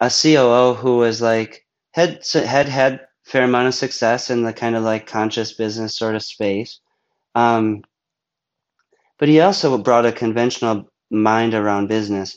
a 0.00 0.10
COO 0.10 0.74
who 0.74 0.98
was 0.98 1.22
like 1.22 1.64
had 1.92 2.24
had 2.32 2.68
had 2.68 3.00
fair 3.24 3.44
amount 3.44 3.68
of 3.68 3.74
success 3.74 4.30
in 4.30 4.42
the 4.42 4.52
kind 4.52 4.76
of 4.76 4.82
like 4.82 5.06
conscious 5.06 5.52
business 5.54 5.96
sort 5.96 6.14
of 6.14 6.22
space. 6.22 6.80
Um, 7.34 7.82
but 9.18 9.28
he 9.28 9.40
also 9.40 9.78
brought 9.78 10.06
a 10.06 10.12
conventional 10.12 10.90
mind 11.10 11.54
around 11.54 11.88
business. 11.88 12.36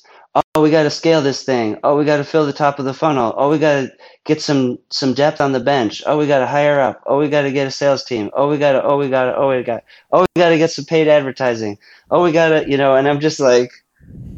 Oh, 0.54 0.62
we 0.62 0.72
got 0.72 0.84
to 0.84 0.90
scale 0.90 1.22
this 1.22 1.44
thing. 1.44 1.78
Oh, 1.84 1.98
we 1.98 2.06
got 2.06 2.18
to 2.18 2.24
fill 2.24 2.46
the 2.46 2.54
top 2.54 2.80
of 2.80 2.86
the 2.86 2.94
funnel. 2.94 3.34
Oh, 3.38 3.50
we 3.50 3.58
got 3.58 3.82
to 3.82 3.92
get 4.24 4.42
some 4.42 4.80
some 4.90 5.14
depth 5.14 5.42
on 5.42 5.52
the 5.52 5.60
bench. 5.60 6.04
Oh, 6.06 6.18
we 6.18 6.28
got 6.28 6.40
to 6.40 6.46
hire 6.46 6.80
up. 6.80 7.02
Oh, 7.06 7.20
we 7.20 7.30
got 7.30 7.44
to 7.44 7.52
get 7.52 7.68
a 7.68 7.72
sales 7.72 8.04
team. 8.04 8.30
Oh, 8.34 8.50
we 8.50 8.58
got 8.58 8.74
to. 8.74 8.84
Oh, 8.84 8.98
we 8.98 9.10
got 9.10 9.26
to. 9.26 9.36
Oh, 9.36 9.50
we 9.50 9.64
got. 9.64 9.84
Oh, 10.12 10.22
we 10.22 10.40
got 10.40 10.50
to 10.50 10.58
get 10.58 10.72
some 10.72 10.86
paid 10.86 11.08
advertising. 11.08 11.78
Oh, 12.12 12.24
we 12.24 12.32
got 12.32 12.50
to. 12.50 12.70
You 12.70 12.78
know, 12.78 12.96
and 12.96 13.08
I'm 13.08 13.20
just 13.20 13.40
like, 13.40 13.72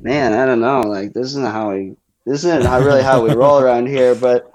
man, 0.01 0.33
I 0.33 0.45
don't 0.45 0.61
know. 0.61 0.81
Like 0.81 1.13
this 1.13 1.27
isn't 1.27 1.51
how 1.51 1.71
we. 1.71 1.95
This 2.25 2.43
isn't 2.43 2.65
how 2.65 2.79
really 2.79 3.03
how 3.03 3.23
we 3.23 3.33
roll 3.33 3.59
around 3.59 3.87
here. 3.87 4.15
But 4.15 4.51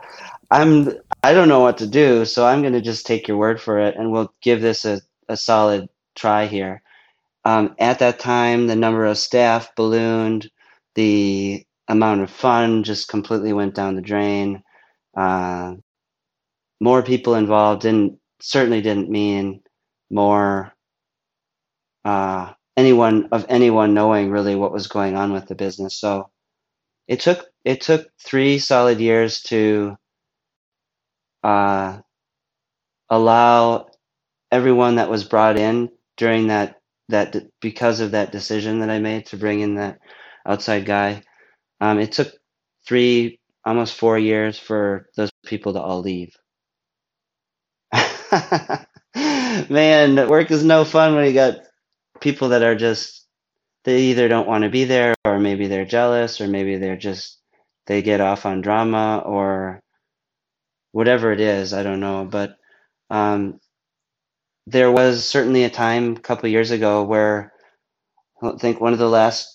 I'm. 0.50 0.92
I 1.22 1.32
don't 1.32 1.48
know 1.48 1.60
what 1.60 1.78
to 1.78 1.86
do, 1.86 2.24
so 2.26 2.46
I'm 2.46 2.60
going 2.60 2.74
to 2.74 2.82
just 2.82 3.06
take 3.06 3.28
your 3.28 3.38
word 3.38 3.60
for 3.60 3.80
it, 3.80 3.96
and 3.96 4.12
we'll 4.12 4.32
give 4.42 4.60
this 4.60 4.84
a, 4.84 5.00
a 5.28 5.36
solid 5.36 5.88
try 6.14 6.46
here. 6.46 6.82
Um, 7.46 7.74
at 7.78 7.98
that 7.98 8.18
time, 8.18 8.66
the 8.66 8.76
number 8.76 9.04
of 9.04 9.18
staff 9.18 9.74
ballooned, 9.76 10.50
the 10.94 11.64
amount 11.88 12.22
of 12.22 12.30
fun 12.30 12.84
just 12.84 13.08
completely 13.08 13.52
went 13.52 13.74
down 13.74 13.96
the 13.96 14.02
drain. 14.02 14.62
Uh, 15.16 15.74
more 16.80 17.02
people 17.02 17.34
involved 17.34 17.82
didn't 17.82 18.18
certainly 18.40 18.82
didn't 18.82 19.10
mean 19.10 19.62
more 20.10 20.72
uh, 22.04 22.52
anyone 22.76 23.28
of 23.32 23.46
anyone 23.48 23.94
knowing 23.94 24.30
really 24.30 24.54
what 24.54 24.72
was 24.72 24.86
going 24.88 25.16
on 25.16 25.32
with 25.32 25.46
the 25.46 25.54
business. 25.54 25.98
So 25.98 26.30
it 27.08 27.20
took 27.20 27.46
it 27.64 27.80
took 27.82 28.08
three 28.22 28.58
solid 28.58 29.00
years 29.00 29.42
to 29.44 29.96
uh, 31.42 31.98
allow 33.10 33.88
everyone 34.52 34.96
that 34.96 35.10
was 35.10 35.24
brought 35.24 35.58
in 35.58 35.90
during 36.16 36.48
that 36.48 36.76
that 37.08 37.36
because 37.60 38.00
of 38.00 38.12
that 38.12 38.32
decision 38.32 38.80
that 38.80 38.90
I 38.90 38.98
made 38.98 39.26
to 39.26 39.36
bring 39.36 39.60
in 39.60 39.76
that 39.76 39.98
outside 40.46 40.86
guy. 40.86 41.22
Um, 41.80 41.98
it 42.00 42.12
took 42.12 42.32
three, 42.86 43.40
almost 43.64 43.94
four 43.94 44.18
years 44.18 44.58
for 44.58 45.08
those 45.16 45.30
people 45.46 45.74
to 45.74 45.80
all 45.80 46.00
leave. 46.00 46.34
Man, 49.70 50.28
work 50.28 50.50
is 50.50 50.64
no 50.64 50.84
fun 50.84 51.14
when 51.14 51.26
you 51.26 51.32
got 51.32 51.58
people 52.20 52.50
that 52.50 52.62
are 52.62 52.74
just 52.76 53.26
they 53.84 54.02
either 54.02 54.28
don't 54.28 54.48
want 54.48 54.64
to 54.64 54.70
be 54.70 54.84
there 54.84 55.14
or 55.24 55.38
maybe 55.38 55.66
they're 55.68 55.84
jealous 55.84 56.40
or 56.40 56.48
maybe 56.48 56.76
they're 56.76 56.96
just 56.96 57.38
they 57.86 58.02
get 58.02 58.20
off 58.20 58.46
on 58.46 58.60
drama 58.62 59.22
or 59.24 59.80
whatever 60.92 61.32
it 61.32 61.40
is 61.40 61.74
i 61.74 61.82
don't 61.82 62.00
know 62.00 62.24
but 62.24 62.56
um, 63.10 63.60
there 64.66 64.90
was 64.90 65.24
certainly 65.28 65.64
a 65.64 65.70
time 65.70 66.16
a 66.16 66.20
couple 66.20 66.48
years 66.48 66.70
ago 66.70 67.04
where 67.04 67.52
I 68.42 68.52
think 68.58 68.80
one 68.80 68.92
of 68.92 68.98
the 68.98 69.08
last 69.08 69.53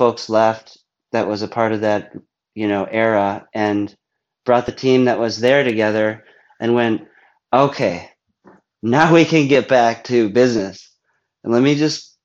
folks 0.00 0.30
left 0.30 0.78
that 1.12 1.28
was 1.28 1.42
a 1.42 1.48
part 1.48 1.72
of 1.72 1.82
that 1.82 2.12
you 2.54 2.68
know 2.68 2.84
era 2.84 3.46
and 3.54 3.94
brought 4.46 4.66
the 4.66 4.72
team 4.72 5.04
that 5.04 5.18
was 5.18 5.40
there 5.40 5.62
together 5.62 6.24
and 6.60 6.74
went 6.74 7.06
okay 7.52 8.10
now 8.82 9.12
we 9.12 9.24
can 9.24 9.48
get 9.48 9.68
back 9.68 10.04
to 10.04 10.30
business. 10.30 10.90
And 11.44 11.52
let 11.52 11.62
me 11.62 11.74
just 11.74 12.16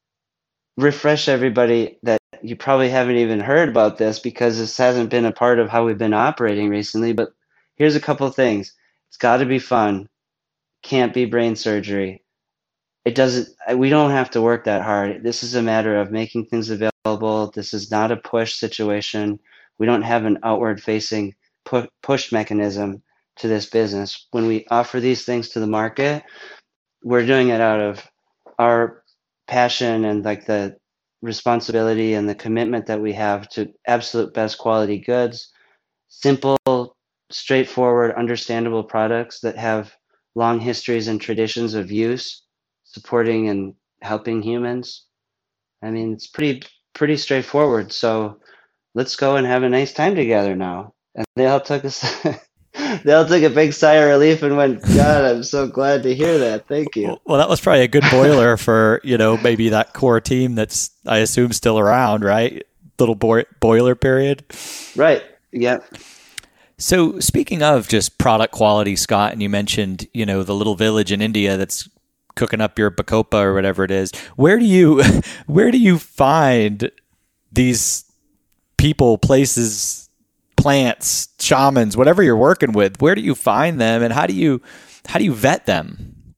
refresh 0.78 1.30
everybody 1.30 2.00
that 2.04 2.20
you 2.42 2.56
probably 2.56 2.90
haven't 2.90 3.18
even 3.18 3.40
heard 3.40 3.70
about 3.70 3.98
this 3.98 4.20
because 4.20 4.58
this 4.58 4.78
hasn't 4.78 5.10
been 5.10 5.26
a 5.26 5.32
part 5.32 5.60
of 5.60 5.70
how 5.70 5.86
we've 5.86 5.98
been 5.98 6.14
operating 6.14 6.70
recently 6.70 7.14
but 7.14 7.30
here's 7.78 7.96
a 7.96 8.02
couple 8.02 8.28
of 8.28 8.36
things. 8.36 8.74
It's 9.10 9.18
got 9.18 9.38
to 9.38 9.46
be 9.46 9.60
fun. 9.60 10.10
Can't 10.84 11.14
be 11.14 11.26
brain 11.26 11.56
surgery. 11.56 12.25
It 13.06 13.16
doesn't, 13.16 13.50
we 13.76 13.90
don't 13.90 14.12
have 14.12 14.32
to 14.32 14.42
work 14.42 14.66
that 14.66 14.82
hard. 14.82 15.24
This 15.24 15.44
is 15.44 15.54
a 15.54 15.62
matter 15.62 15.96
of 15.96 16.12
making 16.12 16.48
things 16.48 16.72
available. 16.72 17.52
This 17.52 17.74
is 17.74 17.92
not 17.92 18.12
a 18.12 18.18
push 18.18 18.56
situation. 18.56 19.40
We 19.78 19.86
don't 19.86 20.02
have 20.02 20.26
an 20.26 20.40
outward 20.44 20.82
facing 20.82 21.36
push 22.02 22.32
mechanism 22.32 23.04
to 23.38 23.48
this 23.48 23.68
business. 23.68 24.28
When 24.32 24.48
we 24.48 24.66
offer 24.72 25.00
these 25.00 25.24
things 25.24 25.50
to 25.50 25.60
the 25.60 25.68
market, 25.68 26.24
we're 27.04 27.26
doing 27.26 27.50
it 27.50 27.62
out 27.62 27.80
of 27.80 28.10
our 28.58 29.04
passion 29.48 30.06
and 30.06 30.26
like 30.26 30.46
the 30.46 30.78
responsibility 31.22 32.14
and 32.14 32.28
the 32.28 32.36
commitment 32.36 32.88
that 32.88 33.02
we 33.02 33.14
have 33.14 33.50
to 33.50 33.72
absolute 33.88 34.34
best 34.34 34.58
quality 34.58 34.98
goods, 34.98 35.52
simple, 36.08 36.96
straightforward, 37.32 38.16
understandable 38.16 38.84
products 38.84 39.42
that 39.42 39.58
have 39.58 39.96
long 40.36 40.60
histories 40.60 41.08
and 41.08 41.20
traditions 41.20 41.74
of 41.74 41.92
use, 41.92 42.45
supporting 42.96 43.50
and 43.50 43.76
helping 44.02 44.42
humans. 44.42 45.04
I 45.84 45.92
mean, 45.92 46.14
it's 46.14 46.28
pretty 46.28 46.64
pretty 46.94 47.18
straightforward. 47.18 47.92
So 47.92 48.40
let's 48.96 49.16
go 49.16 49.36
and 49.36 49.46
have 49.46 49.64
a 49.64 49.70
nice 49.70 49.94
time 49.94 50.16
together 50.16 50.56
now. 50.56 50.94
And 51.14 51.26
they 51.36 51.46
all 51.46 51.60
took 51.60 51.86
us. 51.86 52.02
they 53.04 53.14
all 53.14 53.26
took 53.26 53.44
a 53.44 53.50
big 53.50 53.74
sigh 53.74 53.96
of 53.96 54.10
relief 54.10 54.42
and 54.42 54.58
went, 54.58 54.82
God, 54.82 55.26
I'm 55.26 55.44
so 55.44 55.68
glad 55.68 56.04
to 56.04 56.16
hear 56.16 56.40
that. 56.40 56.68
Thank 56.68 56.96
you. 56.96 57.18
Well, 57.26 57.38
that 57.38 57.50
was 57.50 57.62
probably 57.62 57.84
a 57.84 57.88
good 57.88 58.06
boiler 58.10 58.58
for, 58.66 59.02
you 59.04 59.18
know, 59.18 59.38
maybe 59.38 59.70
that 59.70 59.94
core 59.94 60.22
team 60.22 60.56
that's, 60.56 60.90
I 61.06 61.18
assume, 61.20 61.52
still 61.52 61.78
around, 61.78 62.24
right? 62.24 62.66
Little 62.98 63.16
boiler 63.16 63.96
period. 63.96 64.46
Right. 64.96 65.24
Yep. 65.52 65.86
So 66.78 67.20
speaking 67.20 67.64
of 67.64 67.88
just 67.88 68.18
product 68.18 68.54
quality, 68.54 68.96
Scott, 68.96 69.32
and 69.32 69.42
you 69.42 69.50
mentioned, 69.50 70.08
you 70.14 70.26
know, 70.26 70.44
the 70.44 70.56
little 70.56 70.76
village 70.76 71.12
in 71.12 71.22
India 71.22 71.58
that's 71.58 71.88
cooking 72.36 72.62
up 72.62 72.78
your 72.78 72.92
bacopa 72.92 73.42
or 73.42 73.54
whatever 73.54 73.84
it 73.84 73.92
is. 73.92 74.12
Where 74.36 74.60
do 74.60 74.66
you 74.66 75.04
where 75.48 75.72
do 75.72 75.78
you 75.78 76.00
find 76.00 76.92
these 77.52 78.04
people, 78.78 79.18
places, 79.18 80.10
plants, 80.58 81.30
shamans, 81.40 81.98
whatever 81.98 82.22
you're 82.22 82.38
working 82.38 82.72
with? 82.72 83.02
Where 83.02 83.16
do 83.16 83.22
you 83.22 83.36
find 83.36 83.80
them 83.80 84.04
and 84.04 84.14
how 84.14 84.28
do 84.28 84.34
you 84.34 84.62
how 85.08 85.20
do 85.20 85.26
you 85.26 85.34
vet 85.34 85.66
them? 85.66 86.36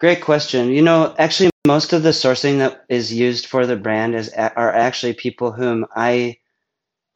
Great 0.00 0.20
question. 0.22 0.70
You 0.70 0.82
know, 0.82 1.14
actually 1.18 1.50
most 1.66 1.92
of 1.92 2.02
the 2.02 2.10
sourcing 2.10 2.58
that 2.58 2.84
is 2.88 3.12
used 3.12 3.46
for 3.46 3.66
the 3.66 3.76
brand 3.76 4.14
is 4.14 4.30
are 4.30 4.72
actually 4.72 5.12
people 5.12 5.52
whom 5.52 5.86
I 5.96 6.36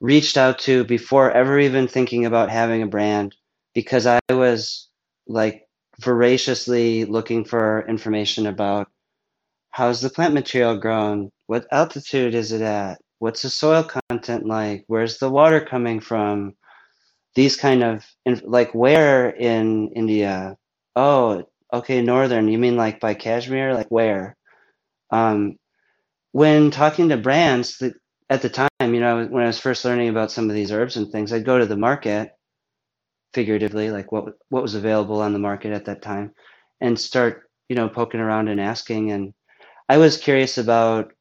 reached 0.00 0.36
out 0.36 0.58
to 0.58 0.84
before 0.84 1.30
ever 1.30 1.60
even 1.60 1.86
thinking 1.86 2.26
about 2.26 2.50
having 2.50 2.82
a 2.82 2.88
brand 2.88 3.36
because 3.72 4.04
I 4.06 4.18
was 4.28 4.88
like 5.28 5.68
voraciously 6.02 7.04
looking 7.04 7.44
for 7.44 7.86
information 7.88 8.46
about 8.46 8.88
how's 9.70 10.00
the 10.00 10.10
plant 10.10 10.34
material 10.34 10.76
grown? 10.76 11.30
What 11.46 11.66
altitude 11.72 12.34
is 12.34 12.52
it 12.52 12.62
at? 12.62 13.00
What's 13.18 13.42
the 13.42 13.50
soil 13.50 13.84
content 13.84 14.46
like? 14.46 14.84
Where's 14.86 15.18
the 15.18 15.30
water 15.30 15.60
coming 15.60 16.00
from? 16.00 16.54
These 17.34 17.56
kind 17.56 17.82
of 17.82 18.04
like 18.44 18.74
where 18.74 19.30
in 19.30 19.88
India? 19.96 20.56
Oh, 20.96 21.44
okay, 21.72 22.02
northern. 22.02 22.48
You 22.48 22.58
mean 22.58 22.76
like 22.76 23.00
by 23.00 23.14
Kashmir? 23.14 23.74
Like 23.74 23.88
where? 23.88 24.36
Um, 25.10 25.56
when 26.32 26.70
talking 26.70 27.08
to 27.10 27.16
brands, 27.16 27.82
at 28.32 28.40
the 28.40 28.48
time, 28.48 28.68
you 28.80 29.00
know, 29.00 29.26
when 29.26 29.44
I 29.44 29.46
was 29.46 29.58
first 29.60 29.84
learning 29.84 30.08
about 30.08 30.32
some 30.32 30.48
of 30.48 30.56
these 30.56 30.72
herbs 30.72 30.96
and 30.96 31.12
things, 31.12 31.32
I'd 31.32 31.44
go 31.44 31.58
to 31.58 31.66
the 31.66 31.76
market, 31.76 32.32
figuratively, 33.34 33.90
like 33.90 34.12
what 34.12 34.34
what 34.50 34.62
was 34.62 34.74
available 34.74 35.20
on 35.20 35.32
the 35.32 35.38
market 35.38 35.72
at 35.72 35.84
that 35.86 36.02
time, 36.02 36.32
and 36.80 36.98
start, 36.98 37.50
you 37.68 37.76
know, 37.76 37.88
poking 37.88 38.20
around 38.20 38.48
and 38.48 38.60
asking. 38.60 39.12
And 39.12 39.34
I 39.88 39.98
was 39.98 40.16
curious 40.16 40.58
about 40.58 41.12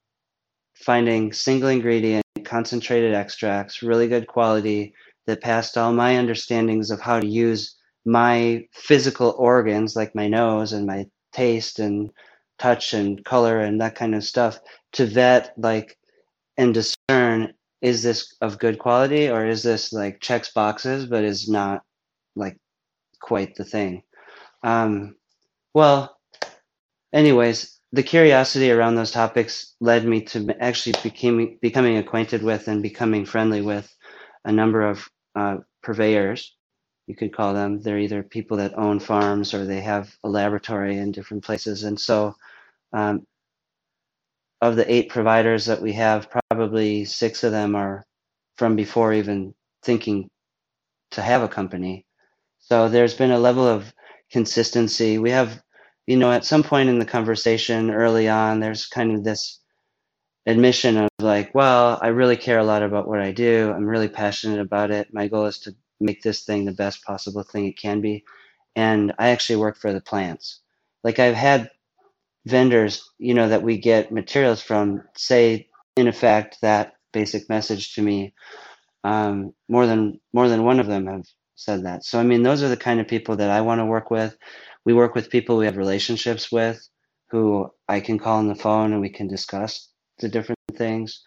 finding 0.76 1.34
single 1.34 1.70
ingredient, 1.70 2.26
concentrated 2.43 3.14
extracts, 3.14 3.84
really 3.84 4.07
good 4.07 4.28
quality 4.28 4.93
that 5.28 5.41
passed 5.41 5.78
all 5.78 5.93
my 5.93 6.18
understandings 6.18 6.91
of 6.91 6.99
how 6.99 7.20
to 7.20 7.28
use 7.28 7.76
my 8.05 8.66
physical 8.74 9.36
organs, 9.38 9.95
like 9.95 10.16
my 10.16 10.28
nose 10.28 10.74
and 10.74 10.88
my 10.88 11.05
taste 11.32 11.80
and 11.80 12.09
touch 12.57 12.93
and 12.93 13.24
color 13.26 13.59
and 13.59 13.80
that 13.82 13.95
kind 13.95 14.16
of 14.16 14.24
stuff, 14.24 14.59
to 14.93 15.05
vet 15.05 15.53
like 15.57 15.97
and 16.57 16.74
discern 16.74 17.53
is 17.82 18.03
this 18.03 18.36
of 18.41 18.59
good 18.59 18.78
quality 18.78 19.30
or 19.30 19.45
is 19.45 19.64
this 19.64 19.91
like 19.91 20.20
checks 20.20 20.51
boxes 20.51 21.05
but 21.05 21.24
is 21.24 21.49
not 21.49 21.84
like 22.36 22.57
quite 23.21 23.55
the 23.55 23.65
thing 23.65 24.03
um, 24.63 25.15
well 25.73 26.17
anyways 27.13 27.79
the 27.93 28.03
curiosity 28.03 28.71
around 28.71 28.95
those 28.95 29.11
topics 29.11 29.75
led 29.82 30.05
me 30.05 30.21
to 30.21 30.55
actually 30.61 30.95
becoming 31.03 31.57
becoming 31.61 31.97
acquainted 31.97 32.41
with 32.41 32.67
and 32.67 32.82
becoming 32.82 33.25
friendly 33.25 33.61
with 33.61 33.93
a 34.45 34.51
number 34.51 34.82
of 34.82 35.07
uh, 35.36 35.57
purveyors 35.84 36.55
you 37.11 37.17
could 37.17 37.36
call 37.36 37.53
them. 37.53 37.82
They're 37.82 37.99
either 37.99 38.23
people 38.23 38.57
that 38.57 38.77
own 38.77 38.99
farms 38.99 39.53
or 39.53 39.65
they 39.65 39.82
have 39.82 40.15
a 40.23 40.29
laboratory 40.29 40.97
in 40.97 41.11
different 41.11 41.43
places. 41.43 41.84
And 41.84 41.99
so, 41.99 42.36
um, 42.93 43.25
of 44.61 44.77
the 44.77 44.89
eight 44.91 45.09
providers 45.09 45.65
that 45.65 45.82
we 45.82 45.91
have, 45.93 46.29
probably 46.29 47.03
six 47.03 47.43
of 47.43 47.51
them 47.51 47.75
are 47.75 48.05
from 48.57 48.77
before 48.77 49.11
even 49.11 49.53
thinking 49.84 50.29
to 51.11 51.21
have 51.21 51.41
a 51.41 51.49
company. 51.49 52.05
So 52.72 52.88
there's 52.88 53.13
been 53.13 53.32
a 53.32 53.38
level 53.38 53.67
of 53.67 53.93
consistency. 54.32 55.17
We 55.17 55.32
have, 55.32 55.61
you 56.07 56.15
know, 56.15 56.32
at 56.32 56.45
some 56.45 56.63
point 56.63 56.88
in 56.88 56.99
the 56.99 57.05
conversation 57.05 57.91
early 57.91 58.30
on, 58.30 58.61
there's 58.61 58.88
kind 58.88 59.13
of 59.13 59.26
this 59.26 59.59
admission 60.45 60.95
of 60.95 61.09
like, 61.19 61.53
well, 61.53 61.99
I 62.01 62.07
really 62.07 62.38
care 62.38 62.59
a 62.59 62.63
lot 62.63 62.82
about 62.82 63.09
what 63.09 63.19
I 63.19 63.34
do. 63.34 63.74
I'm 63.76 63.84
really 63.84 64.07
passionate 64.07 64.61
about 64.61 64.89
it. 64.89 65.13
My 65.13 65.28
goal 65.28 65.47
is 65.47 65.59
to 65.59 65.76
make 65.99 66.22
this 66.22 66.45
thing 66.45 66.63
the 66.63 66.72
best 66.72 67.03
possible 67.03 67.43
thing 67.43 67.65
it 67.65 67.78
can 67.78 67.99
be. 67.99 68.24
And 68.74 69.11
I 69.19 69.32
actually 69.32 69.57
work 69.57 69.76
for 69.76 69.91
the 69.91 69.99
plants. 69.99 70.61
Like 71.03 71.19
I've 71.19 71.36
had 71.36 71.69
vendors, 72.45 73.03
you 73.17 73.34
know, 73.34 73.49
that 73.49 73.63
we 73.63 73.80
get 73.80 74.13
materials 74.13 74.61
from 74.61 75.03
say 75.17 75.67
in 75.97 76.07
effect 76.07 76.59
that 76.61 76.93
basic 77.11 77.49
message 77.49 77.95
to 77.95 78.01
me. 78.01 78.34
Um, 79.03 79.53
more 79.67 79.88
than 79.88 80.22
more 80.32 80.47
than 80.47 80.63
one 80.63 80.80
of 80.80 80.88
them 80.88 81.07
have 81.07 81.26
said 81.56 81.86
that. 81.86 82.06
So 82.06 82.20
I 82.20 82.24
mean, 82.24 82.43
those 82.43 82.64
are 82.64 82.70
the 82.70 82.78
kind 82.78 82.99
of 82.99 83.08
people 83.08 83.36
that 83.38 83.49
I 83.49 83.62
want 83.62 83.80
to 83.80 83.86
work 83.86 84.12
with. 84.12 84.38
We 84.86 84.93
work 84.93 85.16
with 85.16 85.30
people 85.30 85.58
we 85.58 85.66
have 85.66 85.78
relationships 85.78 86.52
with, 86.52 86.82
who 87.30 87.70
I 87.88 87.99
can 87.99 88.20
call 88.20 88.38
on 88.39 88.47
the 88.47 88.56
phone 88.56 88.93
and 88.93 89.02
we 89.02 89.10
can 89.10 89.28
discuss 89.28 89.89
the 90.20 90.30
different 90.30 90.60
things. 90.76 91.22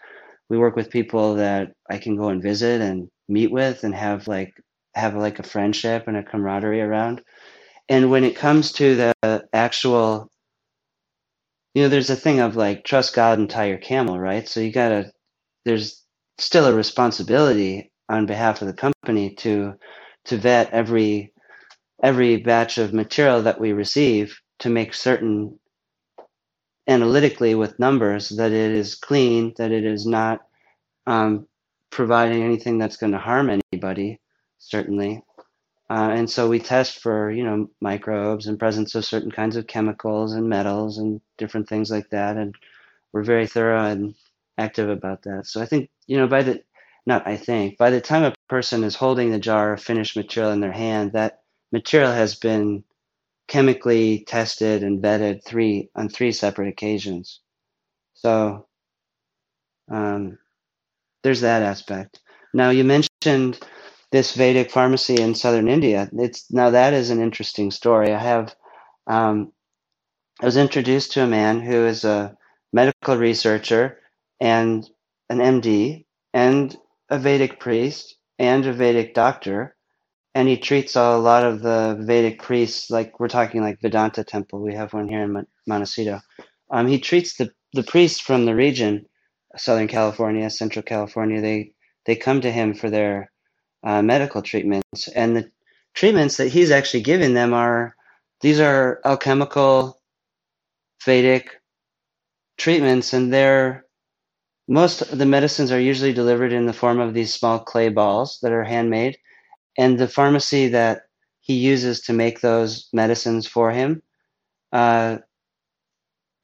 We 0.49 0.59
work 0.59 0.77
with 0.77 0.91
people 0.91 1.37
that 1.37 1.72
I 1.91 1.99
can 1.99 2.16
go 2.16 2.29
and 2.29 2.43
visit 2.43 2.81
and 2.81 3.09
meet 3.29 3.51
with 3.51 3.85
and 3.85 3.95
have 3.95 4.29
like 4.29 4.53
have 4.95 5.14
like 5.14 5.39
a 5.39 5.43
friendship 5.45 6.05
and 6.07 6.16
a 6.16 6.22
camaraderie 6.22 6.81
around. 6.81 7.22
And 7.89 8.11
when 8.11 8.25
it 8.25 8.37
comes 8.37 8.72
to 8.72 8.97
the 8.97 9.45
actual 9.53 10.31
you 11.75 11.83
know, 11.83 11.89
there's 11.89 12.11
a 12.11 12.16
thing 12.16 12.41
of 12.41 12.57
like 12.57 12.85
trust 12.85 13.14
God 13.14 13.39
and 13.39 13.51
tie 13.51 13.66
your 13.66 13.79
camel, 13.79 14.18
right? 14.18 14.49
So 14.49 14.61
you 14.61 14.72
gotta 14.72 15.12
there's 15.64 16.05
still 16.39 16.66
a 16.66 16.75
responsibility 16.75 17.93
on 18.09 18.27
behalf 18.27 18.62
of 18.62 18.68
the 18.68 18.75
company 18.75 19.35
to 19.37 19.75
to 20.25 20.37
vet 20.37 20.70
every 20.70 21.33
every 22.03 22.37
batch 22.37 22.79
of 22.79 22.93
material 22.93 23.43
that 23.43 23.61
we 23.61 23.72
receive 23.72 24.41
to 24.59 24.68
make 24.68 24.93
certain 24.93 25.59
analytically 26.87 27.55
with 27.55 27.79
numbers 27.79 28.29
that 28.31 28.53
it 28.53 28.72
is 28.72 28.95
clean, 28.95 29.55
that 29.57 29.72
it 29.72 29.85
is 29.85 30.07
not 30.07 30.41
um, 31.07 31.47
providing 31.91 32.43
anything 32.43 32.79
that's 32.79 32.97
going 32.97 33.12
to 33.12 33.18
harm 33.18 33.51
anybody, 33.72 34.20
certainly. 34.59 35.22
Uh, 35.89 36.11
and 36.12 36.29
so 36.29 36.49
we 36.49 36.59
test 36.59 36.99
for, 36.99 37.31
you 37.31 37.45
know, 37.45 37.68
microbes 37.81 38.47
and 38.47 38.59
presence 38.59 38.95
of 38.95 39.05
certain 39.05 39.31
kinds 39.31 39.57
of 39.57 39.66
chemicals 39.66 40.33
and 40.33 40.49
metals 40.49 40.99
and 40.99 41.20
different 41.39 41.68
things 41.68 41.91
like 41.91 42.09
that. 42.11 42.37
And 42.37 42.55
we're 43.12 43.22
very 43.22 43.47
thorough 43.47 43.85
and 43.85 44.14
active 44.59 44.89
about 44.89 45.22
that. 45.22 45.47
So 45.47 45.61
I 45.61 45.66
think, 45.66 45.91
you 46.07 46.16
know, 46.16 46.27
by 46.27 46.43
the, 46.43 46.62
not 47.07 47.26
I 47.26 47.36
think, 47.36 47.78
by 47.78 47.90
the 47.90 48.00
time 48.00 48.24
a 48.24 48.34
person 48.48 48.84
is 48.84 48.96
holding 48.96 49.30
the 49.30 49.38
jar 49.38 49.74
of 49.74 49.82
finished 49.82 50.16
material 50.16 50.52
in 50.52 50.61
their 50.61 50.72
hand, 50.72 51.12
that 51.12 51.40
material 51.72 52.12
has 52.12 52.34
been 52.34 52.84
chemically 53.48 54.24
tested 54.26 54.82
and 54.82 55.02
vetted 55.02 55.44
three 55.44 55.90
on 55.94 56.09
three 56.09 56.32
separate 56.32 56.68
occasions. 56.68 57.40
So 58.14 58.66
um, 59.90 60.38
there's 61.22 61.42
that 61.42 61.62
aspect. 61.62 62.20
Now 62.55 62.70
you 62.70 62.84
mentioned 62.84 63.61
this 64.12 64.34
Vedic 64.34 64.70
pharmacy 64.70 65.20
in 65.20 65.34
southern 65.34 65.68
India. 65.68 66.09
It's 66.12 66.50
now 66.50 66.70
that 66.70 66.94
is 66.94 67.11
an 67.11 67.20
interesting 67.20 67.70
story. 67.70 68.12
I 68.12 68.18
have 68.18 68.55
um, 69.07 69.52
I 70.40 70.46
was 70.46 70.57
introduced 70.57 71.12
to 71.12 71.24
a 71.24 71.26
man 71.26 71.61
who 71.61 71.86
is 71.86 72.05
a 72.05 72.36
medical 72.72 73.16
researcher 73.16 73.98
and 74.40 74.88
an 75.30 75.38
MD 75.38 76.07
and 76.32 76.76
a 77.11 77.18
Vedic 77.18 77.61
priest 77.61 78.16
and 78.38 78.66
a 78.66 78.72
Vedic 78.72 79.14
doctor, 79.14 79.76
and 80.34 80.48
he 80.48 80.57
treats 80.57 80.96
a 80.96 81.16
lot 81.16 81.44
of 81.44 81.61
the 81.61 81.96
Vedic 82.00 82.40
priests 82.40 82.90
like 82.90 83.20
we're 83.20 83.28
talking 83.28 83.61
like 83.61 83.80
Vedanta 83.80 84.24
Temple. 84.24 84.61
We 84.62 84.74
have 84.74 84.92
one 84.92 85.09
here 85.09 85.22
in 85.22 85.46
Montecito. 85.66 86.20
Um, 86.70 86.86
he 86.86 86.98
treats 86.98 87.36
the 87.36 87.50
the 87.72 87.82
priests 87.82 88.20
from 88.20 88.44
the 88.46 88.55
region, 88.55 89.07
Southern 89.57 89.88
California, 89.88 90.48
Central 90.50 90.82
California. 90.82 91.40
They 91.40 91.72
they 92.07 92.16
come 92.16 92.40
to 92.40 92.50
him 92.50 92.74
for 92.74 92.90
their 92.90 93.30
uh, 93.82 94.02
medical 94.02 94.42
treatments. 94.42 95.09
And 95.09 95.36
the 95.36 95.50
treatments 95.94 96.36
that 96.38 96.48
he's 96.48 96.70
actually 96.70 97.02
giving 97.02 97.34
them 97.34 97.52
are 97.52 97.94
these 98.40 98.61
are 98.61 99.00
alchemical 99.05 100.00
Vedic 101.05 101.61
treatments, 102.57 103.12
and 103.12 103.32
they're 103.32 103.84
most 104.69 105.03
of 105.03 105.19
the 105.19 105.27
medicines 105.27 105.71
are 105.71 105.81
usually 105.81 106.12
delivered 106.12 106.53
in 106.53 106.67
the 106.67 106.73
form 106.73 107.01
of 107.01 107.15
these 107.15 107.35
small 107.35 107.59
clay 107.59 107.89
balls 107.89 108.39
that 108.43 108.53
are 108.53 108.65
handmade. 108.65 109.19
And 109.77 109.99
the 109.99 110.09
pharmacy 110.09 110.69
that 110.69 111.03
he 111.41 111.55
uses 111.55 112.01
to 112.03 112.12
make 112.12 112.41
those 112.41 112.89
medicines 112.93 113.47
for 113.47 113.71
him, 113.71 114.03
uh, 114.73 115.19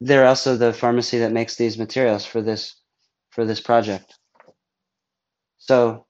they're 0.01 0.27
also 0.27 0.57
the 0.57 0.73
pharmacy 0.73 1.18
that 1.18 1.33
makes 1.33 1.57
these 1.57 1.79
materials 1.79 2.25
for 2.25 2.43
this 2.43 2.75
for 3.31 3.45
this 3.45 3.61
project. 3.61 4.18
So 5.59 6.07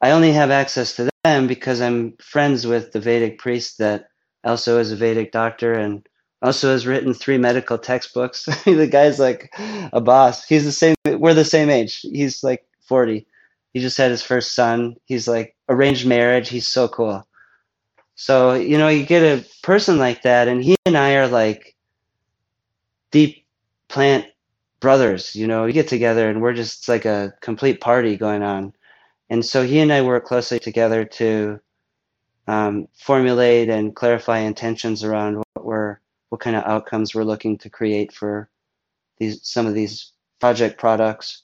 I 0.00 0.12
only 0.12 0.32
have 0.32 0.50
access 0.50 0.96
to 0.96 1.10
them 1.24 1.46
because 1.46 1.80
I'm 1.80 2.14
friends 2.20 2.66
with 2.66 2.92
the 2.92 3.00
Vedic 3.00 3.38
priest 3.38 3.78
that 3.78 4.06
also 4.44 4.78
is 4.78 4.92
a 4.92 4.96
Vedic 4.96 5.32
doctor 5.32 5.72
and 5.72 6.06
also 6.42 6.70
has 6.70 6.86
written 6.86 7.14
three 7.14 7.38
medical 7.38 7.78
textbooks. 7.78 8.44
the 8.64 8.88
guy's 8.90 9.18
like 9.18 9.52
a 9.92 10.00
boss. 10.00 10.46
He's 10.46 10.64
the 10.64 10.72
same. 10.72 10.94
We're 11.06 11.34
the 11.34 11.44
same 11.44 11.70
age. 11.70 12.00
He's 12.02 12.44
like 12.44 12.66
40. 12.82 13.26
He 13.72 13.80
just 13.80 13.98
had 13.98 14.10
his 14.10 14.22
first 14.22 14.52
son. 14.52 14.96
He's 15.04 15.28
like 15.28 15.56
arranged 15.68 16.06
marriage. 16.06 16.48
He's 16.48 16.66
so 16.66 16.88
cool. 16.88 17.26
So, 18.14 18.54
you 18.54 18.78
know, 18.78 18.88
you 18.88 19.04
get 19.04 19.22
a 19.22 19.44
person 19.62 19.98
like 19.98 20.22
that, 20.22 20.48
and 20.48 20.64
he 20.64 20.76
and 20.86 20.96
I 20.96 21.16
are 21.16 21.28
like 21.28 21.76
deep 23.10 23.44
plant 23.88 24.26
brothers. 24.80 25.34
You 25.34 25.46
know, 25.46 25.64
we 25.64 25.72
get 25.72 25.88
together 25.88 26.28
and 26.28 26.40
we're 26.40 26.54
just 26.54 26.88
like 26.88 27.04
a 27.04 27.34
complete 27.40 27.80
party 27.80 28.16
going 28.16 28.42
on. 28.42 28.72
And 29.28 29.44
so 29.44 29.64
he 29.64 29.80
and 29.80 29.92
I 29.92 30.02
work 30.02 30.24
closely 30.24 30.58
together 30.60 31.04
to 31.04 31.60
um, 32.46 32.86
formulate 32.94 33.68
and 33.68 33.94
clarify 33.94 34.38
intentions 34.38 35.02
around 35.02 35.42
what 35.54 35.64
we're, 35.64 35.98
what 36.28 36.40
kind 36.40 36.56
of 36.56 36.64
outcomes 36.64 37.14
we're 37.14 37.24
looking 37.24 37.58
to 37.58 37.70
create 37.70 38.12
for 38.12 38.48
these 39.18 39.40
some 39.42 39.66
of 39.66 39.74
these 39.74 40.12
project 40.40 40.78
products. 40.78 41.42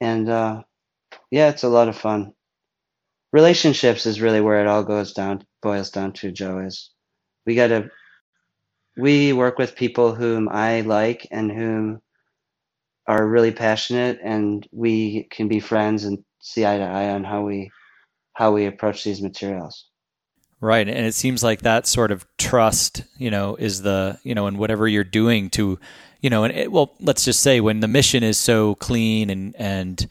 And 0.00 0.28
uh, 0.28 0.62
yeah, 1.30 1.48
it's 1.48 1.64
a 1.64 1.68
lot 1.68 1.88
of 1.88 1.96
fun. 1.96 2.32
Relationships 3.32 4.06
is 4.06 4.20
really 4.20 4.40
where 4.40 4.60
it 4.60 4.66
all 4.66 4.84
goes 4.84 5.12
down, 5.12 5.44
boils 5.62 5.90
down 5.90 6.12
to. 6.14 6.32
Joe 6.32 6.60
is 6.60 6.90
we 7.46 7.54
got 7.54 7.68
to 7.68 7.90
we 8.96 9.32
work 9.32 9.58
with 9.58 9.76
people 9.76 10.14
whom 10.14 10.48
I 10.48 10.80
like 10.82 11.26
and 11.30 11.50
whom 11.50 12.02
are 13.06 13.26
really 13.26 13.52
passionate, 13.52 14.18
and 14.22 14.66
we 14.70 15.24
can 15.30 15.48
be 15.48 15.60
friends 15.60 16.04
and 16.04 16.24
see 16.40 16.66
eye 16.66 16.78
to 16.78 16.84
eye 16.84 17.10
on 17.10 17.24
how 17.24 17.42
we 17.42 17.70
how 18.34 18.52
we 18.52 18.66
approach 18.66 19.04
these 19.04 19.22
materials. 19.22 19.87
Right, 20.60 20.88
and 20.88 21.06
it 21.06 21.14
seems 21.14 21.44
like 21.44 21.60
that 21.60 21.86
sort 21.86 22.10
of 22.10 22.26
trust, 22.36 23.04
you 23.16 23.30
know, 23.30 23.54
is 23.54 23.82
the 23.82 24.18
you 24.24 24.34
know, 24.34 24.48
and 24.48 24.58
whatever 24.58 24.88
you're 24.88 25.04
doing 25.04 25.50
to, 25.50 25.78
you 26.20 26.30
know, 26.30 26.42
and 26.42 26.52
it, 26.52 26.72
well, 26.72 26.94
let's 26.98 27.24
just 27.24 27.40
say 27.40 27.60
when 27.60 27.78
the 27.78 27.86
mission 27.86 28.24
is 28.24 28.38
so 28.38 28.74
clean 28.74 29.30
and 29.30 29.54
and 29.56 30.08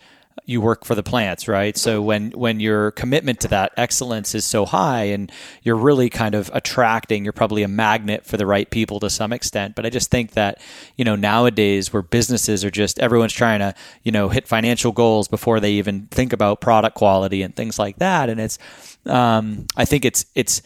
you 0.47 0.61
work 0.61 0.85
for 0.85 0.95
the 0.95 1.03
plants, 1.03 1.49
right? 1.49 1.77
So 1.77 2.01
when 2.01 2.31
when 2.31 2.61
your 2.61 2.91
commitment 2.91 3.41
to 3.41 3.49
that 3.49 3.73
excellence 3.75 4.33
is 4.33 4.45
so 4.45 4.65
high 4.65 5.03
and 5.03 5.29
you're 5.61 5.75
really 5.75 6.09
kind 6.09 6.33
of 6.35 6.49
attracting, 6.53 7.25
you're 7.25 7.33
probably 7.33 7.63
a 7.63 7.67
magnet 7.67 8.25
for 8.25 8.37
the 8.37 8.45
right 8.45 8.69
people 8.69 9.01
to 9.01 9.09
some 9.09 9.33
extent. 9.33 9.75
But 9.75 9.85
I 9.85 9.89
just 9.89 10.09
think 10.09 10.31
that, 10.31 10.61
you 10.95 11.03
know, 11.03 11.17
nowadays 11.17 11.91
where 11.91 12.01
businesses 12.01 12.63
are 12.63 12.71
just 12.71 12.97
everyone's 12.99 13.33
trying 13.33 13.59
to, 13.59 13.75
you 14.03 14.11
know, 14.13 14.29
hit 14.29 14.47
financial 14.47 14.93
goals 14.93 15.27
before 15.27 15.59
they 15.59 15.73
even 15.73 16.07
think 16.07 16.31
about 16.31 16.61
product 16.61 16.95
quality 16.95 17.41
and 17.41 17.53
things 17.53 17.77
like 17.77 17.97
that. 17.97 18.29
And 18.29 18.39
it's 18.39 18.57
um, 19.05 19.67
I 19.75 19.83
think 19.83 20.05
it's 20.05 20.25
it's 20.33 20.61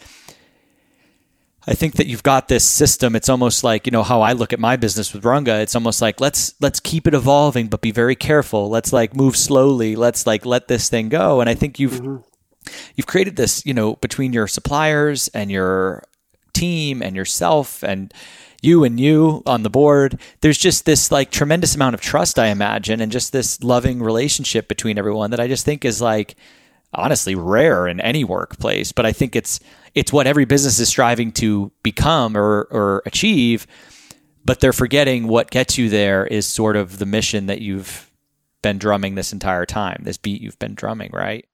I 1.68 1.74
think 1.76 1.96
that 1.96 2.08
you've 2.08 2.24
got 2.24 2.48
this 2.48 2.66
system. 2.66 3.16
It's 3.16 3.30
almost 3.30 3.64
like 3.64 3.86
you 3.86 3.92
know 3.92 4.04
how 4.04 4.22
I 4.22 4.34
look 4.34 4.52
at 4.52 4.60
my 4.60 4.76
business 4.78 5.14
with 5.14 5.24
Runga. 5.24 5.62
It's 5.62 5.76
almost 5.76 6.02
like 6.02 6.20
let's 6.20 6.56
let's 6.60 6.80
keep 6.80 7.08
it 7.08 7.14
evolving, 7.14 7.68
but 7.68 7.82
be 7.82 7.92
very 7.92 8.16
careful. 8.16 8.70
Let's 8.70 8.92
like 8.92 9.16
move 9.16 9.38
slowly. 9.38 9.96
Let's 9.96 10.26
like 10.26 10.46
let 10.46 10.68
this 10.68 10.90
thing 10.90 11.10
go. 11.10 11.40
And 11.40 11.50
I 11.50 11.54
think 11.54 11.80
you've 11.80 12.02
mm-hmm. 12.02 12.72
you've 12.96 13.08
created 13.08 13.36
this, 13.36 13.64
you 13.66 13.74
know, 13.74 13.96
between 13.98 14.34
your 14.34 14.48
suppliers 14.48 15.28
and 15.30 15.52
your 15.52 16.04
team 16.54 17.02
and 17.02 17.16
yourself 17.16 17.84
and 17.84 18.12
you 18.62 18.84
and 18.84 19.00
you 19.00 19.44
on 19.46 19.64
the 19.64 19.70
board. 19.70 20.20
There's 20.42 20.58
just 20.58 20.86
this 20.86 21.12
like 21.12 21.32
tremendous 21.32 21.76
amount 21.76 21.94
of 21.94 22.02
trust, 22.02 22.40
I 22.40 22.48
imagine, 22.48 23.02
and 23.02 23.12
just 23.12 23.34
this 23.34 23.62
loving 23.64 24.02
relationship 24.02 24.68
between 24.68 24.98
everyone 24.98 25.32
that 25.32 25.40
I 25.40 25.48
just 25.48 25.66
think 25.66 25.86
is 25.86 26.02
like 26.02 26.36
honestly 26.94 27.36
rare 27.36 27.88
in 27.88 28.00
any 28.00 28.24
workplace, 28.24 28.92
but 28.92 29.06
I 29.06 29.12
think 29.12 29.36
it's 29.36 29.60
it's 29.94 30.14
what 30.14 30.28
every 30.28 30.46
business 30.46 30.80
is 30.80 30.90
striving 30.90 31.32
to 31.34 31.72
become 31.84 32.38
or 32.38 32.68
or 32.72 33.04
achieve, 33.06 33.68
but 34.46 34.60
they're 34.60 34.74
forgetting 34.74 35.28
what 35.28 35.52
gets 35.52 35.78
you 35.78 35.90
there 35.90 36.26
is 36.26 36.46
sort 36.46 36.76
of 36.76 37.00
the 37.00 37.06
mission 37.06 37.48
that 37.48 37.62
you've 37.62 38.10
been 38.62 38.78
drumming 38.78 39.16
this 39.16 39.34
entire 39.34 39.66
time, 39.66 40.02
this 40.04 40.18
beat 40.18 40.42
you've 40.42 40.60
been 40.60 40.76
drumming, 40.76 41.12
right? 41.14 41.46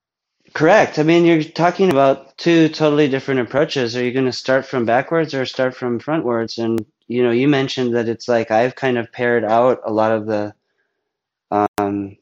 Correct. 0.53 0.97
I 0.97 1.03
mean, 1.03 1.25
you're 1.25 1.43
talking 1.43 1.91
about 1.91 2.37
two 2.37 2.69
totally 2.69 3.07
different 3.07 3.41
approaches. 3.41 3.95
Are 3.95 4.03
you 4.03 4.11
going 4.11 4.25
to 4.25 4.31
start 4.31 4.65
from 4.65 4.85
backwards 4.85 5.33
or 5.33 5.45
start 5.45 5.75
from 5.75 5.99
frontwards? 5.99 6.57
And 6.63 6.85
you 7.07 7.23
know, 7.23 7.31
you 7.31 7.47
mentioned 7.47 7.95
that 7.95 8.09
it's 8.09 8.27
like 8.27 8.51
I've 8.51 8.75
kind 8.75 8.97
of 8.97 9.11
paired 9.11 9.43
out 9.43 9.81
a 9.85 9.91
lot 9.91 10.11
of 10.11 10.25
the 10.25 10.53
um, 11.51 12.17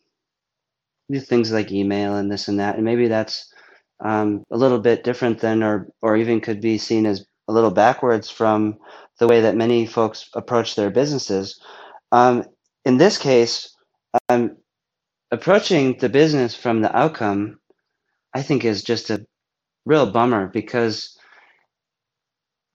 things 1.14 1.52
like 1.52 1.72
email 1.72 2.16
and 2.16 2.32
this 2.32 2.48
and 2.48 2.60
that, 2.60 2.76
and 2.76 2.86
maybe 2.86 3.08
that's 3.08 3.54
um, 4.04 4.44
a 4.52 4.58
little 4.58 4.80
bit 4.80 5.04
different 5.04 5.40
than, 5.40 5.64
or 5.64 5.88
or 6.02 6.18
even 6.18 6.42
could 6.42 6.62
be 6.62 6.78
seen 6.78 7.06
as 7.06 7.26
a 7.48 7.54
little 7.54 7.72
backwards 7.72 8.30
from 8.30 8.78
the 9.20 9.28
way 9.28 9.42
that 9.42 9.56
many 9.56 9.86
folks 9.86 10.30
approach 10.34 10.76
their 10.76 10.90
businesses. 10.90 11.60
Um, 12.12 12.44
in 12.86 12.98
this 12.98 13.18
case, 13.18 13.76
um, 14.30 14.58
approaching 15.32 15.98
the 15.98 16.10
business 16.10 16.56
from 16.56 16.82
the 16.82 16.96
outcome, 16.96 17.60
I 18.34 18.42
think, 18.42 18.66
is 18.66 18.84
just 18.84 19.10
a 19.10 19.26
real 19.86 20.12
bummer 20.12 20.48
because 20.48 21.18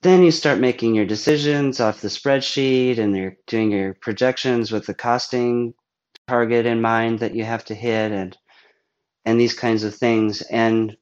then 0.02 0.22
you 0.22 0.30
start 0.30 0.58
making 0.58 0.94
your 0.94 1.04
decisions 1.04 1.80
off 1.80 2.00
the 2.00 2.08
spreadsheet 2.08 2.98
and 2.98 3.16
you're 3.16 3.36
doing 3.46 3.70
your 3.70 3.94
projections 3.94 4.72
with 4.72 4.86
the 4.86 4.94
costing 4.94 5.74
target 6.30 6.64
in 6.66 6.80
mind 6.80 7.18
that 7.20 7.34
you 7.34 7.44
have 7.44 7.64
to 7.66 7.74
hit 7.74 8.12
and 8.12 8.38
and 9.24 9.38
these 9.38 9.54
kinds 9.54 9.84
of 9.84 9.94
things. 9.94 10.42
And 10.42 10.96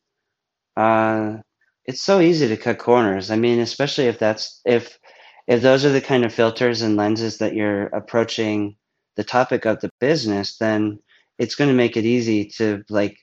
uh, 0.76 1.36
it's 1.84 2.02
so 2.02 2.20
easy 2.20 2.48
to 2.48 2.56
cut 2.56 2.78
corners. 2.78 3.30
I 3.30 3.36
mean 3.36 3.60
especially 3.60 4.06
if 4.06 4.18
that's 4.18 4.60
if 4.64 4.98
if 5.46 5.62
those 5.62 5.84
are 5.84 5.92
the 5.92 6.00
kind 6.00 6.24
of 6.24 6.32
filters 6.32 6.82
and 6.82 6.96
lenses 6.96 7.38
that 7.38 7.54
you're 7.54 7.86
approaching 8.00 8.76
the 9.16 9.24
topic 9.24 9.66
of 9.66 9.80
the 9.80 9.90
business 10.00 10.58
then 10.58 11.00
it's 11.38 11.56
going 11.56 11.70
to 11.70 11.82
make 11.82 11.96
it 11.96 12.04
easy 12.04 12.44
to 12.58 12.84
like 12.88 13.16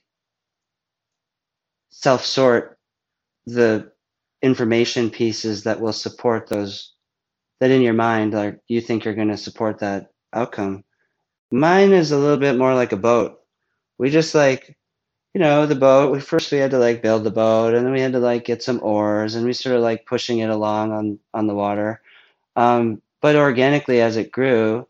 self 1.90 2.24
sort 2.24 2.78
the 3.46 3.90
information 4.42 5.08
pieces 5.10 5.64
that 5.64 5.80
will 5.80 5.92
support 5.92 6.48
those 6.48 6.92
that 7.60 7.70
in 7.70 7.80
your 7.82 7.94
mind 7.94 8.34
like 8.34 8.58
you 8.68 8.80
think 8.80 9.04
you're 9.04 9.20
going 9.20 9.34
to 9.36 9.46
support 9.48 9.78
that 9.78 10.08
outcome 10.34 10.84
Mine 11.50 11.92
is 11.92 12.12
a 12.12 12.18
little 12.18 12.38
bit 12.38 12.56
more 12.56 12.74
like 12.74 12.92
a 12.92 12.96
boat. 12.96 13.40
We 13.98 14.10
just 14.10 14.34
like, 14.34 14.76
you 15.34 15.40
know, 15.40 15.66
the 15.66 15.74
boat. 15.76 16.12
We 16.12 16.20
first 16.20 16.52
we 16.52 16.58
had 16.58 16.72
to 16.72 16.78
like 16.78 17.02
build 17.02 17.24
the 17.24 17.30
boat, 17.30 17.74
and 17.74 17.84
then 17.86 17.92
we 17.92 18.00
had 18.00 18.12
to 18.12 18.18
like 18.20 18.44
get 18.44 18.62
some 18.62 18.80
oars, 18.82 19.34
and 19.34 19.46
we 19.46 19.52
sort 19.52 19.76
of 19.76 19.82
like 19.82 20.06
pushing 20.06 20.40
it 20.40 20.50
along 20.50 20.92
on 20.92 21.18
on 21.34 21.46
the 21.46 21.54
water. 21.54 22.02
Um, 22.56 23.02
but 23.20 23.36
organically, 23.36 24.00
as 24.00 24.16
it 24.16 24.32
grew, 24.32 24.86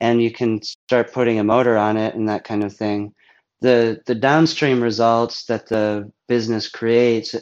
and 0.00 0.22
you 0.22 0.30
can 0.32 0.62
start 0.62 1.12
putting 1.12 1.38
a 1.38 1.44
motor 1.44 1.76
on 1.76 1.96
it 1.96 2.14
and 2.14 2.28
that 2.28 2.44
kind 2.44 2.64
of 2.64 2.74
thing, 2.74 3.14
the 3.60 4.02
the 4.06 4.14
downstream 4.14 4.82
results 4.82 5.46
that 5.46 5.68
the 5.68 6.10
business 6.28 6.68
creates 6.68 7.34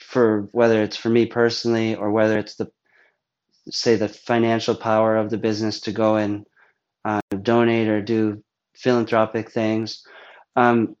for 0.00 0.48
whether 0.52 0.82
it's 0.82 0.96
for 0.96 1.08
me 1.10 1.26
personally 1.26 1.94
or 1.94 2.10
whether 2.10 2.38
it's 2.38 2.56
the 2.56 2.70
say 3.70 3.96
the 3.96 4.08
financial 4.08 4.74
power 4.74 5.16
of 5.16 5.30
the 5.30 5.38
business 5.38 5.80
to 5.80 5.92
go 5.92 6.16
and 6.16 6.46
donate 7.42 7.88
or 7.88 8.00
do 8.00 8.42
philanthropic 8.74 9.50
things. 9.50 10.02
Um, 10.56 10.96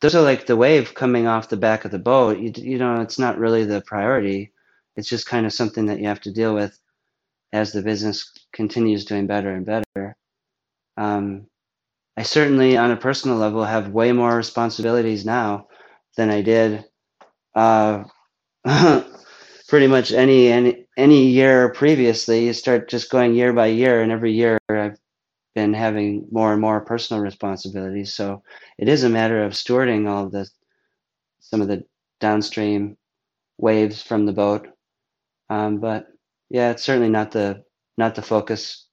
those 0.00 0.14
are 0.14 0.22
like 0.22 0.46
the 0.46 0.56
wave 0.56 0.94
coming 0.94 1.26
off 1.26 1.48
the 1.48 1.56
back 1.56 1.84
of 1.84 1.90
the 1.90 1.98
boat. 1.98 2.38
You, 2.38 2.52
you 2.56 2.78
know, 2.78 3.00
it's 3.00 3.18
not 3.18 3.38
really 3.38 3.64
the 3.64 3.82
priority. 3.82 4.52
It's 4.96 5.08
just 5.08 5.26
kind 5.26 5.46
of 5.46 5.52
something 5.52 5.86
that 5.86 5.98
you 5.98 6.06
have 6.06 6.20
to 6.22 6.32
deal 6.32 6.54
with 6.54 6.78
as 7.52 7.72
the 7.72 7.82
business 7.82 8.32
continues 8.52 9.04
doing 9.04 9.26
better 9.26 9.50
and 9.50 9.66
better. 9.66 10.16
Um, 10.96 11.46
I 12.16 12.22
certainly, 12.22 12.76
on 12.76 12.90
a 12.90 12.96
personal 12.96 13.36
level, 13.36 13.64
have 13.64 13.90
way 13.90 14.12
more 14.12 14.36
responsibilities 14.36 15.24
now 15.24 15.68
than 16.16 16.30
I 16.30 16.42
did 16.42 16.84
uh, 17.54 18.04
pretty 19.68 19.86
much 19.86 20.12
any 20.12 20.48
any 20.48 20.86
any 20.96 21.26
year 21.26 21.72
previously. 21.72 22.46
You 22.46 22.52
start 22.52 22.88
just 22.88 23.10
going 23.10 23.34
year 23.34 23.52
by 23.52 23.68
year, 23.68 24.02
and 24.02 24.12
every 24.12 24.32
year 24.32 24.58
I've 24.68 24.98
been 25.54 25.74
having 25.74 26.26
more 26.30 26.52
and 26.52 26.60
more 26.60 26.80
personal 26.80 27.22
responsibilities. 27.22 28.14
So 28.14 28.42
it 28.78 28.88
is 28.88 29.04
a 29.04 29.08
matter 29.08 29.42
of 29.44 29.52
stewarding 29.52 30.08
all 30.08 30.26
of 30.26 30.32
the 30.32 30.48
some 31.40 31.60
of 31.60 31.68
the 31.68 31.84
downstream 32.20 32.96
waves 33.58 34.02
from 34.02 34.26
the 34.26 34.32
boat. 34.32 34.68
Um, 35.48 35.80
but 35.80 36.06
yeah, 36.48 36.70
it's 36.70 36.84
certainly 36.84 37.08
not 37.08 37.32
the 37.32 37.64
not 37.96 38.14
the 38.14 38.22
focus. 38.22 38.86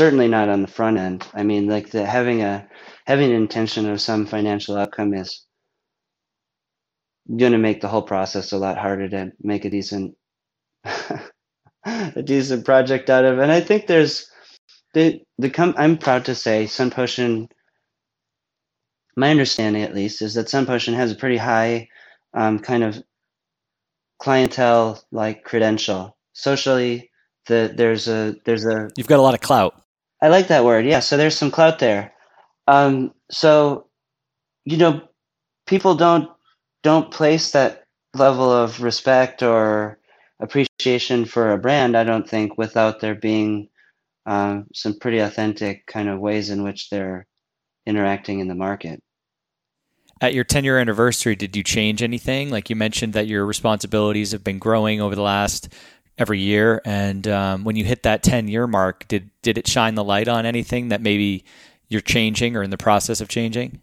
Certainly 0.00 0.28
not 0.28 0.48
on 0.48 0.62
the 0.62 0.68
front 0.68 0.98
end. 0.98 1.26
I 1.34 1.42
mean, 1.42 1.66
like 1.68 1.90
the 1.90 2.06
having 2.06 2.42
a 2.42 2.68
having 3.06 3.30
an 3.30 3.36
intention 3.36 3.88
of 3.88 4.00
some 4.00 4.26
financial 4.26 4.76
outcome 4.76 5.14
is 5.14 5.46
going 7.36 7.52
to 7.52 7.58
make 7.58 7.80
the 7.80 7.88
whole 7.88 8.02
process 8.02 8.52
a 8.52 8.58
lot 8.58 8.78
harder 8.78 9.08
to 9.08 9.32
make 9.40 9.64
a 9.64 9.70
decent 9.70 10.14
a 10.84 12.22
decent 12.22 12.64
project 12.64 13.10
out 13.10 13.24
of. 13.24 13.38
And 13.38 13.50
I 13.50 13.60
think 13.60 13.86
there's 13.86 14.30
the 14.94 15.22
the 15.38 15.50
com- 15.50 15.74
I'm 15.76 15.98
proud 15.98 16.24
to 16.26 16.34
say 16.34 16.66
Sun 16.66 16.90
Potion. 16.90 17.48
My 19.16 19.30
understanding, 19.30 19.82
at 19.82 19.94
least, 19.94 20.22
is 20.22 20.34
that 20.34 20.48
Sun 20.48 20.66
Potion 20.66 20.94
has 20.94 21.12
a 21.12 21.16
pretty 21.16 21.36
high 21.36 21.88
um, 22.32 22.58
kind 22.58 22.82
of 22.82 23.02
clientele 24.18 25.02
like 25.12 25.44
credential 25.44 26.16
socially. 26.32 27.10
The 27.46 27.72
there's 27.76 28.08
a 28.08 28.36
there's 28.44 28.64
a 28.64 28.88
you've 28.96 29.06
got 29.08 29.18
a 29.18 29.22
lot 29.22 29.34
of 29.34 29.40
clout. 29.40 29.80
I 30.22 30.28
like 30.28 30.48
that 30.48 30.64
word. 30.64 30.86
Yeah, 30.86 31.00
so 31.00 31.16
there's 31.16 31.36
some 31.36 31.50
clout 31.50 31.78
there. 31.78 32.12
Um, 32.66 33.12
so 33.30 33.88
you 34.64 34.76
know, 34.76 35.02
people 35.66 35.94
don't 35.94 36.30
don't 36.82 37.10
place 37.10 37.50
that 37.50 37.84
level 38.14 38.50
of 38.50 38.82
respect 38.82 39.42
or 39.42 39.98
appreciation 40.40 41.24
for 41.24 41.52
a 41.52 41.58
brand, 41.58 41.96
I 41.96 42.04
don't 42.04 42.28
think, 42.28 42.56
without 42.56 43.00
there 43.00 43.14
being 43.14 43.68
um, 44.26 44.66
some 44.74 44.98
pretty 44.98 45.18
authentic 45.18 45.86
kind 45.86 46.08
of 46.08 46.20
ways 46.20 46.50
in 46.50 46.62
which 46.62 46.90
they're 46.90 47.26
interacting 47.86 48.40
in 48.40 48.48
the 48.48 48.54
market. 48.54 49.02
At 50.20 50.34
your 50.34 50.44
10 50.44 50.64
year 50.64 50.78
anniversary, 50.78 51.36
did 51.36 51.56
you 51.56 51.62
change 51.62 52.02
anything? 52.02 52.50
Like 52.50 52.70
you 52.70 52.76
mentioned 52.76 53.12
that 53.14 53.26
your 53.26 53.44
responsibilities 53.44 54.32
have 54.32 54.44
been 54.44 54.58
growing 54.58 55.00
over 55.00 55.14
the 55.14 55.22
last 55.22 55.68
every 56.16 56.38
year. 56.38 56.80
And 56.84 57.26
um, 57.28 57.64
when 57.64 57.76
you 57.76 57.84
hit 57.84 58.04
that 58.04 58.22
10 58.22 58.48
year 58.48 58.66
mark, 58.66 59.06
did, 59.08 59.30
did 59.42 59.58
it 59.58 59.66
shine 59.66 59.96
the 59.96 60.04
light 60.04 60.28
on 60.28 60.46
anything 60.46 60.88
that 60.88 61.02
maybe 61.02 61.44
you're 61.88 62.00
changing 62.00 62.56
or 62.56 62.62
in 62.62 62.70
the 62.70 62.78
process 62.78 63.20
of 63.20 63.28
changing? 63.28 63.80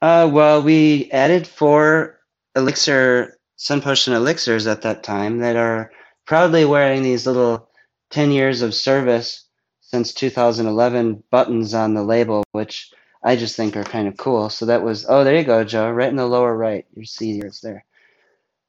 Uh, 0.00 0.28
well, 0.30 0.62
we 0.62 1.10
added 1.12 1.46
four 1.46 2.20
Elixir 2.54 3.38
Sun 3.56 3.80
Potion 3.80 4.12
elixirs 4.12 4.66
at 4.66 4.82
that 4.82 5.02
time 5.02 5.38
that 5.38 5.56
are 5.56 5.90
proudly 6.26 6.64
wearing 6.64 7.02
these 7.02 7.26
little 7.26 7.68
10 8.12 8.30
years 8.30 8.62
of 8.62 8.74
service 8.74 9.46
since 9.80 10.14
2011 10.14 11.24
buttons 11.30 11.74
on 11.74 11.94
the 11.94 12.02
label, 12.04 12.44
which 12.52 12.90
I 13.24 13.36
just 13.36 13.56
think 13.56 13.76
are 13.76 13.84
kind 13.84 14.08
of 14.08 14.16
cool. 14.16 14.48
So 14.48 14.66
that 14.66 14.82
was, 14.82 15.06
oh, 15.08 15.24
there 15.24 15.36
you 15.36 15.44
go, 15.44 15.64
Joe, 15.64 15.90
right 15.90 16.08
in 16.08 16.16
the 16.16 16.26
lower 16.26 16.56
right. 16.56 16.86
You 16.94 17.04
see 17.04 17.38
it's 17.38 17.60
there. 17.60 17.84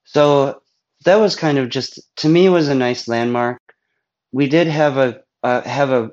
So 0.05 0.61
that 1.05 1.15
was 1.15 1.35
kind 1.35 1.57
of 1.57 1.69
just, 1.69 1.99
to 2.17 2.29
me, 2.29 2.49
was 2.49 2.67
a 2.67 2.75
nice 2.75 3.07
landmark. 3.07 3.59
We 4.31 4.47
did 4.47 4.67
have 4.67 4.97
a, 4.97 5.21
uh, 5.43 5.61
have 5.61 5.91
a, 5.91 6.11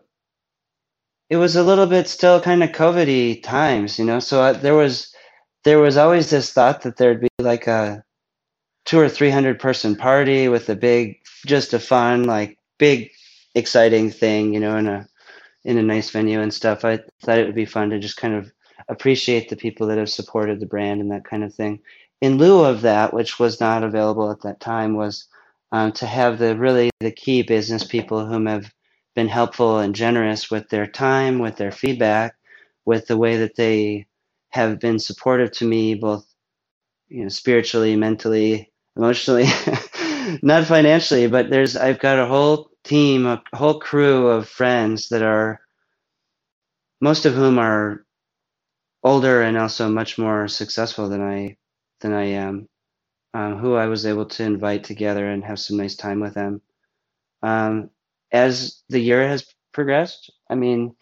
it 1.29 1.37
was 1.37 1.57
a 1.57 1.63
little 1.63 1.87
bit 1.87 2.09
still 2.09 2.41
kind 2.41 2.63
of 2.63 2.71
COVID 2.71 3.43
times, 3.43 3.99
you 3.99 4.05
know, 4.05 4.21
so 4.21 4.53
there 4.53 4.75
was, 4.75 5.15
there 5.65 5.79
was 5.79 5.97
always 5.97 6.31
this 6.31 6.53
thought 6.53 6.83
that 6.83 6.97
there'd 6.97 7.21
be 7.21 7.29
like 7.39 7.67
a, 7.67 8.05
two 8.85 8.99
or 8.99 9.09
three 9.09 9.31
hundred 9.31 9.61
person 9.61 9.95
party 9.95 10.49
with 10.49 10.69
a 10.69 10.75
big, 10.75 11.19
just 11.47 11.75
a 11.75 11.79
fun, 11.79 12.25
like 12.25 12.59
big, 12.79 13.11
exciting 13.55 14.11
thing, 14.11 14.55
you 14.55 14.61
know, 14.61 14.77
in 14.77 14.87
a 14.87 15.09
in 15.65 15.79
a 15.79 15.83
nice 15.83 16.11
venue 16.11 16.41
and 16.41 16.53
stuff. 16.53 16.85
I 16.85 17.01
thought 17.23 17.39
it 17.39 17.47
would 17.47 17.55
be 17.55 17.67
fun 17.67 17.91
to 17.91 17.99
just 17.99 18.17
kind 18.17 18.35
of 18.35 18.51
appreciate 18.89 19.49
the 19.49 19.57
people 19.57 19.87
that 19.89 19.99
have 19.99 20.09
supported 20.09 20.61
the 20.61 20.67
brand 20.67 21.01
and 21.01 21.11
that 21.11 21.25
kind 21.25 21.45
of 21.45 21.55
thing. 21.55 21.81
In 22.21 22.39
lieu 22.39 22.65
of 22.65 22.83
that, 22.83 23.15
which 23.15 23.39
was 23.39 23.61
not 23.61 23.83
available 23.83 24.31
at 24.31 24.43
that 24.43 24.61
time, 24.61 24.95
was 24.95 25.27
um, 25.73 25.93
to 25.93 26.07
have 26.07 26.39
the 26.39 26.57
really 26.57 26.91
the 27.01 27.11
key 27.11 27.43
business 27.43 27.85
people 27.85 28.27
whom 28.27 28.47
have 28.47 28.73
been 29.15 29.29
helpful 29.29 29.79
and 29.79 29.95
generous 29.95 30.51
with 30.51 30.69
their 30.69 30.87
time, 30.87 31.39
with 31.39 31.57
their 31.57 31.73
feedback, 31.73 32.35
with 32.85 33.07
the 33.07 33.17
way 33.17 33.37
that 33.37 33.57
they 33.57 34.07
have 34.51 34.81
been 34.81 34.99
supportive 34.99 35.53
to 35.53 35.67
me, 35.67 35.95
both 35.95 36.27
you 37.09 37.23
know 37.23 37.29
spiritually, 37.29 37.97
mentally, 37.97 38.73
emotionally, 38.97 39.47
not 40.43 40.67
financially, 40.67 41.27
but 41.27 41.51
there's 41.51 41.77
I've 41.77 42.01
got 42.01 42.19
a 42.19 42.27
whole 42.27 42.70
team, 42.85 43.27
a 43.27 43.43
whole 43.55 43.81
crew 43.81 44.29
of 44.29 44.49
friends 44.49 45.09
that 45.11 45.23
are 45.23 45.61
most 47.01 47.27
of 47.27 47.35
whom 47.35 47.59
are 47.59 48.05
older 49.03 49.43
and 49.43 49.57
also 49.57 49.89
much 49.89 50.19
more 50.19 50.49
successful 50.49 51.09
than 51.09 51.23
I 51.23 51.57
than 52.01 52.13
I 52.13 52.25
am, 52.25 52.69
um, 53.35 53.59
who 53.59 53.75
I 53.75 53.87
was 53.87 54.07
able 54.07 54.27
to 54.27 54.45
invite 54.45 54.85
together 54.85 55.27
and 55.29 55.45
have 55.45 55.59
some 55.59 55.77
nice 55.77 55.97
time 55.97 56.21
with 56.21 56.35
them. 56.35 56.63
Um, 57.43 57.91
as 58.33 58.83
the 58.89 59.01
year 59.01 59.27
has 59.27 59.45
progressed, 59.73 60.31
I 60.49 60.55
mean, 60.55 60.97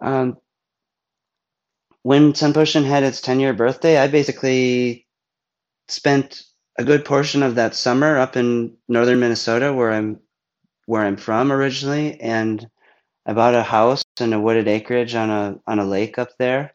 um, 0.00 0.38
when 2.02 2.34
Sun 2.34 2.54
Potion 2.54 2.84
had 2.84 3.02
its 3.02 3.20
10 3.20 3.40
year 3.40 3.52
birthday, 3.52 3.98
I 3.98 4.08
basically 4.08 5.06
spent 5.88 6.42
a 6.78 6.84
good 6.84 7.04
portion 7.04 7.42
of 7.42 7.56
that 7.56 7.74
summer 7.74 8.18
up 8.18 8.36
in 8.36 8.76
northern 8.88 9.20
Minnesota, 9.20 9.72
where 9.74 9.92
I'm 9.92 10.20
where 10.88 11.02
I'm 11.02 11.18
from 11.18 11.52
originally, 11.52 12.18
and 12.18 12.66
I 13.26 13.34
bought 13.34 13.54
a 13.54 13.62
house 13.62 14.02
and 14.20 14.32
a 14.32 14.40
wooded 14.40 14.68
acreage 14.68 15.14
on 15.14 15.28
a 15.28 15.60
on 15.66 15.78
a 15.78 15.84
lake 15.84 16.18
up 16.18 16.30
there, 16.38 16.74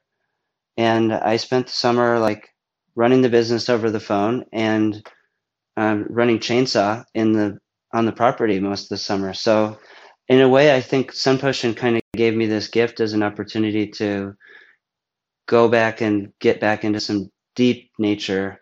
and 0.78 1.11
I 1.11 1.38
spent 1.38 1.66
the 1.66 1.74
summer 1.74 2.20
like 2.20 2.47
running 2.93 3.24
the 3.24 3.30
business 3.30 3.70
over 3.70 3.89
the 3.89 3.99
phone 3.99 4.45
and 4.53 5.03
um, 5.78 6.05
running 6.09 6.38
chainsaw 6.38 7.03
in 7.16 7.34
the 7.34 7.57
on 7.91 8.05
the 8.05 8.11
property 8.11 8.59
most 8.59 8.84
of 8.84 8.89
the 8.89 8.97
summer. 8.97 9.34
So, 9.34 9.80
in 10.30 10.41
a 10.41 10.49
way, 10.49 10.76
I 10.76 10.82
think 10.82 11.11
Sun 11.11 11.39
Potion 11.39 11.74
kind 11.74 11.95
of 11.95 12.03
gave 12.16 12.36
me 12.36 12.45
this 12.45 12.68
gift 12.68 12.99
as 12.99 13.14
an 13.14 13.24
opportunity 13.24 13.88
to 13.93 14.36
go 15.47 15.68
back 15.68 16.01
and 16.01 16.32
get 16.39 16.59
back 16.59 16.84
into 16.84 16.99
some 16.99 17.32
deep 17.55 17.89
nature 17.97 18.61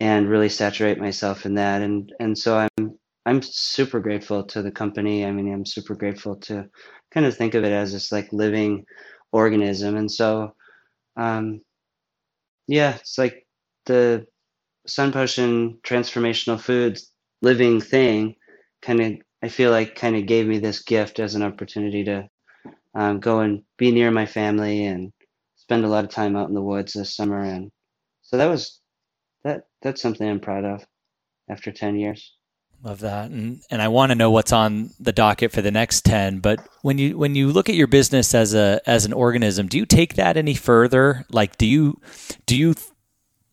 and 0.00 0.30
really 0.30 0.48
saturate 0.48 0.98
myself 0.98 1.44
in 1.44 1.54
that 1.54 1.82
and 1.82 2.12
and 2.20 2.36
so 2.36 2.58
i'm 2.58 2.98
i'm 3.26 3.42
super 3.42 4.00
grateful 4.00 4.44
to 4.44 4.62
the 4.62 4.72
company. 4.72 5.26
I 5.26 5.32
mean 5.32 5.52
i'm 5.52 5.66
super 5.66 5.96
grateful 5.96 6.36
to 6.42 6.68
kind 7.12 7.26
of 7.26 7.36
think 7.36 7.54
of 7.54 7.64
it 7.64 7.72
as 7.72 7.92
this 7.92 8.12
like 8.12 8.32
living 8.32 8.86
organism. 9.32 9.96
And 9.96 10.10
so 10.12 10.54
um 11.16 11.62
yeah 12.68 12.96
it's 12.96 13.18
like 13.18 13.46
the 13.86 14.26
sun 14.86 15.12
potion 15.12 15.78
transformational 15.84 16.60
foods 16.60 17.12
living 17.42 17.80
thing 17.80 18.34
kind 18.82 19.00
of 19.00 19.12
i 19.42 19.48
feel 19.48 19.70
like 19.70 19.94
kind 19.96 20.16
of 20.16 20.26
gave 20.26 20.46
me 20.46 20.58
this 20.58 20.82
gift 20.82 21.20
as 21.20 21.34
an 21.34 21.42
opportunity 21.42 22.04
to 22.04 22.28
um, 22.94 23.20
go 23.20 23.40
and 23.40 23.62
be 23.78 23.92
near 23.92 24.12
my 24.12 24.26
family 24.26 24.86
and 24.86 25.12
spend 25.56 25.84
a 25.84 25.88
lot 25.88 26.04
of 26.04 26.10
time 26.10 26.36
out 26.36 26.48
in 26.48 26.54
the 26.54 26.62
woods 26.62 26.94
this 26.94 27.16
summer. 27.16 27.42
And 27.42 27.72
so 28.22 28.38
that 28.38 28.46
was 28.48 28.80
that 29.44 29.64
that's 29.82 30.02
something 30.02 30.28
I'm 30.28 30.40
proud 30.40 30.66
of 30.66 30.84
after 31.50 31.72
10 31.72 31.96
years. 31.96 32.35
Love 32.86 33.00
that. 33.00 33.32
And 33.32 33.62
and 33.68 33.82
I 33.82 33.88
want 33.88 34.10
to 34.10 34.14
know 34.14 34.30
what's 34.30 34.52
on 34.52 34.90
the 35.00 35.12
docket 35.12 35.50
for 35.50 35.60
the 35.60 35.72
next 35.72 36.04
10, 36.04 36.38
but 36.38 36.64
when 36.82 36.98
you 36.98 37.18
when 37.18 37.34
you 37.34 37.48
look 37.48 37.68
at 37.68 37.74
your 37.74 37.88
business 37.88 38.32
as 38.32 38.54
a 38.54 38.80
as 38.86 39.04
an 39.04 39.12
organism, 39.12 39.66
do 39.66 39.76
you 39.76 39.84
take 39.84 40.14
that 40.14 40.36
any 40.36 40.54
further? 40.54 41.26
Like 41.32 41.58
do 41.58 41.66
you 41.66 42.00
do 42.46 42.56
you 42.56 42.74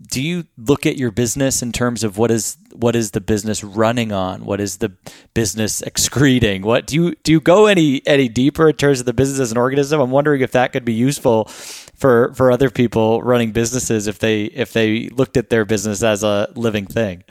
do 0.07 0.21
you 0.21 0.43
look 0.55 0.85
at 0.85 0.97
your 0.97 1.09
business 1.09 1.63
in 1.63 1.71
terms 1.71 2.03
of 2.03 2.19
what 2.19 2.29
is 2.29 2.57
what 2.73 2.95
is 2.95 3.09
the 3.09 3.21
business 3.21 3.63
running 3.63 4.11
on? 4.11 4.45
What 4.45 4.61
is 4.61 4.77
the 4.77 4.95
business 5.33 5.81
excreting? 5.81 6.61
What 6.61 6.85
do 6.85 6.95
you 6.95 7.15
do 7.23 7.31
you 7.31 7.41
go 7.41 7.65
any 7.65 8.05
any 8.05 8.29
deeper 8.29 8.69
in 8.69 8.75
terms 8.75 8.99
of 8.99 9.07
the 9.07 9.13
business 9.13 9.39
as 9.39 9.51
an 9.51 9.57
organism? 9.57 9.99
I'm 9.99 10.11
wondering 10.11 10.41
if 10.41 10.51
that 10.51 10.73
could 10.73 10.85
be 10.85 10.93
useful 10.93 11.45
for 11.45 12.35
for 12.35 12.51
other 12.51 12.69
people 12.69 13.23
running 13.23 13.51
businesses 13.51 14.05
if 14.05 14.19
they 14.19 14.43
if 14.43 14.73
they 14.73 15.09
looked 15.09 15.37
at 15.37 15.49
their 15.49 15.65
business 15.65 16.03
as 16.03 16.21
a 16.21 16.53
living 16.55 16.85
thing. 16.85 17.23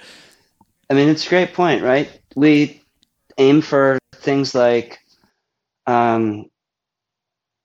I 0.91 0.95
mean, 0.95 1.09
it's 1.09 1.27
a 1.27 1.29
great 1.29 1.55
point, 1.55 1.83
right? 1.83 2.09
We 2.37 2.83
aim 3.39 3.63
for 3.63 3.99
things 4.17 4.55
like, 4.55 5.01
um, 5.87 6.51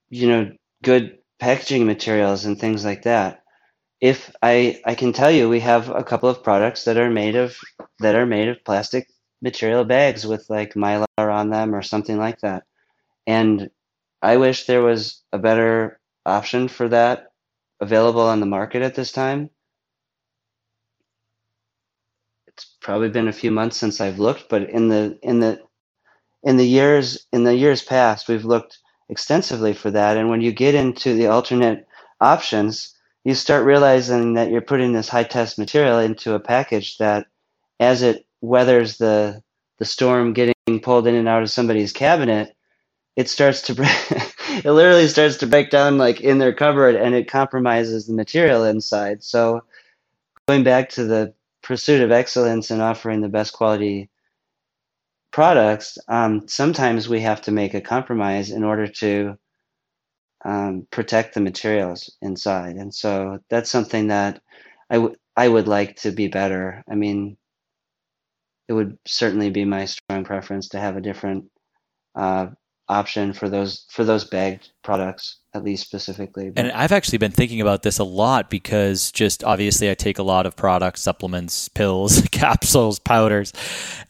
you 0.10 0.28
know, 0.28 0.52
good 0.84 1.18
packaging 1.40 1.86
materials 1.86 2.46
and 2.46 2.60
things 2.60 2.84
like 2.86 3.04
that 3.04 3.42
if 4.02 4.32
I 4.44 4.82
I 4.86 4.96
can 4.96 5.14
tell 5.14 5.32
you 5.32 5.50
we 5.50 5.62
have 5.62 5.90
a 5.90 6.04
couple 6.04 6.30
of 6.30 6.44
products 6.44 6.86
that 6.86 6.98
are 6.98 7.10
made 7.10 7.36
of 7.36 7.58
that 8.00 8.16
are 8.16 8.26
made 8.28 8.50
of 8.50 8.64
plastic 8.66 9.08
material 9.42 9.86
bags 9.86 10.28
with 10.28 10.46
like 10.50 10.76
mylar 10.76 11.06
on 11.20 11.50
them 11.52 11.76
or 11.76 11.82
something 11.84 12.18
like 12.18 12.40
that. 12.42 12.64
And 13.28 13.70
I 14.22 14.38
wish 14.38 14.66
there 14.66 14.84
was 14.84 15.24
a 15.34 15.40
better 15.40 16.00
option 16.26 16.68
for 16.70 16.90
that 16.90 17.28
available 17.82 18.22
on 18.24 18.40
the 18.42 18.48
market 18.48 18.82
at 18.84 18.96
this 18.96 19.12
time. 19.12 19.52
It's 22.48 22.67
probably 22.82 23.10
been 23.10 23.28
a 23.28 23.34
few 23.34 23.52
months 23.52 23.78
since 23.78 24.00
I've 24.02 24.20
looked, 24.20 24.50
but 24.50 24.70
in 24.70 24.88
the 24.88 25.18
in 25.22 25.40
the 25.40 25.62
in 26.44 26.58
the 26.58 26.66
years 26.66 27.28
in 27.32 27.44
the 27.44 27.56
years 27.56 27.82
past, 27.84 28.28
we've 28.28 28.46
looked 28.46 28.80
extensively 29.10 29.74
for 29.74 29.92
that. 29.92 30.18
And 30.18 30.30
when 30.30 30.42
you 30.42 30.52
get 30.52 30.76
into 30.76 31.14
the 31.14 31.28
alternate 31.28 31.88
options, 32.22 32.96
you 33.24 33.36
start 33.36 33.66
realizing 33.66 34.36
that 34.36 34.52
you're 34.52 34.62
putting 34.62 34.94
this 34.94 35.10
high 35.10 35.24
test 35.24 35.60
material 35.60 36.00
into 36.00 36.34
a 36.34 36.40
package 36.40 36.98
that 36.98 37.28
as 37.80 38.02
it 38.02 38.26
weathers 38.42 38.98
the 38.98 39.42
the 39.80 39.86
storm 39.86 40.34
getting 40.34 40.56
pulled 40.82 41.08
in 41.08 41.16
and 41.16 41.28
out 41.28 41.44
of 41.44 41.52
somebody's 41.52 41.92
cabinet 41.92 42.56
it 43.16 43.28
starts 43.28 43.64
to 43.64 43.76
break, 43.76 43.90
it 44.64 44.72
literally 44.72 45.08
starts 45.08 45.38
to 45.38 45.48
break 45.48 45.70
down 45.72 45.98
like 45.98 46.22
in 46.22 46.38
their 46.38 46.54
cupboard 46.54 46.96
and 46.96 47.16
it 47.16 47.30
compromises 47.30 48.08
the 48.08 48.14
material 48.14 48.64
inside 48.64 49.24
so 49.24 49.62
going 50.48 50.64
back 50.64 50.90
to 50.90 51.04
the 51.04 51.34
pursuit 51.68 52.02
of 52.02 52.12
excellence 52.12 52.72
and 52.72 52.82
offering 52.82 53.22
the 53.22 53.30
best 53.30 53.54
quality 53.54 54.10
products 55.32 55.98
um, 56.08 56.48
sometimes 56.48 57.10
we 57.10 57.22
have 57.22 57.42
to 57.42 57.52
make 57.52 57.74
a 57.74 57.82
compromise 57.82 58.50
in 58.50 58.64
order 58.64 58.88
to 58.88 59.38
um, 60.46 60.88
protect 60.92 61.34
the 61.34 61.42
materials 61.42 62.16
inside. 62.22 62.76
And 62.76 62.94
so 62.94 63.40
that's 63.50 63.70
something 63.70 64.08
that 64.08 64.42
I, 64.90 64.96
w- 64.96 65.16
I 65.36 65.48
would 65.48 65.68
like 65.68 65.98
to 65.98 66.12
be 66.12 66.28
better. 66.28 66.84
I 66.90 66.96
mean, 66.96 67.38
it 68.68 68.74
would 68.74 68.98
certainly 69.06 69.50
be 69.50 69.66
my 69.66 69.86
strong 69.86 70.24
preference 70.24 70.70
to 70.70 70.80
have 70.80 70.96
a 70.98 71.02
different 71.02 71.46
uh, 72.16 72.48
option 72.90 73.34
for 73.34 73.50
those 73.50 73.86
for 73.90 74.04
those 74.04 74.24
bagged 74.24 74.70
products 74.84 75.38
at 75.54 75.64
least 75.64 75.84
specifically 75.84 76.50
but. 76.50 76.64
and 76.64 76.72
i've 76.74 76.92
actually 76.92 77.18
been 77.18 77.32
thinking 77.32 77.60
about 77.60 77.84
this 77.84 78.00
a 78.00 78.04
lot 78.04 78.50
because 78.50 79.12
just 79.12 79.44
obviously 79.44 79.90
i 79.90 79.94
take 79.94 80.20
a 80.20 80.24
lot 80.24 80.46
of 80.46 80.56
products 80.56 81.02
supplements 81.02 81.68
pills 81.70 82.22
capsules 82.32 83.00
powders 83.00 83.52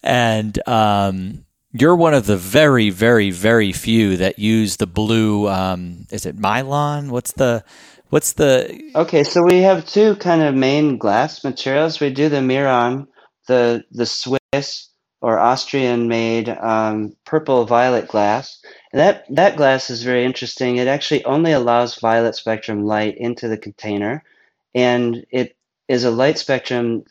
and 0.03 0.67
um, 0.67 1.43
you're 1.73 1.95
one 1.95 2.13
of 2.13 2.25
the 2.25 2.37
very, 2.37 2.89
very, 2.89 3.31
very 3.31 3.71
few 3.71 4.17
that 4.17 4.39
use 4.39 4.77
the 4.77 4.87
blue. 4.87 5.47
Um, 5.47 6.07
is 6.11 6.25
it 6.25 6.37
Mylon? 6.37 7.09
What's 7.09 7.33
the 7.33 7.63
what's 8.09 8.33
the? 8.33 8.91
Okay, 8.95 9.23
so 9.23 9.43
we 9.43 9.61
have 9.61 9.85
two 9.85 10.15
kind 10.15 10.41
of 10.41 10.55
main 10.55 10.97
glass 10.97 11.43
materials. 11.43 11.99
We 11.99 12.11
do 12.11 12.29
the 12.29 12.41
Miron, 12.41 13.07
the 13.47 13.83
the 13.91 14.05
Swiss 14.05 14.89
or 15.21 15.39
Austrian 15.39 16.07
made 16.07 16.49
um, 16.49 17.15
purple 17.25 17.65
violet 17.65 18.07
glass. 18.07 18.59
And 18.91 18.99
that 18.99 19.25
that 19.29 19.57
glass 19.57 19.89
is 19.89 20.03
very 20.03 20.23
interesting. 20.25 20.77
It 20.77 20.87
actually 20.87 21.25
only 21.25 21.51
allows 21.51 21.99
violet 21.99 22.35
spectrum 22.35 22.85
light 22.85 23.17
into 23.17 23.47
the 23.47 23.57
container, 23.57 24.23
and 24.75 25.25
it 25.31 25.55
is 25.87 26.03
a 26.03 26.11
light 26.11 26.37
spectrum 26.37 27.03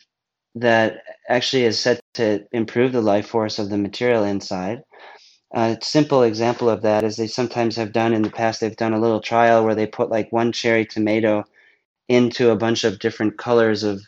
that 0.55 1.03
actually 1.29 1.63
is 1.65 1.79
set 1.79 1.99
to 2.15 2.45
improve 2.51 2.91
the 2.91 3.01
life 3.01 3.27
force 3.27 3.59
of 3.59 3.69
the 3.69 3.77
material 3.77 4.23
inside. 4.23 4.83
A 5.53 5.77
simple 5.81 6.23
example 6.23 6.69
of 6.69 6.81
that 6.81 7.03
is 7.03 7.15
they 7.15 7.27
sometimes 7.27 7.75
have 7.77 7.93
done 7.93 8.13
in 8.13 8.21
the 8.21 8.29
past, 8.29 8.59
they've 8.59 8.75
done 8.75 8.93
a 8.93 8.99
little 8.99 9.21
trial 9.21 9.63
where 9.63 9.75
they 9.75 9.87
put 9.87 10.09
like 10.09 10.31
one 10.31 10.51
cherry 10.51 10.85
tomato 10.85 11.45
into 12.09 12.49
a 12.49 12.55
bunch 12.55 12.83
of 12.83 12.99
different 12.99 13.37
colors 13.37 13.83
of 13.83 14.01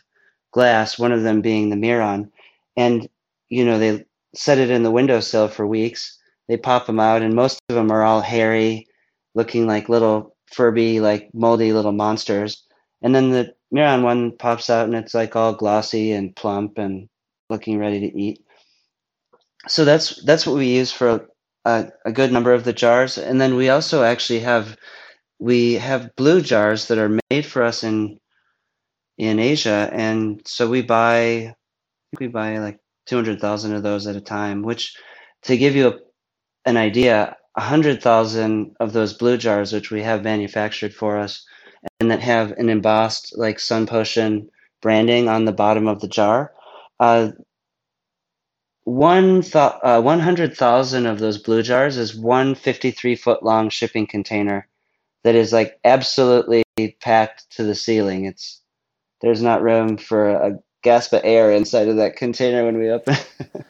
glass, 0.52 0.98
one 0.98 1.12
of 1.12 1.22
them 1.22 1.40
being 1.40 1.70
the 1.70 1.76
Miron. 1.76 2.30
And, 2.76 3.08
you 3.50 3.64
know, 3.64 3.78
they 3.78 4.04
set 4.34 4.58
it 4.58 4.70
in 4.70 4.82
the 4.82 4.90
windowsill 4.90 5.48
for 5.48 5.66
weeks. 5.66 6.18
They 6.48 6.56
pop 6.56 6.86
them 6.86 7.00
out, 7.00 7.22
and 7.22 7.34
most 7.34 7.60
of 7.68 7.76
them 7.76 7.90
are 7.92 8.02
all 8.02 8.20
hairy, 8.22 8.86
looking 9.34 9.66
like 9.66 9.88
little 9.88 10.36
Furby, 10.52 11.00
like 11.00 11.30
moldy 11.34 11.72
little 11.72 11.92
monsters. 11.92 12.64
And 13.02 13.14
then 13.14 13.30
the 13.30 13.54
Miron 13.70 14.02
one 14.02 14.36
pops 14.36 14.68
out 14.68 14.86
and 14.86 14.94
it's 14.96 15.14
like 15.14 15.36
all 15.36 15.54
glossy 15.54 16.12
and 16.12 16.34
plump 16.34 16.78
and 16.78 17.08
looking 17.48 17.78
ready 17.78 18.00
to 18.00 18.18
eat. 18.20 18.44
So 19.68 19.84
that's 19.84 20.22
that's 20.24 20.46
what 20.46 20.56
we 20.56 20.74
use 20.74 20.92
for 20.92 21.28
a, 21.64 21.90
a 22.04 22.12
good 22.12 22.32
number 22.32 22.52
of 22.52 22.64
the 22.64 22.72
jars, 22.72 23.18
and 23.18 23.40
then 23.40 23.56
we 23.56 23.68
also 23.68 24.02
actually 24.02 24.40
have 24.40 24.76
we 25.38 25.74
have 25.74 26.16
blue 26.16 26.40
jars 26.40 26.88
that 26.88 26.98
are 26.98 27.18
made 27.30 27.46
for 27.46 27.62
us 27.62 27.84
in 27.84 28.18
in 29.18 29.38
Asia, 29.38 29.90
and 29.92 30.42
so 30.46 30.68
we 30.68 30.82
buy 30.82 31.54
we 32.18 32.28
buy 32.28 32.58
like 32.58 32.79
two 33.10 33.16
hundred 33.16 33.40
thousand 33.40 33.74
of 33.74 33.82
those 33.82 34.06
at 34.06 34.14
a 34.14 34.20
time. 34.20 34.62
Which, 34.62 34.96
to 35.42 35.56
give 35.56 35.74
you 35.74 35.88
a, 35.88 35.98
an 36.64 36.76
idea, 36.76 37.36
a 37.56 37.60
hundred 37.60 38.00
thousand 38.00 38.76
of 38.78 38.92
those 38.92 39.14
blue 39.14 39.36
jars, 39.36 39.72
which 39.72 39.90
we 39.90 40.00
have 40.02 40.22
manufactured 40.22 40.94
for 40.94 41.18
us, 41.18 41.44
and 41.98 42.08
that 42.10 42.20
have 42.20 42.52
an 42.52 42.68
embossed 42.68 43.36
like 43.36 43.58
Sun 43.58 43.88
Potion 43.88 44.48
branding 44.80 45.28
on 45.28 45.44
the 45.44 45.52
bottom 45.52 45.88
of 45.88 46.00
the 46.00 46.06
jar. 46.06 46.52
Uh, 47.00 47.32
one 48.84 49.42
uh, 49.54 50.00
100,000 50.00 51.06
of 51.06 51.18
those 51.18 51.38
blue 51.38 51.62
jars 51.62 51.96
is 51.96 52.14
one 52.14 52.54
53 52.54 53.16
foot 53.16 53.42
long 53.42 53.70
shipping 53.70 54.06
container 54.06 54.68
that 55.24 55.34
is 55.34 55.52
like 55.52 55.78
absolutely 55.84 56.62
packed 57.00 57.50
to 57.56 57.64
the 57.64 57.74
ceiling. 57.74 58.24
It's 58.24 58.62
there's 59.20 59.42
not 59.42 59.62
room 59.62 59.96
for 59.96 60.30
a 60.30 60.58
gasp 60.82 61.12
of 61.12 61.20
air 61.24 61.52
inside 61.52 61.88
of 61.88 61.96
that 61.96 62.16
container 62.16 62.64
when 62.64 62.78
we 62.78 62.90
open. 62.90 63.16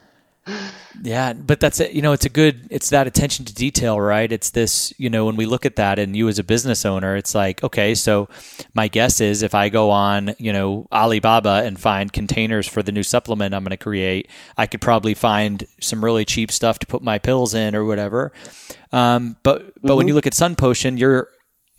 Yeah, 1.03 1.33
but 1.33 1.59
that's 1.59 1.79
it. 1.79 1.93
You 1.93 2.01
know, 2.01 2.11
it's 2.11 2.25
a 2.25 2.29
good. 2.29 2.67
It's 2.69 2.89
that 2.89 3.07
attention 3.07 3.45
to 3.45 3.53
detail, 3.53 3.99
right? 3.99 4.31
It's 4.31 4.51
this. 4.51 4.93
You 4.97 5.09
know, 5.09 5.25
when 5.25 5.35
we 5.35 5.45
look 5.45 5.65
at 5.65 5.75
that, 5.77 5.97
and 5.97 6.15
you 6.15 6.27
as 6.27 6.37
a 6.37 6.43
business 6.43 6.85
owner, 6.85 7.15
it's 7.15 7.33
like, 7.33 7.63
okay, 7.63 7.95
so 7.95 8.29
my 8.73 8.87
guess 8.87 9.19
is 9.19 9.41
if 9.41 9.55
I 9.55 9.69
go 9.69 9.89
on, 9.89 10.35
you 10.37 10.53
know, 10.53 10.87
Alibaba 10.91 11.63
and 11.65 11.79
find 11.79 12.11
containers 12.13 12.67
for 12.67 12.83
the 12.83 12.91
new 12.91 13.03
supplement 13.03 13.55
I'm 13.55 13.63
going 13.63 13.71
to 13.71 13.77
create, 13.77 14.29
I 14.57 14.67
could 14.67 14.81
probably 14.81 15.13
find 15.13 15.65
some 15.79 16.03
really 16.03 16.25
cheap 16.25 16.51
stuff 16.51 16.77
to 16.79 16.85
put 16.85 17.01
my 17.01 17.17
pills 17.17 17.53
in 17.53 17.75
or 17.75 17.85
whatever. 17.85 18.31
Um, 18.91 19.37
but 19.43 19.73
but 19.75 19.81
mm-hmm. 19.81 19.97
when 19.97 20.07
you 20.07 20.13
look 20.13 20.27
at 20.27 20.33
Sun 20.33 20.55
Potion, 20.55 20.97
you're 20.97 21.29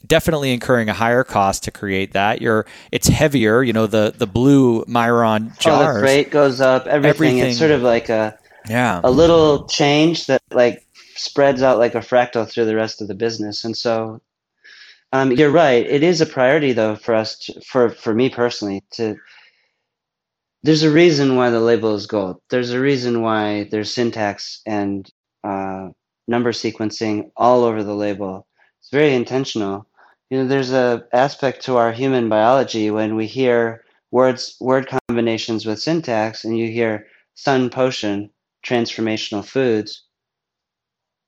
definitely 0.07 0.53
incurring 0.53 0.89
a 0.89 0.93
higher 0.93 1.25
cost 1.25 1.65
to 1.65 1.71
create 1.71 2.13
that. 2.13 2.41
You're 2.41 2.67
it's 2.91 3.09
heavier. 3.09 3.63
You 3.63 3.73
know, 3.73 3.87
the 3.87 4.15
the 4.17 4.27
blue 4.27 4.85
Miron 4.87 5.53
jars. 5.59 5.89
Oh, 5.89 5.95
the 5.95 6.01
freight 6.01 6.31
goes 6.31 6.61
up. 6.61 6.87
Everything. 6.87 7.09
everything. 7.11 7.51
It's 7.51 7.59
sort 7.59 7.71
of 7.71 7.83
like 7.83 8.09
a 8.09 8.39
yeah 8.69 9.01
a 9.05 9.11
little 9.11 9.67
change 9.67 10.27
that 10.27 10.43
like 10.53 10.85
spreads 11.15 11.63
out 11.63 11.79
like 11.79 11.95
a 11.95 11.99
fractal 11.99 12.49
through 12.49 12.65
the 12.65 12.77
rest 12.77 13.01
of 13.01 13.09
the 13.09 13.15
business 13.15 13.65
and 13.65 13.77
so 13.77 14.21
um, 15.13 15.31
you're 15.33 15.51
right 15.51 15.87
it 15.87 16.03
is 16.03 16.21
a 16.21 16.27
priority 16.27 16.73
though 16.73 16.97
for 16.97 17.15
us 17.15 17.39
to, 17.39 17.61
for 17.61 17.91
for 17.91 18.15
me 18.15 18.29
personally 18.29 18.83
to 18.91 19.17
there's 20.63 20.85
a 20.85 20.91
reason 20.91 21.37
why 21.37 21.51
the 21.51 21.61
label 21.61 21.95
is 21.95 22.07
gold 22.07 22.41
there's 22.51 22.71
a 22.71 22.81
reason 22.81 23.23
why 23.23 23.65
there's 23.71 23.93
syntax 23.93 24.63
and 24.67 25.11
uh, 25.45 25.89
number 26.29 26.53
sequencing 26.53 27.31
all 27.37 27.65
over 27.65 27.83
the 27.83 27.95
label 27.95 28.47
it's 28.81 28.91
very 28.91 29.15
intentional 29.15 29.87
you 30.33 30.39
know 30.39 30.47
there's 30.47 30.73
a 30.73 31.05
aspect 31.13 31.63
to 31.63 31.77
our 31.77 31.93
human 31.93 32.31
biology 32.31 32.91
when 32.91 33.17
we 33.17 33.27
hear 33.27 33.85
words 34.11 34.57
word 34.61 34.89
combinations 34.89 35.67
with 35.67 35.79
syntax 35.79 36.43
and 36.45 36.57
you 36.57 36.69
hear 36.69 37.07
sun 37.35 37.69
potion 37.69 38.31
transformational 38.67 39.45
foods 39.45 40.07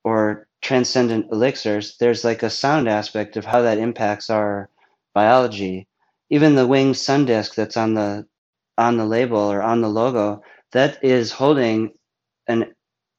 or 0.04 0.48
transcendent 0.62 1.26
elixirs, 1.30 1.98
there's 2.00 2.24
like 2.24 2.42
a 2.42 2.48
sound 2.48 2.88
aspect 2.88 3.36
of 3.36 3.44
how 3.44 3.60
that 3.60 3.76
impacts 3.76 4.30
our 4.30 4.70
biology. 5.12 5.86
Even 6.30 6.54
the 6.54 6.66
winged 6.66 6.96
sun 6.96 7.26
disk 7.26 7.54
that's 7.54 7.76
on 7.76 7.92
the 7.92 8.26
on 8.78 8.96
the 8.96 9.04
label 9.04 9.52
or 9.52 9.60
on 9.60 9.82
the 9.82 9.90
logo, 9.90 10.42
that 10.72 11.04
is 11.04 11.30
holding 11.30 11.92
an 12.48 12.74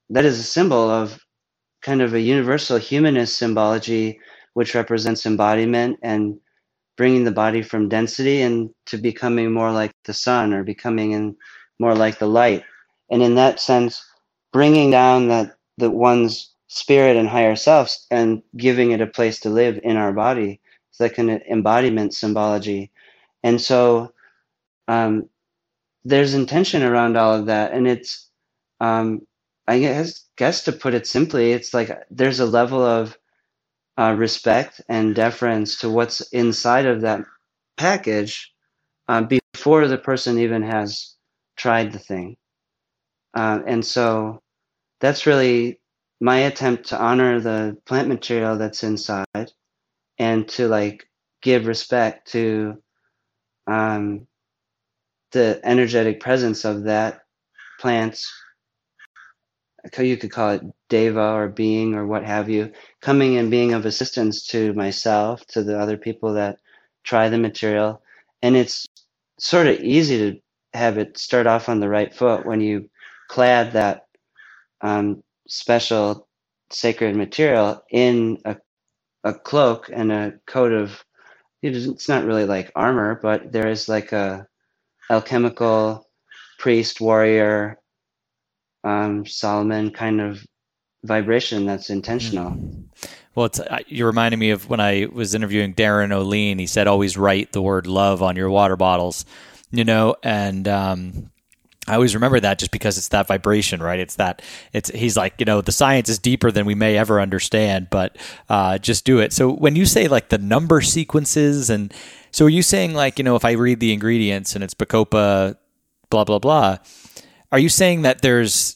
that 0.09 0.25
is 0.25 0.39
a 0.39 0.43
symbol 0.43 0.89
of 0.89 1.19
kind 1.83 2.01
of 2.01 2.15
a 2.15 2.19
universal 2.19 2.77
humanist 2.77 3.38
symbology 3.38 4.19
which 4.56 4.76
represents 4.76 5.28
embodiment 5.28 5.99
and 6.03 6.39
bringing 6.97 7.26
the 7.26 7.32
body 7.32 7.64
from 7.64 7.89
density 7.89 8.41
and 8.43 8.72
to 8.88 8.97
becoming 8.97 9.53
more 9.53 9.72
like 9.72 9.93
the 10.06 10.14
sun 10.14 10.53
or 10.53 10.64
becoming 10.64 11.14
in 11.14 11.38
more 11.80 11.95
like 11.95 12.20
the 12.20 12.28
light. 12.28 12.66
And 13.12 13.24
in 13.24 13.36
that 13.38 13.62
sense 13.62 14.06
bringing 14.53 14.91
down 14.91 15.30
that 15.30 15.58
the 15.80 15.91
one's 15.91 16.53
spirit 16.70 17.18
and 17.18 17.30
higher 17.30 17.58
selves 17.58 18.08
and 18.12 18.43
giving 18.58 18.91
it 18.91 19.01
a 19.01 19.08
place 19.08 19.41
to 19.41 19.49
live 19.51 19.80
in 19.84 19.97
our 19.97 20.14
body. 20.14 20.62
It's 20.91 21.01
like 21.01 21.20
an 21.20 21.30
embodiment 21.30 22.16
symbology. 22.16 22.91
And 23.43 23.62
so 23.62 24.14
um, 24.88 25.30
there's 26.06 26.36
intention 26.36 26.84
around 26.84 27.18
all 27.18 27.36
of 27.36 27.47
that. 27.47 27.74
And 27.74 27.88
it's 27.88 28.30
um, 28.82 29.28
i 29.68 29.80
guess, 29.80 30.26
guess 30.38 30.66
to 30.66 30.74
put 30.74 30.95
it 30.95 31.08
simply 31.08 31.53
it's 31.53 31.74
like 31.74 31.91
there's 32.12 32.41
a 32.41 32.45
level 32.45 32.84
of 32.84 33.18
uh, 33.97 34.13
respect 34.17 34.81
and 34.89 35.15
deference 35.15 35.77
to 35.79 35.89
what's 35.89 36.21
inside 36.31 36.85
of 36.85 37.01
that 37.01 37.21
package 37.77 38.53
uh, 39.07 39.21
before 39.21 39.87
the 39.87 39.97
person 39.97 40.39
even 40.39 40.63
has 40.63 41.15
tried 41.55 41.91
the 41.91 41.99
thing. 41.99 42.35
Uh, 43.33 43.59
and 43.65 43.85
so 43.85 44.41
that's 44.99 45.25
really 45.25 45.79
my 46.21 46.37
attempt 46.39 46.87
to 46.89 46.99
honor 46.99 47.39
the 47.39 47.77
plant 47.85 48.07
material 48.07 48.57
that's 48.57 48.83
inside 48.83 49.25
and 50.17 50.47
to 50.47 50.67
like 50.67 51.07
give 51.41 51.67
respect 51.67 52.31
to 52.31 52.81
um, 53.67 54.27
the 55.31 55.59
energetic 55.63 56.19
presence 56.19 56.65
of 56.65 56.83
that 56.83 57.21
plant's 57.79 58.31
you 59.97 60.17
could 60.17 60.31
call 60.31 60.51
it 60.51 60.61
deva 60.89 61.33
or 61.33 61.47
being 61.47 61.95
or 61.95 62.05
what 62.05 62.23
have 62.23 62.49
you 62.49 62.71
coming 63.01 63.38
and 63.38 63.51
being 63.51 63.73
of 63.73 63.86
assistance 63.86 64.47
to 64.47 64.73
myself 64.73 65.45
to 65.47 65.63
the 65.63 65.79
other 65.79 65.97
people 65.97 66.33
that 66.33 66.59
try 67.03 67.29
the 67.29 67.38
material. 67.38 68.01
And 68.41 68.55
it's 68.55 68.88
sort 69.39 69.67
of 69.67 69.79
easy 69.79 70.17
to 70.17 70.39
have 70.77 70.97
it 70.97 71.17
start 71.17 71.47
off 71.47 71.69
on 71.69 71.79
the 71.79 71.89
right 71.89 72.13
foot 72.13 72.45
when 72.45 72.61
you 72.61 72.89
clad 73.27 73.73
that 73.73 74.07
um, 74.81 75.23
special 75.47 76.27
sacred 76.69 77.15
material 77.15 77.83
in 77.91 78.39
a, 78.45 78.57
a 79.23 79.33
cloak 79.33 79.89
and 79.93 80.11
a 80.11 80.33
coat 80.45 80.71
of 80.71 81.03
it's 81.61 82.09
not 82.09 82.25
really 82.25 82.45
like 82.45 82.71
armor 82.75 83.19
but 83.21 83.51
there 83.51 83.67
is 83.67 83.89
like 83.89 84.11
a 84.11 84.47
alchemical 85.09 86.07
priest 86.59 87.01
warrior 87.01 87.79
um, 88.86 89.25
solomon 89.25 89.91
kind 89.91 90.21
of 90.21 90.45
vibration 91.03 91.65
that's 91.65 91.89
intentional 91.89 92.57
well, 93.36 93.47
it's, 93.47 93.59
uh, 93.59 93.79
you 93.88 94.05
reminded 94.05 94.38
me 94.38 94.51
of 94.51 94.69
when 94.69 94.79
I 94.79 95.07
was 95.11 95.36
interviewing 95.36 95.73
Darin 95.73 96.11
Olien. 96.11 96.57
He 96.57 96.67
said, 96.67 96.88
always 96.88 97.17
write 97.17 97.51
the 97.51 97.61
word 97.61 97.86
love 97.86 98.23
on 98.23 98.38
your 98.38 98.49
water 98.49 98.77
bottles, 98.77 99.25
you 99.71 99.83
know, 99.83 100.15
and 100.23 100.65
um, 100.69 101.31
I 101.88 101.95
always 101.95 102.15
remember 102.15 102.39
that 102.39 102.57
just 102.57 102.71
because 102.71 102.97
it's 102.97 103.09
that 103.09 103.27
vibration, 103.27 103.83
right? 103.83 103.99
It's 103.99 104.15
that 104.15 104.41
it's 104.73 104.89
he's 104.89 105.15
like, 105.15 105.36
you 105.38 105.45
know, 105.45 105.61
the 105.61 105.71
science 105.71 106.09
is 106.09 106.17
deeper 106.17 106.49
than 106.49 106.65
we 106.65 106.75
may 106.75 106.97
ever 106.97 107.19
understand, 107.21 107.89
but 107.91 108.17
uh, 108.49 108.77
just 108.77 109.05
do 109.05 109.19
it. 109.19 109.33
So 109.33 109.51
when 109.51 109.75
you 109.75 109.86
say 109.86 110.07
like 110.07 110.29
the 110.29 110.38
number 110.38 110.81
sequences 110.81 111.69
and 111.69 111.93
so 112.31 112.45
are 112.45 112.49
you 112.49 112.63
saying 112.63 112.93
like, 112.93 113.19
you 113.19 113.23
know, 113.23 113.36
if 113.36 113.45
I 113.45 113.51
read 113.51 113.79
the 113.79 113.93
ingredients 113.93 114.55
and 114.55 114.63
it's 114.63 114.73
Bacopa 114.73 115.57
blah 116.09 116.23
blah 116.23 116.39
blah, 116.39 116.77
are 117.56 117.60
you 117.60 117.70
saying 117.70 118.01
that 118.01 118.22
there's 118.22 118.76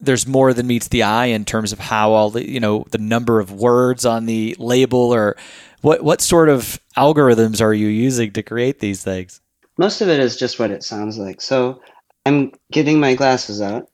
there's 0.00 0.26
more 0.26 0.52
than 0.52 0.66
meets 0.66 0.88
the 0.88 1.04
eye 1.04 1.26
in 1.26 1.44
terms 1.44 1.72
of 1.72 1.78
how 1.78 2.10
all 2.10 2.28
the 2.28 2.50
you 2.50 2.58
know 2.58 2.84
the 2.90 2.98
number 2.98 3.38
of 3.38 3.52
words 3.52 4.04
on 4.04 4.26
the 4.26 4.56
label 4.58 5.14
or 5.14 5.36
what 5.82 6.02
what 6.02 6.20
sort 6.20 6.48
of 6.48 6.80
algorithms 6.96 7.60
are 7.60 7.72
you 7.72 7.86
using 7.86 8.32
to 8.32 8.42
create 8.42 8.80
these 8.80 9.04
things? 9.04 9.40
Most 9.78 10.00
of 10.00 10.08
it 10.08 10.18
is 10.18 10.36
just 10.36 10.58
what 10.58 10.72
it 10.72 10.82
sounds 10.82 11.18
like. 11.18 11.40
So 11.40 11.80
I'm 12.24 12.50
getting 12.72 12.98
my 12.98 13.14
glasses 13.14 13.62
out 13.62 13.88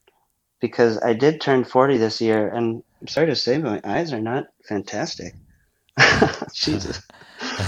because 0.63 0.99
I 1.03 1.13
did 1.13 1.43
turn 1.43 1.63
40 1.63 1.99
this 1.99 2.19
year, 2.19 2.49
and 2.49 2.83
I'm 3.03 3.09
sorry 3.09 3.27
to 3.27 3.37
say, 3.37 3.59
my 3.59 3.83
eyes 3.85 4.15
are 4.15 4.21
not 4.21 4.45
fantastic. 4.67 5.35
Jesus. 6.55 7.03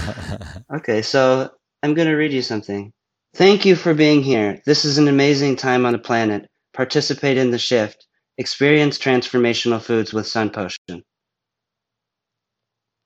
okay, 0.73 1.03
so 1.03 1.51
I'm 1.83 1.93
going 1.93 2.07
to 2.07 2.15
read 2.15 2.33
you 2.33 2.41
something. 2.41 2.91
Thank 3.35 3.65
you 3.65 3.75
for 3.75 3.93
being 3.93 4.23
here. 4.23 4.63
This 4.65 4.85
is 4.85 4.97
an 4.97 5.07
amazing 5.07 5.57
time 5.57 5.85
on 5.85 5.91
the 5.91 5.99
planet. 5.99 6.49
Participate 6.75 7.37
in 7.37 7.51
the 7.51 7.57
shift. 7.57 8.05
Experience 8.37 8.99
transformational 8.99 9.81
foods 9.81 10.13
with 10.13 10.27
Sun 10.27 10.49
Potion. 10.49 11.05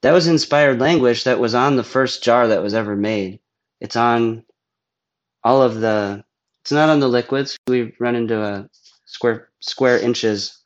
That 0.02 0.12
was 0.12 0.26
inspired 0.26 0.80
language 0.80 1.26
that 1.26 1.40
was 1.40 1.54
on 1.54 1.76
the 1.76 1.84
first 1.84 2.24
jar 2.24 2.48
that 2.48 2.64
was 2.64 2.74
ever 2.74 2.96
made. 2.96 3.40
It's 3.80 3.96
on 3.96 4.44
all 5.44 5.62
of 5.62 5.82
the 5.82 6.24
it's 6.64 6.72
not 6.72 6.90
on 6.90 7.00
the 7.00 7.08
liquids. 7.08 7.58
We 7.68 7.94
run 8.00 8.16
into 8.16 8.42
a 8.42 8.68
square 9.06 9.50
square 9.60 10.00
inches 10.00 10.64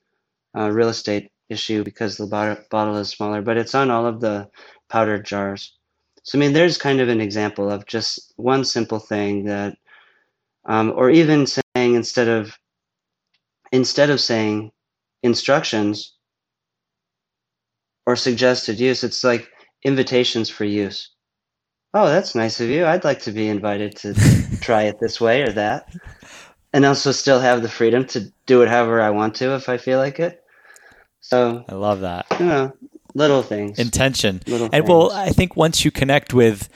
uh, 0.57 0.71
real 0.71 0.87
estate 0.89 1.29
issue 1.49 1.83
because 1.83 2.15
the 2.15 2.27
bottle, 2.27 2.63
bottle 2.71 2.95
is 2.97 3.09
smaller, 3.09 3.41
but 3.41 3.57
it's 3.57 3.75
on 3.75 3.91
all 3.91 4.05
of 4.05 4.21
the 4.21 4.49
powdered 4.87 5.25
jars. 5.25 5.77
So 6.23 6.37
I 6.37 6.39
mean, 6.39 6.53
there's 6.53 6.77
kind 6.77 7.01
of 7.01 7.09
an 7.09 7.19
example 7.19 7.69
of 7.69 7.85
just 7.85 8.31
one 8.37 8.63
simple 8.63 8.99
thing 8.99 9.43
that, 9.43 9.77
um, 10.65 10.93
or 10.95 11.09
even 11.09 11.45
saying 11.47 11.95
instead 11.95 12.29
of 12.29 12.57
instead 13.73 14.11
of 14.11 14.21
saying 14.21 14.71
instructions 15.23 16.13
or 18.05 18.15
suggested 18.15 18.79
use, 18.79 19.03
it's 19.03 19.23
like 19.23 19.49
invitations 19.83 20.49
for 20.49 20.63
use. 20.63 21.09
Oh, 21.93 22.07
that's 22.07 22.35
nice 22.35 22.61
of 22.61 22.69
you. 22.69 22.85
I'd 22.85 23.03
like 23.03 23.21
to 23.23 23.31
be 23.31 23.49
invited 23.49 23.97
to 23.97 24.13
try 24.61 24.83
it 24.83 24.95
this 25.01 25.19
way 25.19 25.41
or 25.41 25.51
that. 25.53 25.93
And 26.71 26.85
also 26.85 27.11
still 27.11 27.39
have 27.39 27.61
the 27.61 27.69
freedom 27.69 28.05
to 28.07 28.31
do 28.45 28.61
it 28.61 28.69
however 28.69 29.01
I 29.01 29.09
want 29.09 29.35
to 29.35 29.55
if 29.55 29.69
I 29.69 29.77
feel 29.77 29.99
like 29.99 30.19
it. 30.19 30.43
So 31.19 31.63
I 31.67 31.75
love 31.75 32.01
that. 32.01 32.25
You 32.39 32.45
know, 32.45 32.73
little 33.13 33.43
things. 33.43 33.79
Intention. 33.79 34.41
Little 34.47 34.65
and 34.65 34.71
things. 34.71 34.87
well, 34.87 35.11
I 35.11 35.29
think 35.29 35.55
once 35.55 35.85
you 35.85 35.91
connect 35.91 36.33
with 36.33 36.67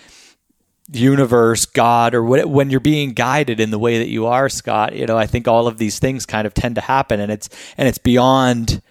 universe, 0.91 1.65
God, 1.65 2.13
or 2.13 2.23
what, 2.23 2.49
when 2.49 2.69
you're 2.69 2.79
being 2.79 3.13
guided 3.13 3.59
in 3.59 3.71
the 3.71 3.79
way 3.79 3.97
that 3.99 4.07
you 4.07 4.25
are, 4.27 4.49
Scott, 4.49 4.95
you 4.95 5.05
know, 5.05 5.17
I 5.17 5.25
think 5.25 5.47
all 5.47 5.67
of 5.67 5.77
these 5.77 5.99
things 5.99 6.25
kind 6.25 6.47
of 6.47 6.53
tend 6.53 6.75
to 6.75 6.81
happen 6.81 7.19
and 7.19 7.31
it's 7.31 7.49
and 7.77 7.87
it's 7.87 7.97
beyond, 7.97 8.81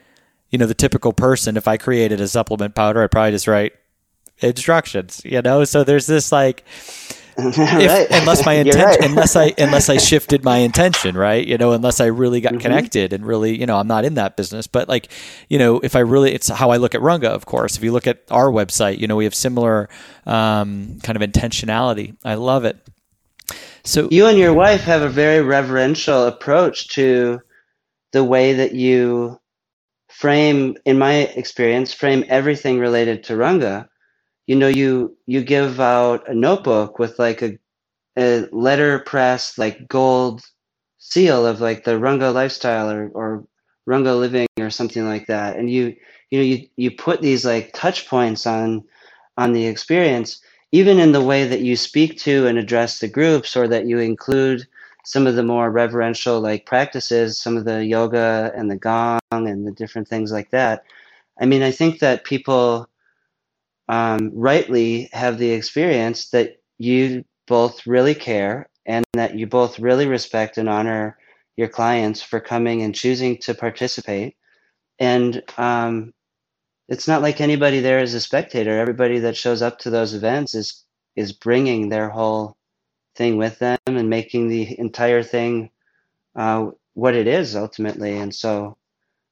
you 0.51 0.59
know, 0.59 0.67
the 0.67 0.75
typical 0.75 1.13
person. 1.13 1.57
If 1.57 1.67
I 1.67 1.77
created 1.77 2.21
a 2.21 2.29
supplement 2.29 2.75
powder, 2.75 3.03
I'd 3.03 3.11
probably 3.11 3.33
just 3.33 3.47
write 3.47 3.73
instructions, 4.39 5.23
you 5.25 5.41
know? 5.43 5.65
So 5.65 5.85
there's 5.85 6.07
this 6.07 6.31
like, 6.33 6.65
if, 7.39 7.59
right. 7.59 8.07
unless 8.11 8.45
my 8.47 8.63
right. 8.63 9.05
unless 9.05 9.37
I, 9.37 9.55
unless 9.59 9.89
I 9.89 9.99
shifted 9.99 10.45
my 10.45 10.59
intention, 10.59 11.17
right? 11.17 11.47
You 11.47 11.59
know, 11.59 11.73
unless 11.73 12.01
I 12.01 12.07
really 12.07 12.41
Mm-hmm. 12.43 12.57
got 12.57 12.63
connected 12.63 13.13
and 13.13 13.27
really, 13.27 13.59
you 13.59 13.67
know, 13.67 13.77
I'm 13.79 13.89
not 13.89 14.05
in 14.05 14.15
that 14.15 14.37
business, 14.37 14.67
but 14.67 14.89
like, 14.89 15.09
you 15.49 15.59
know, 15.59 15.81
if 15.81 15.97
I 15.97 16.01
really, 16.01 16.33
it's 16.35 16.49
how 16.49 16.71
I 16.71 16.77
look 16.79 16.95
at 16.95 17.01
Runga, 17.01 17.29
of 17.29 17.47
course. 17.47 17.77
If 17.77 17.85
you 17.85 17.93
look 17.93 18.07
at 18.07 18.23
our 18.31 18.49
website, 18.51 18.99
you 18.99 19.07
know, 19.07 19.17
we 19.17 19.25
have 19.25 19.35
similar 19.35 19.89
um, 20.27 20.99
kind 21.03 21.21
of 21.21 21.29
intentionality. 21.29 22.17
I 22.25 22.35
love 22.35 22.65
it. 22.65 22.79
So 23.85 24.09
you 24.11 24.27
and 24.27 24.39
your 24.39 24.55
wife 24.55 24.83
have 24.83 25.03
a 25.03 25.09
very 25.09 25.43
reverential 25.43 26.27
approach 26.27 26.89
to 26.91 27.41
the 28.13 28.25
way 28.25 28.55
that 28.55 28.75
you 28.75 29.39
frame 30.09 30.77
in 30.85 30.99
my 30.99 31.15
experience 31.37 31.93
frame 31.93 32.25
everything 32.29 32.79
related 32.79 33.25
to 33.25 33.35
runga 33.35 33.87
you 34.47 34.57
know 34.57 34.69
you 34.69 35.17
you 35.27 35.43
give 35.43 35.81
out 35.81 36.29
a 36.29 36.35
notebook 36.35 36.99
with 36.99 37.19
like 37.19 37.43
a, 37.43 37.59
a 38.17 38.47
letter 38.53 39.01
press 39.01 39.59
like 39.59 39.89
gold 39.89 40.43
seal 40.99 41.47
of 41.47 41.61
like 41.61 41.85
the 41.85 41.93
runga 41.93 42.33
lifestyle 42.33 42.91
or, 42.91 43.09
or 43.09 43.45
runga 43.89 44.19
living 44.19 44.47
or 44.59 44.71
something 44.71 45.07
like 45.07 45.27
that. 45.27 45.57
And 45.57 45.71
you 45.71 45.95
you 46.31 46.39
know 46.39 46.45
you, 46.45 46.69
you 46.77 46.91
put 46.91 47.23
these 47.23 47.45
like 47.45 47.73
touch 47.73 48.09
points 48.09 48.47
on 48.47 48.85
on 49.37 49.53
the 49.53 49.67
experience 49.67 50.41
even 50.73 50.99
in 50.99 51.13
the 51.13 51.23
way 51.23 51.47
that 51.47 51.61
you 51.61 51.77
speak 51.77 52.19
to 52.19 52.47
and 52.47 52.59
address 52.59 52.99
the 52.99 53.09
groups 53.09 53.57
or 53.57 53.69
that 53.69 53.87
you 53.87 53.99
include 53.99 54.67
some 55.05 55.27
of 55.27 55.37
the 55.37 55.43
more 55.43 55.71
reverential 55.71 56.41
like 56.41 56.67
practices 56.67 57.41
some 57.41 57.57
of 57.57 57.65
the 57.65 57.85
yoga 57.85 58.53
and 58.57 58.71
the 58.71 58.77
gong 58.77 59.21
and 59.31 59.67
the 59.67 59.73
different 59.73 60.09
things 60.09 60.33
like 60.33 60.51
that. 60.51 60.85
I 61.41 61.47
mean 61.47 61.63
i 61.63 61.71
think 61.71 62.01
that 62.01 62.25
people 62.25 62.89
um, 63.89 64.31
rightly 64.35 65.09
have 65.13 65.39
the 65.39 65.51
experience 65.51 66.31
that 66.31 66.57
you 66.79 67.25
both 67.47 67.87
really 67.87 68.15
care 68.15 68.69
and 68.85 69.05
that 69.15 69.37
you 69.37 69.47
both 69.47 69.79
really 69.79 70.07
respect 70.07 70.59
and 70.59 70.69
honor 70.69 71.19
your 71.57 71.69
clients 71.69 72.23
for 72.23 72.41
coming 72.41 72.83
and 72.83 72.95
choosing 72.95 73.39
to 73.39 73.55
participate. 73.55 74.37
And 74.99 75.43
um, 75.57 76.13
it's 76.89 77.09
not 77.09 77.23
like 77.23 77.41
anybody 77.41 77.81
there 77.81 78.01
is 78.01 78.15
a 78.15 78.21
spectator. 78.21 78.79
Everybody 78.79 79.21
that 79.21 79.37
shows 79.37 79.63
up 79.63 79.79
to 79.81 79.91
those 79.91 80.15
events 80.15 80.55
is 80.55 80.85
is 81.15 81.33
bringing 81.33 81.89
their 81.89 82.11
whole 82.11 82.57
thing 83.17 83.39
with 83.39 83.59
them 83.59 83.79
and 83.87 84.11
making 84.11 84.49
the 84.49 84.79
entire 84.79 85.23
thing 85.23 85.71
uh, 86.35 86.71
what 86.93 87.15
it 87.15 87.27
is 87.27 87.57
ultimately. 87.57 88.19
And 88.19 88.35
so 88.35 88.77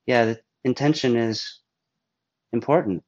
yeah 0.07 0.25
the 0.27 0.41
intention 0.65 1.17
is 1.17 1.61
important 2.53 3.03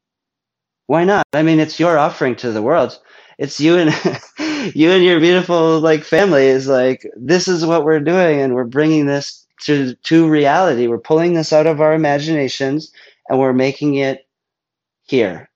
why 0.87 1.03
not? 1.03 1.25
I 1.33 1.43
mean 1.43 1.59
it's 1.59 1.79
your 1.79 1.97
offering 1.97 2.35
to 2.37 2.51
the 2.51 2.61
world. 2.61 2.99
It's 3.37 3.59
you 3.59 3.77
and 3.77 3.91
you 4.75 4.91
and 4.91 5.03
your 5.03 5.19
beautiful 5.19 5.79
like 5.79 6.03
family 6.03 6.47
is 6.47 6.67
like 6.67 7.09
this 7.15 7.47
is 7.47 7.65
what 7.65 7.83
we're 7.83 7.99
doing 7.99 8.41
and 8.41 8.55
we're 8.55 8.65
bringing 8.65 9.05
this 9.05 9.45
to 9.63 9.95
to 9.95 10.29
reality. 10.29 10.87
We're 10.87 10.99
pulling 10.99 11.33
this 11.33 11.53
out 11.53 11.67
of 11.67 11.81
our 11.81 11.93
imaginations 11.93 12.91
and 13.29 13.39
we're 13.39 13.53
making 13.53 13.95
it 13.95 14.27
here 15.03 15.49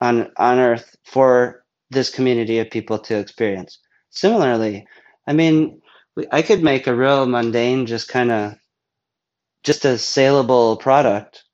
on 0.00 0.30
on 0.36 0.58
earth 0.58 0.96
for 1.04 1.64
this 1.90 2.10
community 2.10 2.58
of 2.58 2.70
people 2.70 2.98
to 2.98 3.16
experience. 3.18 3.78
Similarly 4.10 4.86
i 5.26 5.32
mean 5.32 5.80
i 6.32 6.42
could 6.42 6.62
make 6.62 6.86
a 6.86 6.94
real 6.96 7.26
mundane 7.26 7.86
just 7.86 8.08
kind 8.08 8.32
of 8.32 8.54
just 9.62 9.84
a 9.84 9.98
saleable 9.98 10.76
product. 10.76 11.44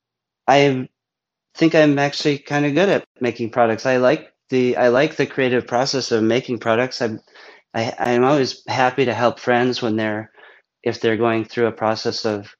I 0.47 0.89
think 1.57 1.75
i'm 1.75 1.99
actually 1.99 2.39
kind 2.39 2.65
of 2.65 2.75
good 2.75 2.89
at 2.89 3.05
making 3.21 3.51
products. 3.51 3.87
I 3.87 3.97
like 3.97 4.33
the 4.49 4.77
i 4.77 4.89
like 4.89 5.17
the 5.17 5.27
creative 5.27 5.67
process 5.67 6.11
of 6.13 6.23
making 6.23 6.59
products. 6.59 7.01
I'm 7.01 7.21
I, 7.75 7.93
i'm 7.99 8.25
always 8.25 8.63
happy 8.67 9.05
to 9.05 9.15
help 9.15 9.39
friends 9.39 9.81
when 9.81 9.97
they're 9.97 10.31
if 10.83 11.01
they're 11.01 11.17
going 11.17 11.45
through 11.45 11.67
a 11.67 11.73
process 11.73 12.25
of 12.25 12.55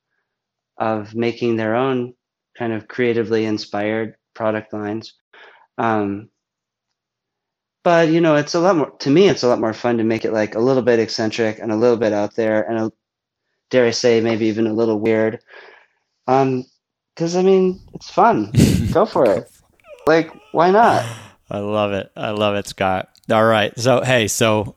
of 0.78 1.16
making 1.16 1.58
their 1.58 1.76
own 1.76 2.16
kind 2.58 2.74
of 2.74 2.88
creatively 2.90 3.46
inspired 3.46 4.16
product 4.36 4.74
lines. 4.74 5.16
Um, 5.78 6.30
but 7.84 8.10
you 8.10 8.22
know 8.22 8.38
it's 8.38 8.56
a 8.56 8.62
lot 8.62 8.78
more 8.78 8.92
to 9.00 9.12
me 9.12 9.30
it's 9.30 9.44
a 9.44 9.50
lot 9.50 9.62
more 9.62 9.74
fun 9.74 9.98
to 10.00 10.06
make 10.06 10.26
it 10.26 10.34
like 10.34 10.56
a 10.56 10.60
little 10.62 10.84
bit 10.84 11.00
eccentric 11.02 11.60
and 11.60 11.74
a 11.74 11.78
little 11.78 11.98
bit 11.98 12.14
out 12.14 12.36
there 12.36 12.64
and 12.70 12.80
a, 12.80 12.94
dare 13.72 13.88
i 13.88 13.92
say 13.92 14.22
maybe 14.22 14.48
even 14.48 14.68
a 14.68 14.74
little 14.74 15.00
weird. 15.00 15.42
Um 16.28 16.66
because 17.16 17.36
i 17.38 17.42
mean 17.44 17.82
it's 17.96 18.10
fun 18.12 18.52
go 18.94 19.06
for 19.06 19.26
it 19.30 19.50
like 20.06 20.32
why 20.52 20.72
not 20.72 21.06
I 21.50 21.60
love 21.60 21.94
it. 21.94 22.12
I 22.18 22.32
love 22.32 22.56
it, 22.56 22.68
Scott. 22.68 23.08
All 23.32 23.46
right. 23.46 23.72
So, 23.80 24.02
hey, 24.02 24.28
so 24.28 24.76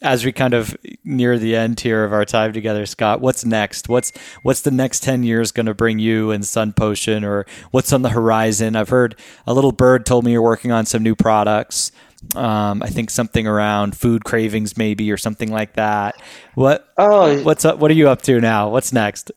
as 0.00 0.24
we 0.24 0.30
kind 0.30 0.54
of 0.54 0.76
near 1.02 1.40
the 1.40 1.56
end 1.56 1.80
here 1.80 2.04
of 2.04 2.12
our 2.12 2.24
time 2.24 2.52
together, 2.52 2.86
Scott, 2.86 3.20
what's 3.20 3.44
next? 3.44 3.88
What's 3.88 4.12
what's 4.44 4.60
the 4.60 4.70
next 4.70 5.02
10 5.02 5.24
years 5.24 5.50
going 5.50 5.66
to 5.66 5.74
bring 5.74 5.98
you 5.98 6.30
and 6.30 6.46
Sun 6.46 6.74
Potion 6.74 7.24
or 7.24 7.46
what's 7.72 7.92
on 7.92 8.02
the 8.02 8.10
horizon? 8.10 8.76
I've 8.76 8.90
heard 8.90 9.16
a 9.44 9.52
little 9.52 9.72
bird 9.72 10.06
told 10.06 10.24
me 10.24 10.30
you're 10.30 10.40
working 10.40 10.70
on 10.70 10.86
some 10.86 11.02
new 11.02 11.16
products. 11.16 11.90
Um, 12.36 12.80
I 12.80 12.86
think 12.90 13.10
something 13.10 13.48
around 13.48 13.96
food 13.96 14.24
cravings 14.24 14.76
maybe 14.76 15.10
or 15.10 15.16
something 15.16 15.50
like 15.50 15.72
that. 15.72 16.14
What 16.54 16.88
Oh. 16.96 17.42
what's 17.42 17.64
up 17.64 17.80
what 17.80 17.90
are 17.90 17.94
you 17.94 18.08
up 18.08 18.22
to 18.22 18.40
now? 18.40 18.68
What's 18.70 18.92
next? 18.92 19.32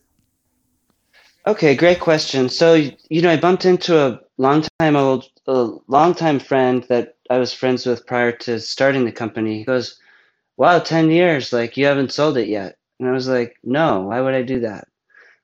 Okay, 1.47 1.75
great 1.77 2.01
question. 2.01 2.49
So, 2.49 2.73
you 2.73 3.21
know, 3.21 3.29
I 3.29 3.37
bumped 3.37 3.63
into 3.63 3.97
a 3.97 4.19
longtime 4.37 4.97
old, 4.97 5.29
a 5.47 5.69
longtime 5.87 6.39
friend 6.39 6.85
that 6.89 7.15
I 7.29 7.37
was 7.37 7.53
friends 7.53 7.85
with 7.85 8.05
prior 8.05 8.33
to 8.33 8.59
starting 8.59 9.05
the 9.05 9.13
company. 9.13 9.57
He 9.59 9.63
goes, 9.63 9.97
Wow, 10.57 10.79
10 10.79 11.09
years, 11.09 11.53
like 11.53 11.77
you 11.77 11.85
haven't 11.85 12.11
sold 12.11 12.35
it 12.35 12.49
yet. 12.49 12.75
And 12.99 13.07
I 13.07 13.13
was 13.13 13.29
like, 13.29 13.55
No, 13.63 14.01
why 14.01 14.19
would 14.19 14.33
I 14.33 14.41
do 14.41 14.59
that? 14.59 14.89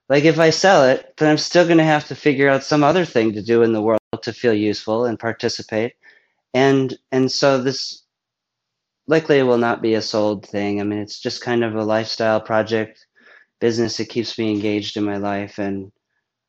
Like, 0.10 0.26
if 0.26 0.40
I 0.40 0.50
sell 0.50 0.84
it, 0.84 1.16
then 1.16 1.30
I'm 1.30 1.38
still 1.38 1.64
going 1.64 1.78
to 1.78 1.86
have 1.86 2.06
to 2.10 2.16
figure 2.16 2.50
out 2.50 2.66
some 2.66 2.84
other 2.84 3.06
thing 3.06 3.32
to 3.32 3.42
do 3.42 3.64
in 3.64 3.72
the 3.72 3.82
world 3.82 4.02
to 4.24 4.34
feel 4.34 4.54
useful 4.54 5.06
and 5.06 5.18
participate. 5.18 5.94
And, 6.54 6.94
and 7.14 7.32
so 7.32 7.62
this 7.62 8.04
likely 9.08 9.42
will 9.42 9.58
not 9.58 9.82
be 9.82 9.94
a 9.94 10.02
sold 10.02 10.46
thing. 10.46 10.82
I 10.82 10.84
mean, 10.84 11.00
it's 11.00 11.22
just 11.22 11.42
kind 11.42 11.64
of 11.64 11.76
a 11.76 11.86
lifestyle 11.86 12.42
project 12.42 13.06
business 13.64 14.02
It 14.02 14.10
keeps 14.10 14.38
me 14.38 14.52
engaged 14.52 14.98
in 14.98 15.06
my 15.06 15.16
life 15.16 15.58
and 15.58 15.90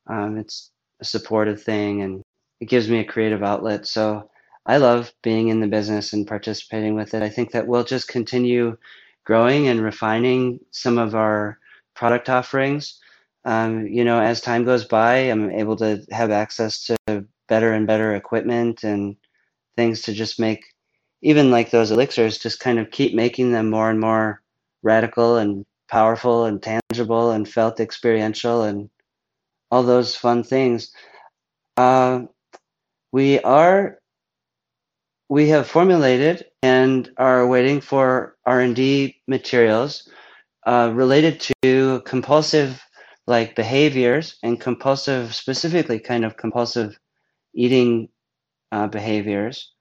um, 0.07 0.37
it's 0.37 0.71
a 0.99 1.05
supportive 1.05 1.63
thing 1.63 2.01
and 2.01 2.21
it 2.59 2.65
gives 2.67 2.89
me 2.89 2.99
a 2.99 3.11
creative 3.13 3.41
outlet. 3.41 3.87
So 3.87 4.29
i 4.65 4.75
love 4.77 5.13
being 5.23 5.47
in 5.47 5.61
the 5.61 5.75
business 5.77 6.11
and 6.11 6.27
participating 6.27 6.93
with 6.93 7.13
it. 7.13 7.21
I 7.23 7.29
think 7.29 7.51
that 7.51 7.67
we'll 7.67 7.85
just 7.85 8.09
continue 8.09 8.75
growing 9.23 9.69
and 9.69 9.81
refining 9.81 10.59
some 10.71 10.97
of 10.97 11.15
our 11.15 11.57
product 11.93 12.27
offerings. 12.29 12.99
Um, 13.45 13.87
you 13.87 14.03
know 14.03 14.19
as 14.19 14.41
time 14.41 14.63
goes 14.65 14.85
by 14.85 15.13
i'm 15.31 15.51
able 15.51 15.75
to 15.83 15.89
have 16.19 16.31
access 16.31 16.73
to 16.87 16.95
better 17.47 17.71
and 17.73 17.85
better 17.91 18.15
equipment 18.15 18.83
and 18.83 19.15
things 19.77 20.01
to 20.01 20.13
just 20.13 20.39
make 20.39 20.61
even 21.21 21.51
like 21.51 21.69
those 21.69 21.91
elixirs 21.91 22.39
just 22.39 22.59
kind 22.59 22.79
of 22.79 22.89
keep 22.89 23.13
making 23.13 23.51
them 23.51 23.69
more 23.69 23.89
and 23.91 23.99
more 23.99 24.41
radical 24.81 25.37
and 25.37 25.65
powerful 25.87 26.45
and 26.45 26.61
tangible 26.61 27.31
and 27.31 27.47
felt 27.47 27.79
experiential 27.79 28.63
and 28.63 28.89
all 29.71 29.83
those 29.83 30.15
fun 30.15 30.43
things. 30.43 30.91
Uh, 31.77 32.23
we 33.11 33.39
are 33.41 33.99
we 35.29 35.49
have 35.49 35.67
formulated 35.67 36.45
and 36.61 37.11
are 37.17 37.47
waiting 37.47 37.81
for 37.81 38.37
R&D 38.45 39.15
materials 39.27 40.07
uh, 40.67 40.91
related 40.93 41.43
to 41.63 42.01
compulsive 42.05 42.81
like 43.27 43.55
behaviors 43.55 44.37
and 44.43 44.61
compulsive 44.61 45.33
specifically 45.33 45.99
kind 45.99 46.25
of 46.25 46.37
compulsive 46.37 46.99
eating 47.55 48.09
uh, 48.71 48.87
behaviors 48.87 49.71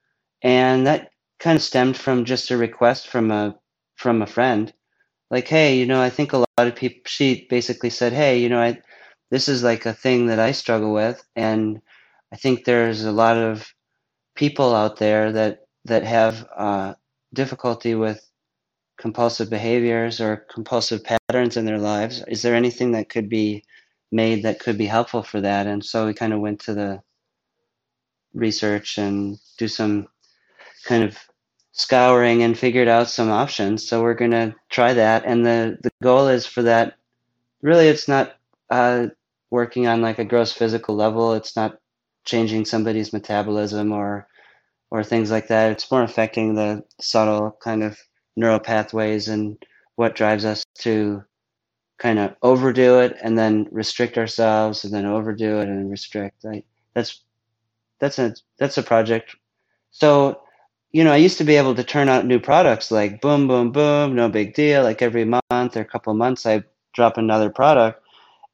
and 0.42 0.86
that 0.86 1.11
kind 1.38 1.57
of 1.57 1.62
stemmed 1.62 1.96
from 1.96 2.24
just 2.24 2.50
a 2.50 2.57
request 2.57 3.09
from 3.09 3.30
a 3.30 3.55
from 3.96 4.22
a 4.22 4.26
friend 4.26 4.72
like 5.31 5.49
hey 5.49 5.77
you 5.77 5.87
know 5.87 6.01
i 6.01 6.11
think 6.11 6.33
a 6.33 6.39
lot 6.39 6.47
of 6.59 6.77
people 6.77 7.01
she 7.07 7.47
basically 7.51 7.91
said 7.91 8.12
hey 8.12 8.39
you 8.39 8.49
know 8.49 8.61
i 8.61 8.79
this 9.31 9.49
is 9.49 9.62
like 9.62 9.87
a 9.87 9.93
thing 9.93 10.27
that 10.27 10.39
i 10.39 10.53
struggle 10.53 10.93
with 10.93 11.22
and 11.37 11.81
i 12.33 12.37
think 12.37 12.64
there's 12.64 13.05
a 13.05 13.12
lot 13.12 13.37
of 13.37 13.75
people 14.35 14.75
out 14.75 14.97
there 14.97 15.33
that 15.33 15.61
that 15.85 16.05
have 16.05 16.47
uh, 16.57 16.95
difficulty 17.35 17.95
with 17.95 18.27
compulsive 18.99 19.51
behaviors 19.51 20.20
or 20.20 20.47
compulsive 20.53 21.03
patterns 21.05 21.57
in 21.57 21.64
their 21.64 21.79
lives. 21.79 22.22
Is 22.29 22.43
there 22.43 22.55
anything 22.55 22.93
that 22.93 23.09
could 23.09 23.29
be 23.29 23.64
made 24.12 24.43
that 24.45 24.61
could 24.61 24.79
be 24.79 24.87
helpful 24.87 25.22
for 25.22 25.41
that? 25.41 25.66
And 25.66 25.85
so 25.85 26.07
we 26.07 26.14
kind 26.14 26.33
of 26.33 26.41
went 26.41 26.61
to 26.61 26.75
the 26.75 27.03
research 28.33 28.99
and 28.99 29.39
do 29.59 29.68
some 29.68 30.09
kind 30.85 31.05
of 31.05 31.18
scouring 31.75 32.43
and 32.43 32.59
figured 32.59 32.89
out 32.89 33.11
some 33.11 33.31
options. 33.31 33.87
So 33.87 34.03
we're 34.03 34.14
going 34.14 34.31
to 34.31 34.55
try 34.70 34.95
that. 34.95 35.25
And 35.27 35.45
the, 35.45 35.77
the 35.83 35.91
goal 36.03 36.29
is 36.29 36.47
for 36.47 36.62
that, 36.62 36.95
really, 37.62 37.89
it's 37.89 38.09
not 38.09 38.37
uh, 38.70 39.09
working 39.51 39.87
on 39.87 40.01
like 40.01 40.18
a 40.18 40.25
gross 40.25 40.53
physical 40.53 40.95
level. 40.95 41.35
It's 41.35 41.57
not 41.57 41.79
changing 42.25 42.64
somebody's 42.64 43.12
metabolism 43.12 43.93
or 43.93 44.27
or 44.91 45.03
things 45.03 45.31
like 45.31 45.49
that. 45.49 45.72
It's 45.72 45.91
more 45.91 46.05
affecting 46.05 46.55
the 46.55 46.85
subtle 47.01 47.59
kind 47.61 47.83
of 47.83 47.99
neural 48.37 48.61
pathways 48.61 49.29
and 49.29 49.59
what 49.97 50.14
drives 50.14 50.45
us 50.45 50.64
to 50.79 51.25
kind 51.99 52.18
of 52.18 52.37
overdo 52.43 53.01
it 53.01 53.16
and 53.20 53.37
then 53.37 53.66
restrict 53.72 54.16
ourselves 54.18 54.85
and 54.85 54.95
then 54.95 55.07
overdo 55.07 55.59
it 55.59 55.68
and 55.68 55.91
restrict. 55.91 56.45
Like 56.45 56.64
that's 56.95 57.22
that's 57.99 58.18
a 58.20 58.35
that's 58.59 58.79
a 58.79 58.83
project. 58.83 59.35
So, 59.91 60.43
you 60.95 61.03
know, 61.03 61.12
I 61.12 61.16
used 61.16 61.38
to 61.38 61.45
be 61.45 61.57
able 61.57 61.74
to 61.74 61.82
turn 61.82 62.09
out 62.09 62.24
new 62.24 62.38
products 62.38 62.92
like 62.92 63.20
boom, 63.20 63.49
boom, 63.49 63.72
boom, 63.72 64.14
no 64.14 64.28
big 64.28 64.55
deal. 64.55 64.84
Like 64.84 65.03
every 65.03 65.24
month 65.24 65.76
or 65.76 65.80
a 65.80 65.84
couple 65.84 66.14
months, 66.14 66.47
I 66.47 66.62
drop 66.95 67.18
another 67.18 67.51
product, 67.51 68.01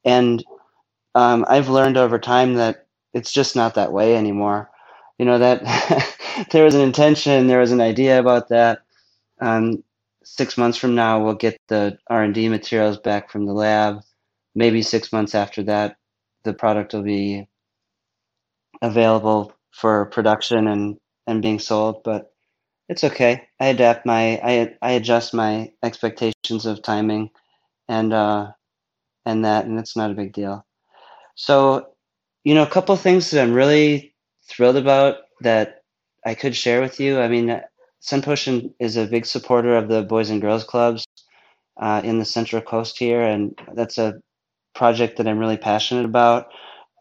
and 0.07 0.43
um, 1.15 1.45
I've 1.49 1.69
learned 1.69 1.99
over 1.99 2.19
time 2.19 2.55
that 2.55 2.87
it's 3.13 3.31
just 3.31 3.57
not 3.57 3.75
that 3.75 3.93
way 3.93 4.17
anymore. 4.17 4.71
You 5.19 5.27
know 5.27 5.39
that 5.39 6.17
there 6.51 6.65
was 6.65 6.75
an 6.75 6.81
intention, 6.81 7.47
there 7.47 7.61
was 7.61 7.73
an 7.73 7.83
idea 7.83 8.19
about 8.19 8.49
that. 8.49 8.81
Um, 9.43 9.85
six 10.25 10.57
months 10.57 10.79
from 10.79 10.95
now, 10.95 11.23
we'll 11.23 11.35
get 11.35 11.59
the 11.69 11.99
R 12.09 12.23
and 12.23 12.33
D 12.35 12.49
materials 12.49 12.97
back 12.97 13.31
from 13.31 13.45
the 13.45 13.53
lab. 13.53 14.01
Maybe 14.55 14.81
six 14.81 15.13
months 15.13 15.35
after 15.35 15.63
that, 15.65 15.99
the 16.45 16.55
product 16.55 16.95
will 16.95 17.03
be 17.03 17.49
available 18.81 19.53
for 19.73 20.07
production 20.07 20.67
and 20.67 20.99
and 21.27 21.43
being 21.43 21.59
sold. 21.59 22.03
But 22.03 22.30
it's 22.91 23.05
okay. 23.05 23.47
I 23.61 23.69
adapt 23.69 24.05
my 24.05 24.41
I 24.43 24.75
I 24.83 24.91
adjust 24.93 25.33
my 25.33 25.73
expectations 25.81 26.67
of 26.67 26.83
timing, 26.83 27.31
and 27.89 28.13
uh, 28.13 28.51
and 29.25 29.45
that, 29.45 29.65
and 29.67 29.79
it's 29.79 29.97
not 29.97 30.11
a 30.11 30.15
big 30.15 30.33
deal. 30.33 30.67
So, 31.37 31.91
you 32.43 32.55
know, 32.55 32.65
a 32.65 32.71
couple 32.71 32.97
things 32.97 33.31
that 33.31 33.43
I'm 33.43 33.55
really 33.55 34.15
thrilled 34.49 34.77
about 34.77 35.19
that 35.43 35.85
I 36.27 36.35
could 36.35 36.57
share 36.57 36.81
with 36.81 36.99
you. 36.99 37.21
I 37.21 37.29
mean, 37.29 37.63
Sun 38.01 38.23
Potion 38.23 38.75
is 38.81 38.97
a 38.97 39.07
big 39.07 39.25
supporter 39.25 39.77
of 39.77 39.89
the 39.89 40.03
Boys 40.03 40.29
and 40.31 40.41
Girls 40.41 40.65
Clubs 40.65 41.07
uh, 41.81 42.03
in 42.03 42.19
the 42.19 42.25
Central 42.25 42.61
Coast 42.61 42.99
here, 42.99 43.23
and 43.23 43.57
that's 43.73 43.99
a 43.99 44.21
project 44.75 45.19
that 45.19 45.29
I'm 45.29 45.39
really 45.39 45.59
passionate 45.59 46.07
about. 46.07 46.49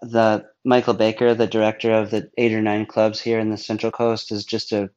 The 0.03 0.45
Michael 0.63 0.93
Baker, 0.93 1.33
the 1.33 1.47
director 1.47 1.91
of 1.91 2.11
the 2.11 2.29
eight 2.37 2.53
or 2.53 2.61
nine 2.61 2.85
clubs 2.85 3.19
here 3.19 3.39
in 3.39 3.49
the 3.49 3.57
Central 3.57 3.91
Coast, 3.91 4.31
is 4.31 4.45
just 4.45 4.71
a 4.71 4.91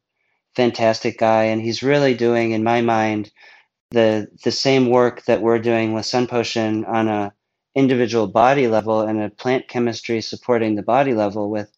fantastic 0.55 1.17
guy, 1.17 1.45
and 1.45 1.61
he's 1.61 1.83
really 1.83 2.13
doing, 2.13 2.51
in 2.51 2.63
my 2.63 2.81
mind, 2.81 3.31
the 3.91 4.27
the 4.43 4.51
same 4.51 4.89
work 4.89 5.23
that 5.25 5.41
we're 5.41 5.59
doing 5.59 5.93
with 5.93 6.05
Sun 6.05 6.27
Potion 6.27 6.85
on 6.85 7.07
a 7.07 7.33
individual 7.75 8.27
body 8.27 8.67
level 8.67 9.01
and 9.01 9.21
a 9.21 9.29
plant 9.29 9.67
chemistry 9.67 10.21
supporting 10.21 10.75
the 10.75 10.83
body 10.83 11.13
level 11.13 11.49
with 11.49 11.71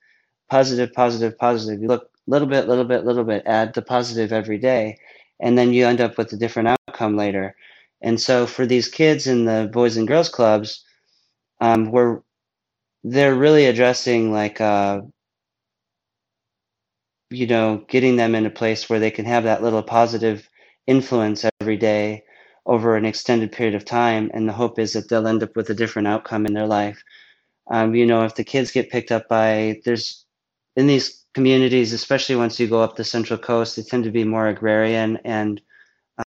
positive, 0.49 0.93
positive, 0.93 1.37
positive. 1.37 1.81
You 1.81 1.87
look 1.87 2.09
little 2.27 2.47
bit, 2.47 2.67
little 2.67 2.85
bit, 2.85 3.05
little 3.05 3.23
bit, 3.23 3.43
add 3.45 3.73
the 3.73 3.81
positive 3.81 4.33
every 4.33 4.57
day, 4.57 4.97
and 5.39 5.57
then 5.57 5.73
you 5.73 5.85
end 5.85 6.01
up 6.01 6.17
with 6.17 6.31
a 6.33 6.37
different 6.37 6.77
outcome 6.87 7.15
later. 7.17 7.55
And 8.01 8.19
so 8.19 8.45
for 8.45 8.65
these 8.65 8.87
kids 8.87 9.27
in 9.27 9.45
the 9.45 9.69
boys 9.71 9.97
and 9.97 10.07
girls 10.07 10.29
clubs, 10.29 10.83
um, 11.61 11.91
we're 11.91 12.21
they're 13.03 13.35
really 13.35 13.65
addressing 13.65 14.31
like 14.31 14.59
uh, 14.59 15.01
you 17.29 17.47
know 17.47 17.83
getting 17.87 18.15
them 18.15 18.35
in 18.35 18.45
a 18.45 18.49
place 18.49 18.89
where 18.89 18.99
they 18.99 19.11
can 19.11 19.25
have 19.25 19.43
that 19.43 19.63
little 19.63 19.83
positive 19.83 20.49
influence 20.87 21.45
every 21.59 21.77
day 21.77 22.23
over 22.65 22.95
an 22.95 23.05
extended 23.05 23.51
period 23.51 23.75
of 23.75 23.85
time 23.85 24.29
and 24.33 24.47
the 24.47 24.53
hope 24.53 24.79
is 24.79 24.93
that 24.93 25.09
they'll 25.09 25.27
end 25.27 25.43
up 25.43 25.55
with 25.55 25.69
a 25.69 25.73
different 25.73 26.07
outcome 26.07 26.45
in 26.45 26.53
their 26.53 26.67
life. 26.67 27.03
Um, 27.71 27.95
you 27.95 28.05
know 28.05 28.23
if 28.23 28.35
the 28.35 28.43
kids 28.43 28.71
get 28.71 28.91
picked 28.91 29.11
up 29.11 29.27
by 29.27 29.81
there's 29.85 30.25
in 30.75 30.87
these 30.87 31.25
communities 31.33 31.93
especially 31.93 32.35
once 32.35 32.59
you 32.59 32.67
go 32.67 32.81
up 32.81 32.95
the 32.95 33.03
central 33.03 33.39
coast 33.39 33.75
they 33.75 33.81
tend 33.81 34.03
to 34.03 34.11
be 34.11 34.23
more 34.23 34.47
agrarian 34.47 35.17
and 35.25 35.61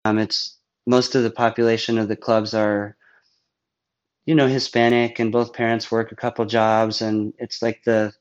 um, 0.06 0.20
it's 0.20 0.58
most 0.86 1.16
of 1.16 1.24
the 1.24 1.32
population 1.32 1.98
of 1.98 2.08
the 2.08 2.16
clubs 2.16 2.54
are 2.54 2.96
you 4.26 4.36
know 4.36 4.48
hispanic 4.48 5.20
and 5.20 5.32
both 5.32 5.54
parents 5.54 5.92
work 5.92 6.12
a 6.12 6.16
couple 6.16 6.46
jobs 6.46 7.02
and 7.02 7.34
it's 7.40 7.62
like 7.62 7.84
the 7.84 8.14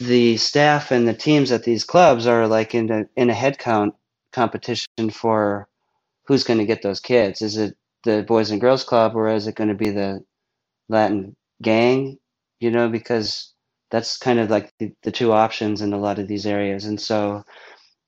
the 0.00 0.36
staff 0.36 0.90
and 0.90 1.06
the 1.06 1.14
teams 1.14 1.52
at 1.52 1.64
these 1.64 1.84
clubs 1.84 2.26
are 2.26 2.46
like 2.48 2.74
in 2.74 2.90
a 2.90 3.04
in 3.16 3.30
a 3.30 3.34
headcount 3.34 3.92
competition 4.32 5.10
for 5.12 5.68
who's 6.26 6.44
going 6.44 6.58
to 6.58 6.66
get 6.66 6.82
those 6.82 7.00
kids. 7.00 7.42
Is 7.42 7.56
it 7.56 7.76
the 8.04 8.22
Boys 8.22 8.50
and 8.50 8.60
Girls 8.60 8.84
Club 8.84 9.16
or 9.16 9.28
is 9.28 9.46
it 9.46 9.54
going 9.56 9.68
to 9.68 9.74
be 9.74 9.90
the 9.90 10.24
Latin 10.88 11.36
gang? 11.62 12.18
You 12.60 12.70
know, 12.70 12.88
because 12.88 13.52
that's 13.90 14.18
kind 14.18 14.40
of 14.40 14.50
like 14.50 14.72
the, 14.78 14.92
the 15.02 15.12
two 15.12 15.32
options 15.32 15.82
in 15.82 15.92
a 15.92 15.98
lot 15.98 16.18
of 16.18 16.28
these 16.28 16.46
areas. 16.46 16.84
And 16.86 17.00
so, 17.00 17.44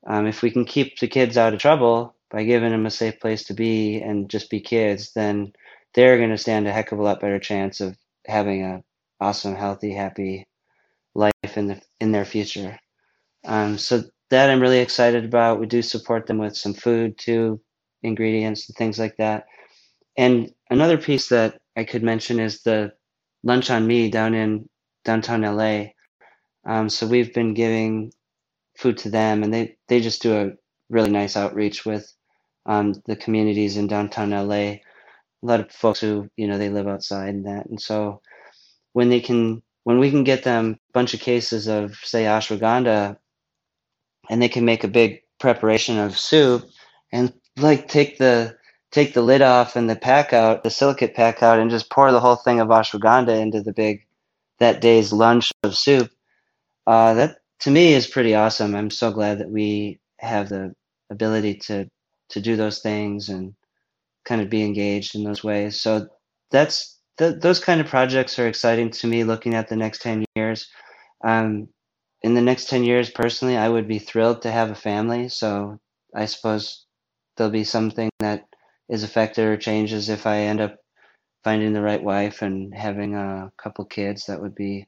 um, 0.07 0.27
if 0.27 0.43
we 0.43 0.51
can 0.51 0.65
keep 0.65 0.99
the 0.99 1.09
kids 1.09 1.37
out 1.37 1.55
of 1.55 1.61
trouble 1.61 2.17
by 2.31 2.45
giving 2.45 2.71
them 2.71 2.87
a 2.87 2.91
safe 2.91 3.21
place 3.21 3.45
to 3.45 3.55
be 3.55 4.01
and 4.01 4.29
just 4.31 4.51
be 4.51 4.61
kids, 4.61 5.13
then 5.15 5.53
they're 5.95 6.19
going 6.19 6.31
to 6.31 6.39
stand 6.39 6.67
a 6.67 6.73
heck 6.73 6.93
of 6.93 6.99
a 6.99 7.03
lot 7.03 7.21
better 7.21 7.39
chance 7.39 7.81
of 7.81 7.97
having 8.27 8.65
a 8.65 8.83
awesome, 9.21 9.55
healthy, 9.55 9.93
happy 9.93 10.47
life 11.17 11.57
in 11.57 11.67
the 11.67 11.81
in 12.01 12.13
their 12.13 12.25
future. 12.25 12.79
Um, 13.45 13.79
so 13.79 14.03
that 14.31 14.51
I'm 14.51 14.61
really 14.61 14.81
excited 14.81 15.25
about. 15.25 15.61
We 15.61 15.67
do 15.67 15.83
support 15.83 16.27
them 16.27 16.39
with 16.39 16.57
some 16.57 16.75
food 16.75 17.19
too, 17.19 17.61
ingredients 18.03 18.69
and 18.69 18.77
things 18.77 18.99
like 18.99 19.17
that. 19.17 19.47
And 20.17 20.53
another 20.71 20.99
piece 20.99 21.29
that 21.29 21.61
I 21.77 21.85
could 21.85 22.03
mention 22.03 22.41
is 22.41 22.63
the 22.63 22.93
lunch 23.43 23.71
on 23.71 23.87
me 23.87 24.11
down 24.11 24.35
in 24.35 24.69
downtown 25.05 25.43
LA. 25.43 25.87
Um, 26.67 26.89
so 26.89 27.07
we've 27.07 27.33
been 27.33 27.55
giving 27.55 28.13
food 28.77 28.99
to 28.99 29.11
them, 29.11 29.43
and 29.43 29.53
they 29.53 29.77
they 29.89 30.01
just 30.01 30.23
do 30.23 30.37
a 30.37 30.51
really 30.91 31.11
nice 31.11 31.37
outreach 31.37 31.85
with 31.87 32.13
um, 32.67 32.95
the 33.07 33.17
communities 33.17 33.77
in 33.77 33.87
downtown 33.87 34.31
LA. 34.31 34.55
A 34.55 34.83
lot 35.43 35.61
of 35.61 35.71
folks 35.71 36.01
who 36.01 36.29
you 36.37 36.49
know 36.49 36.59
they 36.59 36.69
live 36.69 36.89
outside 36.89 37.29
and 37.35 37.47
that, 37.47 37.67
and 37.67 37.81
so 37.81 38.21
when 38.93 39.09
they 39.09 39.21
can 39.21 39.63
when 39.87 40.01
we 40.01 40.11
can 40.11 40.25
get 40.25 40.43
them 40.43 40.81
a 40.89 40.93
bunch 40.93 41.15
of 41.15 41.21
cases 41.21 41.69
of 41.69 41.95
say 42.03 42.25
ashwagandha, 42.25 43.17
and 44.29 44.43
they 44.43 44.49
can 44.49 44.65
make 44.65 44.83
a 44.83 44.89
big 44.89 45.23
preparation 45.39 45.97
of 45.97 46.19
soup 46.19 46.69
and 47.13 47.33
like 47.57 47.87
take 47.87 48.19
the 48.19 48.57
take 48.91 49.15
the 49.15 49.23
lid 49.23 49.43
off 49.43 49.77
and 49.77 49.89
the 49.89 49.95
pack 49.95 50.33
out, 50.33 50.65
the 50.65 50.71
silicate 50.71 51.15
pack 51.15 51.41
out, 51.41 51.61
and 51.61 51.71
just 51.71 51.89
pour 51.89 52.11
the 52.11 52.19
whole 52.19 52.35
thing 52.35 52.59
of 52.59 52.67
ashwagandha 52.67 53.41
into 53.41 53.63
the 53.63 53.73
big 53.73 54.05
that 54.59 54.81
day's 54.81 55.13
lunch 55.13 55.53
of 55.63 55.77
soup. 55.77 56.11
Uh, 56.85 57.15
that 57.15 57.37
to 57.61 57.71
me 57.71 57.93
is 57.93 58.09
pretty 58.09 58.35
awesome. 58.35 58.75
I'm 58.75 58.91
so 58.91 59.13
glad 59.13 59.39
that 59.39 59.51
we 59.51 60.01
have 60.19 60.49
the 60.49 60.75
ability 61.11 61.59
to 61.67 61.89
to 62.31 62.41
do 62.41 62.57
those 62.57 62.81
things 62.81 63.29
and 63.29 63.55
kind 64.25 64.43
of 64.43 64.51
be 64.51 64.65
engaged 64.65 65.15
in 65.15 65.23
those 65.23 65.45
ways. 65.45 65.81
So 65.81 66.09
that's 66.51 66.96
th- 67.19 67.41
those 67.41 67.61
kind 67.61 67.81
of 67.81 67.87
projects 67.87 68.39
are 68.39 68.49
exciting 68.49 68.91
to 68.91 69.07
me. 69.07 69.25
Looking 69.25 69.55
at 69.55 69.69
the 69.69 69.77
next 69.77 70.03
ten 70.03 70.25
years, 70.35 70.69
um, 71.25 71.69
in 72.23 72.35
the 72.35 72.43
next 72.43 72.69
ten 72.69 72.85
years, 72.85 73.11
personally, 73.11 73.57
I 73.57 73.69
would 73.69 73.89
be 73.89 73.99
thrilled 73.99 74.43
to 74.43 74.51
have 74.51 74.71
a 74.71 74.75
family. 74.75 75.29
So 75.29 75.79
I 76.15 76.27
suppose 76.27 76.85
there'll 77.37 77.53
be 77.53 77.65
something 77.65 78.11
that 78.21 78.45
is 78.89 79.03
affected 79.03 79.45
or 79.47 79.57
changes 79.57 80.09
if 80.09 80.27
I 80.27 80.39
end 80.41 80.61
up 80.61 80.77
finding 81.45 81.73
the 81.73 81.83
right 81.83 82.03
wife 82.03 82.43
and 82.43 82.75
having 82.75 83.15
a 83.15 83.53
couple 83.57 83.85
kids. 83.85 84.27
That 84.27 84.41
would 84.41 84.55
be 84.55 84.87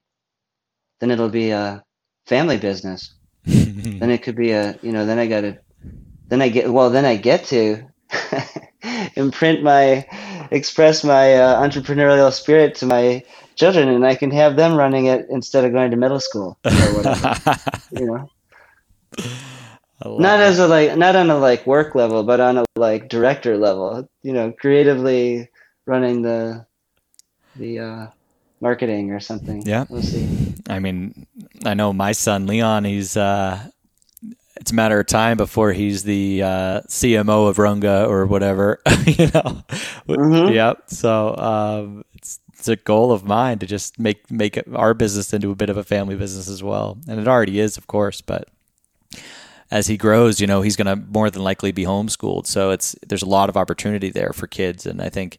then 1.01 1.11
it'll 1.11 1.29
be 1.29 1.51
a 1.51 1.85
family 2.27 2.59
business. 2.59 3.15
then 3.45 4.11
it 4.11 4.23
could 4.23 4.37
be 4.37 4.53
a 4.53 4.79
you 4.83 4.93
know 4.93 5.07
then 5.07 5.19
I 5.19 5.27
got 5.27 5.43
to 5.43 5.59
then 6.29 6.43
I 6.43 6.49
get 6.49 6.71
well 6.71 6.91
then 6.91 7.05
I 7.05 7.17
get 7.17 7.45
to 7.47 7.87
imprint 9.17 9.63
my 9.63 10.07
express 10.51 11.05
my 11.05 11.35
uh, 11.35 11.63
entrepreneurial 11.63 12.33
spirit 12.33 12.75
to 12.77 12.87
my 12.87 13.23
children 13.57 13.89
and 13.89 14.07
I 14.07 14.15
can 14.15 14.31
have 14.31 14.57
them 14.57 14.77
running 14.77 15.07
it 15.07 15.27
instead 15.31 15.65
of 15.65 15.73
going 15.73 15.91
to 15.91 15.97
middle 15.97 16.21
school. 16.21 16.59
Or 16.65 16.95
whatever. 16.95 17.37
you 17.91 18.07
know? 18.07 18.31
Not 20.05 20.41
as 20.41 20.59
a 20.61 20.69
like 20.69 20.97
not 20.97 21.17
on 21.17 21.29
a 21.29 21.39
like 21.39 21.67
work 21.67 21.95
level 21.95 22.23
but 22.23 22.39
on 22.39 22.59
a 22.59 22.65
like 22.77 23.09
director 23.09 23.57
level 23.59 24.09
you 24.23 24.33
know 24.33 24.53
creatively 24.53 25.49
running 25.87 26.23
the 26.23 26.65
the 27.57 27.81
uh 27.81 28.07
marketing 28.61 29.11
or 29.11 29.19
something. 29.19 29.63
Yeah. 29.67 29.87
We'll 29.89 30.03
see. 30.03 30.55
I 30.69 30.79
mean 30.79 31.27
i 31.65 31.75
know 31.75 31.93
my 31.93 32.13
son 32.13 32.47
leon 32.47 32.85
he's 32.85 33.17
uh 33.17 33.59
it's 34.69 34.73
a 34.75 34.75
matter 34.75 35.01
of 35.01 35.07
time 35.07 35.39
before 35.39 35.73
he's 35.73 36.03
the 36.03 36.43
uh, 36.43 36.81
CMO 36.89 37.49
of 37.49 37.57
Runga 37.57 38.07
or 38.07 38.27
whatever, 38.27 38.83
you 39.07 39.25
know. 39.29 39.65
Mm-hmm. 40.07 40.53
Yep. 40.53 40.83
So 40.89 41.35
um, 41.39 42.05
it's 42.13 42.39
it's 42.53 42.69
a 42.69 42.77
goal 42.77 43.11
of 43.11 43.25
mine 43.25 43.61
to 43.61 43.67
just 43.67 43.99
make 43.99 44.31
make 44.31 44.63
our 44.75 44.93
business 44.93 45.33
into 45.33 45.51
a 45.51 45.55
bit 45.55 45.71
of 45.71 45.79
a 45.79 45.85
family 45.85 46.17
business 46.17 46.51
as 46.51 46.63
well, 46.63 46.99
and 47.09 47.19
it 47.19 47.27
already 47.27 47.61
is, 47.61 47.79
of 47.79 47.87
course. 47.87 48.21
But 48.21 48.51
as 49.71 49.87
he 49.87 49.97
grows, 49.97 50.39
you 50.39 50.47
know, 50.47 50.61
he's 50.61 50.77
going 50.77 50.87
to 50.87 50.97
more 50.97 51.31
than 51.31 51.43
likely 51.43 51.73
be 51.73 51.85
homeschooled. 51.85 52.47
So 52.47 52.71
it's 52.71 52.95
there's 53.09 53.23
a 53.23 53.27
lot 53.27 53.49
of 53.49 53.57
opportunity 53.57 54.11
there 54.11 54.35
for 54.35 54.47
kids, 54.47 54.85
and 54.85 55.01
I 55.01 55.09
think 55.09 55.39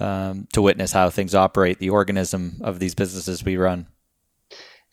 um, 0.00 0.48
to 0.52 0.60
witness 0.60 0.92
how 0.92 1.08
things 1.08 1.34
operate, 1.34 1.78
the 1.78 1.88
organism 1.88 2.58
of 2.60 2.78
these 2.78 2.94
businesses 2.94 3.42
we 3.42 3.56
run. 3.56 3.86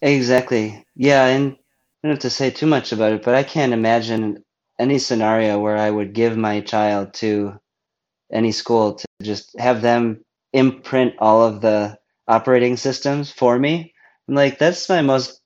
Exactly. 0.01 0.85
Yeah, 0.95 1.25
and 1.25 1.57
don't 2.03 2.11
have 2.11 2.19
to 2.19 2.29
say 2.29 2.51
too 2.51 2.67
much 2.67 2.91
about 2.91 3.13
it, 3.13 3.23
but 3.23 3.35
I 3.35 3.43
can't 3.43 3.73
imagine 3.73 4.43
any 4.79 4.99
scenario 4.99 5.59
where 5.59 5.77
I 5.77 5.89
would 5.89 6.13
give 6.13 6.35
my 6.35 6.61
child 6.61 7.13
to 7.15 7.59
any 8.31 8.51
school 8.51 8.95
to 8.95 9.05
just 9.21 9.57
have 9.59 9.81
them 9.81 10.23
imprint 10.51 11.13
all 11.19 11.43
of 11.43 11.61
the 11.61 11.97
operating 12.27 12.77
systems 12.77 13.31
for 13.31 13.57
me. 13.57 13.93
I'm 14.27 14.35
like, 14.35 14.59
that's 14.59 14.89
my 14.89 15.01
most 15.01 15.39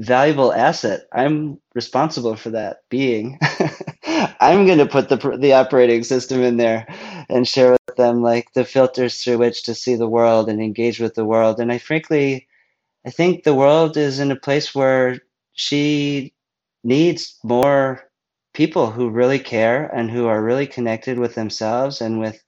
valuable 0.00 0.52
asset. 0.52 1.02
I'm 1.12 1.60
responsible 1.74 2.36
for 2.36 2.50
that 2.50 2.78
being. 2.90 3.38
I'm 4.40 4.66
going 4.66 4.78
to 4.78 4.86
put 4.86 5.08
the 5.08 5.36
the 5.38 5.52
operating 5.54 6.02
system 6.02 6.42
in 6.42 6.56
there 6.56 6.86
and 7.28 7.46
share 7.46 7.72
with 7.72 7.96
them 7.96 8.22
like 8.22 8.52
the 8.54 8.64
filters 8.64 9.22
through 9.22 9.38
which 9.38 9.62
to 9.64 9.74
see 9.74 9.94
the 9.94 10.08
world 10.08 10.48
and 10.48 10.60
engage 10.60 10.98
with 11.00 11.14
the 11.14 11.24
world. 11.24 11.60
And 11.60 11.70
I 11.72 11.78
frankly, 11.78 12.48
I 13.06 13.10
think 13.10 13.44
the 13.44 13.54
world 13.54 13.96
is 13.96 14.18
in 14.18 14.30
a 14.30 14.36
place 14.36 14.74
where 14.74 15.20
she 15.54 16.34
needs 16.84 17.38
more 17.44 18.10
people 18.54 18.90
who 18.90 19.10
really 19.10 19.38
care 19.38 19.86
and 19.86 20.10
who 20.10 20.26
are 20.26 20.42
really 20.44 20.66
connected 20.66 21.18
with 21.18 21.34
themselves 21.34 22.00
and 22.00 22.20
with 22.20 22.42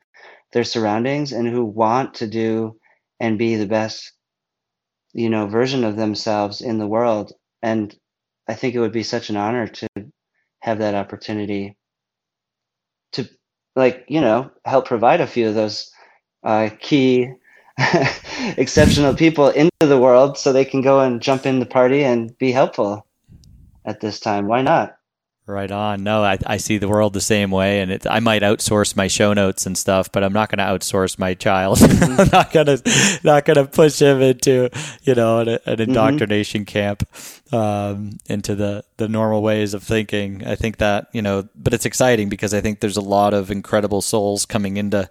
their 0.52 0.64
surroundings 0.64 1.32
and 1.32 1.48
who 1.48 1.64
want 1.64 2.14
to 2.14 2.26
do 2.26 2.78
and 3.20 3.38
be 3.38 3.56
the 3.56 3.66
best 3.66 4.12
you 5.14 5.30
know 5.30 5.46
version 5.46 5.84
of 5.84 5.96
themselves 5.96 6.60
in 6.60 6.78
the 6.78 6.86
world. 6.86 7.32
And 7.62 7.94
i 8.48 8.54
think 8.54 8.74
it 8.74 8.80
would 8.80 8.92
be 8.92 9.02
such 9.02 9.30
an 9.30 9.36
honor 9.36 9.66
to 9.66 9.88
have 10.60 10.78
that 10.80 10.94
opportunity 10.94 11.76
to 13.12 13.28
like 13.76 14.04
you 14.08 14.20
know 14.20 14.50
help 14.64 14.86
provide 14.86 15.20
a 15.20 15.26
few 15.26 15.48
of 15.48 15.54
those 15.54 15.90
uh, 16.44 16.68
key 16.80 17.28
exceptional 18.56 19.14
people 19.14 19.48
into 19.48 19.70
the 19.80 19.98
world 19.98 20.38
so 20.38 20.52
they 20.52 20.64
can 20.64 20.80
go 20.80 21.00
and 21.00 21.20
jump 21.20 21.44
in 21.46 21.58
the 21.58 21.66
party 21.66 22.04
and 22.04 22.36
be 22.38 22.52
helpful 22.52 23.06
at 23.84 24.00
this 24.00 24.20
time 24.20 24.46
why 24.46 24.62
not 24.62 24.96
Right 25.46 25.70
on. 25.70 26.04
No, 26.04 26.24
I, 26.24 26.38
I 26.46 26.56
see 26.56 26.78
the 26.78 26.88
world 26.88 27.12
the 27.12 27.20
same 27.20 27.50
way, 27.50 27.80
and 27.80 27.92
it, 27.92 28.06
I 28.08 28.20
might 28.20 28.40
outsource 28.40 28.96
my 28.96 29.08
show 29.08 29.34
notes 29.34 29.66
and 29.66 29.76
stuff, 29.76 30.10
but 30.10 30.24
I'm 30.24 30.32
not 30.32 30.48
going 30.48 30.56
to 30.56 30.64
outsource 30.64 31.18
my 31.18 31.34
child. 31.34 31.78
Mm-hmm. 31.94 32.20
I'm 32.20 32.28
not 32.30 32.52
going 32.52 32.66
to 32.66 33.20
not 33.24 33.44
going 33.44 33.56
to 33.56 33.66
push 33.66 34.00
him 34.00 34.20
into 34.20 34.70
you 35.02 35.14
know 35.14 35.40
an, 35.40 35.48
an 35.48 35.58
mm-hmm. 35.58 35.82
indoctrination 35.82 36.64
mm-hmm. 36.64 36.72
camp, 36.72 37.08
um, 37.52 38.18
into 38.26 38.54
the 38.54 38.84
the 38.96 39.06
normal 39.06 39.42
ways 39.42 39.74
of 39.74 39.82
thinking. 39.82 40.46
I 40.46 40.54
think 40.54 40.78
that 40.78 41.08
you 41.12 41.20
know, 41.20 41.46
but 41.54 41.74
it's 41.74 41.84
exciting 41.84 42.30
because 42.30 42.54
I 42.54 42.60
think 42.60 42.80
there's 42.80 42.96
a 42.96 43.02
lot 43.02 43.34
of 43.34 43.50
incredible 43.50 44.00
souls 44.00 44.46
coming 44.46 44.76
into 44.76 45.10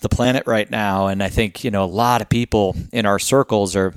the 0.00 0.08
planet 0.08 0.44
right 0.46 0.70
now, 0.70 1.06
and 1.06 1.22
I 1.22 1.28
think 1.28 1.64
you 1.64 1.70
know 1.70 1.84
a 1.84 1.86
lot 1.86 2.20
of 2.20 2.28
people 2.28 2.76
in 2.92 3.06
our 3.06 3.18
circles 3.18 3.74
are 3.76 3.94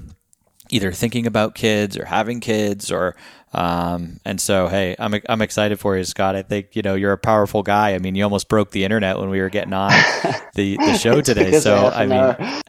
either 0.69 0.91
thinking 0.91 1.25
about 1.25 1.55
kids 1.55 1.97
or 1.97 2.05
having 2.05 2.39
kids 2.39 2.91
or 2.91 3.15
um, 3.53 4.19
and 4.25 4.41
so, 4.41 4.67
hey, 4.67 4.95
I'm 4.99 5.15
I'm 5.29 5.41
excited 5.41 5.79
for 5.79 5.97
you, 5.97 6.03
Scott. 6.03 6.35
I 6.35 6.41
think 6.41 6.75
you 6.75 6.81
know 6.81 6.95
you're 6.95 7.13
a 7.13 7.17
powerful 7.17 7.63
guy. 7.63 7.93
I 7.95 7.99
mean, 7.99 8.15
you 8.15 8.23
almost 8.23 8.49
broke 8.49 8.71
the 8.71 8.83
internet 8.83 9.17
when 9.17 9.29
we 9.29 9.39
were 9.39 9.49
getting 9.49 9.73
on 9.73 9.89
the 10.55 10.77
the 10.77 10.97
show 10.97 11.21
today. 11.21 11.59
so 11.59 11.87
I 11.87 12.05
mean, 12.05 12.17
hour. 12.17 12.61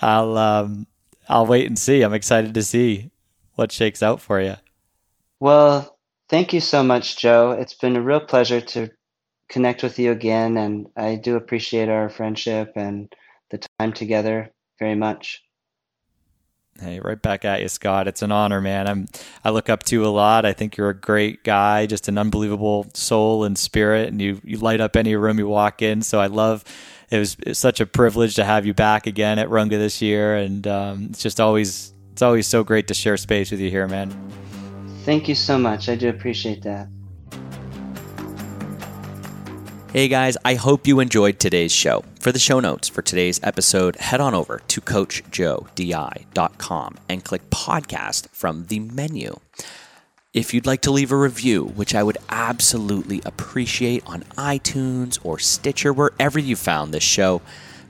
I'll 0.00 0.38
um, 0.38 0.86
I'll 1.28 1.46
wait 1.46 1.66
and 1.66 1.78
see. 1.78 2.02
I'm 2.02 2.14
excited 2.14 2.54
to 2.54 2.62
see 2.62 3.10
what 3.54 3.70
shakes 3.70 4.02
out 4.02 4.20
for 4.20 4.40
you. 4.40 4.56
Well, 5.40 5.98
thank 6.28 6.54
you 6.54 6.60
so 6.60 6.82
much, 6.82 7.18
Joe. 7.18 7.50
It's 7.52 7.74
been 7.74 7.96
a 7.96 8.02
real 8.02 8.20
pleasure 8.20 8.62
to 8.62 8.90
connect 9.48 9.82
with 9.82 9.98
you 9.98 10.12
again, 10.12 10.56
and 10.56 10.86
I 10.96 11.16
do 11.16 11.36
appreciate 11.36 11.88
our 11.88 12.08
friendship 12.08 12.72
and 12.76 13.12
the 13.50 13.60
time 13.78 13.92
together 13.92 14.50
very 14.78 14.94
much. 14.94 15.42
Hey, 16.80 17.00
right 17.00 17.20
back 17.20 17.44
at 17.46 17.62
you, 17.62 17.68
Scott. 17.68 18.06
It's 18.06 18.20
an 18.20 18.30
honor, 18.30 18.60
man. 18.60 18.86
I'm 18.86 19.06
I 19.44 19.50
look 19.50 19.70
up 19.70 19.82
to 19.84 19.94
you 19.94 20.04
a 20.04 20.08
lot. 20.08 20.44
I 20.44 20.52
think 20.52 20.76
you're 20.76 20.90
a 20.90 20.94
great 20.94 21.42
guy, 21.42 21.86
just 21.86 22.08
an 22.08 22.18
unbelievable 22.18 22.86
soul 22.92 23.44
and 23.44 23.56
spirit, 23.56 24.08
and 24.08 24.20
you 24.20 24.40
you 24.44 24.58
light 24.58 24.80
up 24.80 24.94
any 24.94 25.16
room 25.16 25.38
you 25.38 25.48
walk 25.48 25.80
in. 25.82 26.02
So 26.02 26.20
I 26.20 26.26
love. 26.26 26.64
It 27.08 27.20
was, 27.20 27.34
it 27.34 27.48
was 27.50 27.58
such 27.60 27.78
a 27.78 27.86
privilege 27.86 28.34
to 28.34 28.44
have 28.44 28.66
you 28.66 28.74
back 28.74 29.06
again 29.06 29.38
at 29.38 29.48
Runga 29.48 29.70
this 29.70 30.02
year, 30.02 30.34
and 30.34 30.66
um, 30.66 31.06
it's 31.10 31.22
just 31.22 31.40
always 31.40 31.94
it's 32.12 32.22
always 32.22 32.46
so 32.46 32.64
great 32.64 32.88
to 32.88 32.94
share 32.94 33.16
space 33.16 33.50
with 33.50 33.60
you 33.60 33.70
here, 33.70 33.86
man. 33.86 34.10
Thank 35.04 35.28
you 35.28 35.36
so 35.36 35.56
much. 35.56 35.88
I 35.88 35.94
do 35.94 36.08
appreciate 36.08 36.62
that. 36.64 36.88
Hey 39.92 40.08
guys, 40.08 40.36
I 40.44 40.56
hope 40.56 40.84
you 40.86 41.00
enjoyed 41.00 41.38
today's 41.38 41.72
show. 41.72 42.04
For 42.20 42.30
the 42.32 42.38
show 42.38 42.60
notes 42.60 42.88
for 42.88 43.00
today's 43.02 43.40
episode, 43.42 43.96
head 43.96 44.20
on 44.20 44.34
over 44.34 44.60
to 44.68 44.80
CoachJoeDI.com 44.80 46.96
and 47.08 47.24
click 47.24 47.48
podcast 47.50 48.28
from 48.30 48.66
the 48.66 48.80
menu. 48.80 49.38
If 50.34 50.52
you'd 50.52 50.66
like 50.66 50.82
to 50.82 50.90
leave 50.90 51.12
a 51.12 51.16
review, 51.16 51.64
which 51.64 51.94
I 51.94 52.02
would 52.02 52.18
absolutely 52.28 53.22
appreciate 53.24 54.02
on 54.06 54.22
iTunes 54.36 55.18
or 55.22 55.38
Stitcher, 55.38 55.94
wherever 55.94 56.38
you 56.38 56.56
found 56.56 56.92
this 56.92 57.04
show, 57.04 57.40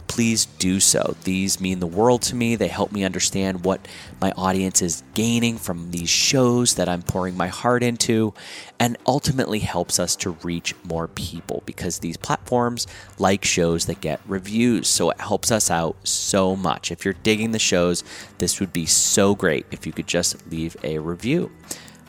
please 0.09 0.47
do 0.47 0.81
so. 0.81 1.17
These 1.25 1.61
mean 1.61 1.81
the 1.81 1.87
world 1.87 2.23
to 2.23 2.35
me. 2.35 2.57
They 2.57 2.69
help 2.69 2.93
me 2.93 3.05
understand 3.05 3.65
what 3.65 3.87
my 4.21 4.33
audience 4.33 4.83
is 4.83 5.03
gaining 5.15 5.59
from 5.59 5.91
these 5.91 6.09
shows 6.09 6.75
that 6.75 6.89
I'm 6.89 7.03
pouring 7.03 7.37
my 7.37 7.49
heart 7.49 7.83
into, 7.83 8.35
and 8.79 8.97
ultimately 9.07 9.61
helps 9.61 9.99
us 9.99 10.17
to 10.17 10.31
reach 10.43 10.75
more 10.85 11.09
people 11.09 11.63
because 11.67 11.99
these 11.99 12.17
platforms 12.17 12.87
like 13.19 13.45
shows 13.45 13.87
that 13.87 14.01
get 14.01 14.21
reviews. 14.27 14.89
So 14.89 15.11
it 15.11 15.21
helps 15.21 15.51
us 15.51 15.71
out 15.71 15.97
so 16.07 16.57
much. 16.57 16.91
If 16.91 17.05
you're 17.05 17.15
digging 17.15 17.53
the 17.53 17.59
shows, 17.59 18.05
this 18.39 18.61
would 18.61 18.73
be 18.73 18.87
so 18.87 19.35
great 19.35 19.67
if 19.71 19.87
you 19.87 19.93
could 19.93 20.07
just 20.07 20.51
leave 20.51 20.77
a 20.83 20.99
review. 20.99 21.51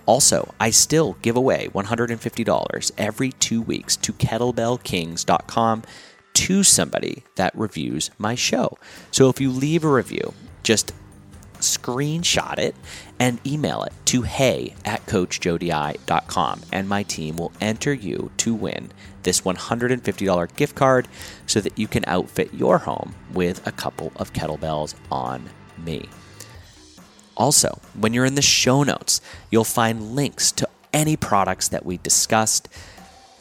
Also, 0.06 0.54
I 0.58 0.70
still 0.70 1.18
give 1.22 1.36
away 1.36 1.68
$150 1.74 2.92
every 2.98 3.32
two 3.34 3.62
weeks 3.62 3.98
to 3.98 4.14
kettlebellkings.com 4.14 5.84
to 6.38 6.62
somebody 6.62 7.24
that 7.36 7.52
reviews 7.58 8.12
my 8.20 8.36
show. 8.36 8.78
So 9.10 9.28
if 9.28 9.42
you 9.42 9.50
leave 9.50 9.84
a 9.84 9.92
review, 9.92 10.34
just 10.62 10.94
screenshot 11.56 12.60
it 12.60 12.76
and 13.20 13.40
email 13.46 13.82
it 13.82 13.94
to 14.06 14.22
hey 14.22 14.76
at 14.86 15.04
coachjoedi.com 15.08 16.62
and 16.72 16.88
my 16.88 17.02
team 17.02 17.38
will 17.38 17.52
enter 17.60 17.92
you 17.92 18.30
to 18.38 18.54
win 18.54 18.92
this 19.24 19.42
$150 19.42 20.56
gift 20.56 20.76
card 20.76 21.08
so 21.48 21.60
that 21.60 21.80
you 21.80 21.88
can 21.88 22.04
outfit 22.06 22.54
your 22.54 22.78
home 22.78 23.16
with 23.34 23.66
a 23.66 23.72
couple 23.72 24.12
of 24.18 24.32
kettlebells 24.34 24.94
on 25.12 25.50
me. 25.84 26.08
Also, 27.36 27.80
when 27.96 28.14
you're 28.14 28.26
in 28.26 28.36
the 28.36 28.42
show 28.44 28.84
notes, 28.84 29.22
you'll 29.50 29.64
find 29.64 30.16
links 30.16 30.52
to 30.52 30.70
any 30.94 31.18
products 31.18 31.68
that 31.70 31.86
we 31.86 31.98
discussed. 31.98 32.70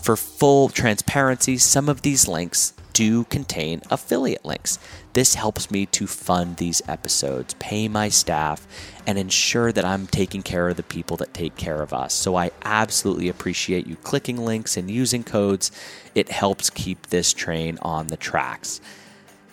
For 0.01 0.17
full 0.17 0.69
transparency, 0.69 1.59
some 1.59 1.89
of 1.89 2.03
these 2.03 2.29
links 2.29 2.73
do 2.97 3.25
contain 3.25 3.83
affiliate 3.91 4.43
links. 4.43 4.79
This 5.13 5.35
helps 5.35 5.71
me 5.71 5.85
to 5.85 6.07
fund 6.07 6.57
these 6.57 6.81
episodes, 6.89 7.53
pay 7.59 7.89
my 7.89 8.09
staff, 8.09 8.67
and 9.07 9.19
ensure 9.19 9.71
that 9.71 9.85
I'm 9.85 10.07
taking 10.07 10.43
care 10.43 10.71
of 10.71 10.79
the 10.79 10.83
people 10.83 11.19
that 11.19 11.35
take 11.35 11.57
care 11.57 11.83
of 11.83 11.93
us. 11.93 12.15
So 12.15 12.37
I 12.37 12.53
absolutely 12.65 13.29
appreciate 13.29 13.87
you 13.87 13.97
clicking 13.97 14.39
links 14.39 14.79
and 14.79 14.91
using 14.91 15.25
codes. 15.25 15.71
It 16.15 16.31
helps 16.31 16.71
keep 16.71 17.09
this 17.09 17.35
train 17.35 17.79
on 17.83 18.07
the 18.07 18.17
tracks. 18.17 18.81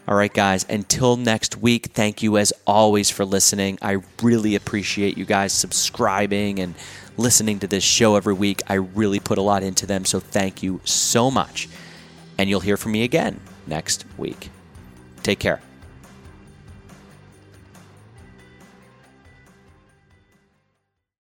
All 0.08 0.16
right, 0.16 0.34
guys, 0.34 0.66
until 0.70 1.18
next 1.18 1.58
week, 1.58 1.88
thank 1.88 2.24
you 2.24 2.38
as 2.38 2.54
always 2.66 3.10
for 3.10 3.26
listening. 3.26 3.78
I 3.82 3.98
really 4.22 4.56
appreciate 4.56 5.18
you 5.18 5.26
guys 5.26 5.52
subscribing 5.52 6.60
and 6.60 6.76
listening 7.18 7.60
to 7.60 7.68
this 7.68 7.84
show 7.84 8.16
every 8.16 8.36
week. 8.36 8.62
I 8.70 8.76
really 8.76 9.20
put 9.20 9.38
a 9.38 9.42
lot 9.42 9.64
into 9.64 9.86
them, 9.86 10.06
so 10.06 10.22
thank 10.22 10.64
you 10.64 10.80
so 10.86 11.30
much 11.30 11.68
and 12.44 12.50
you'll 12.50 12.60
hear 12.60 12.76
from 12.76 12.92
me 12.92 13.04
again 13.04 13.40
next 13.68 14.04
week. 14.18 14.50
Take 15.24 15.40
care. 15.40 15.62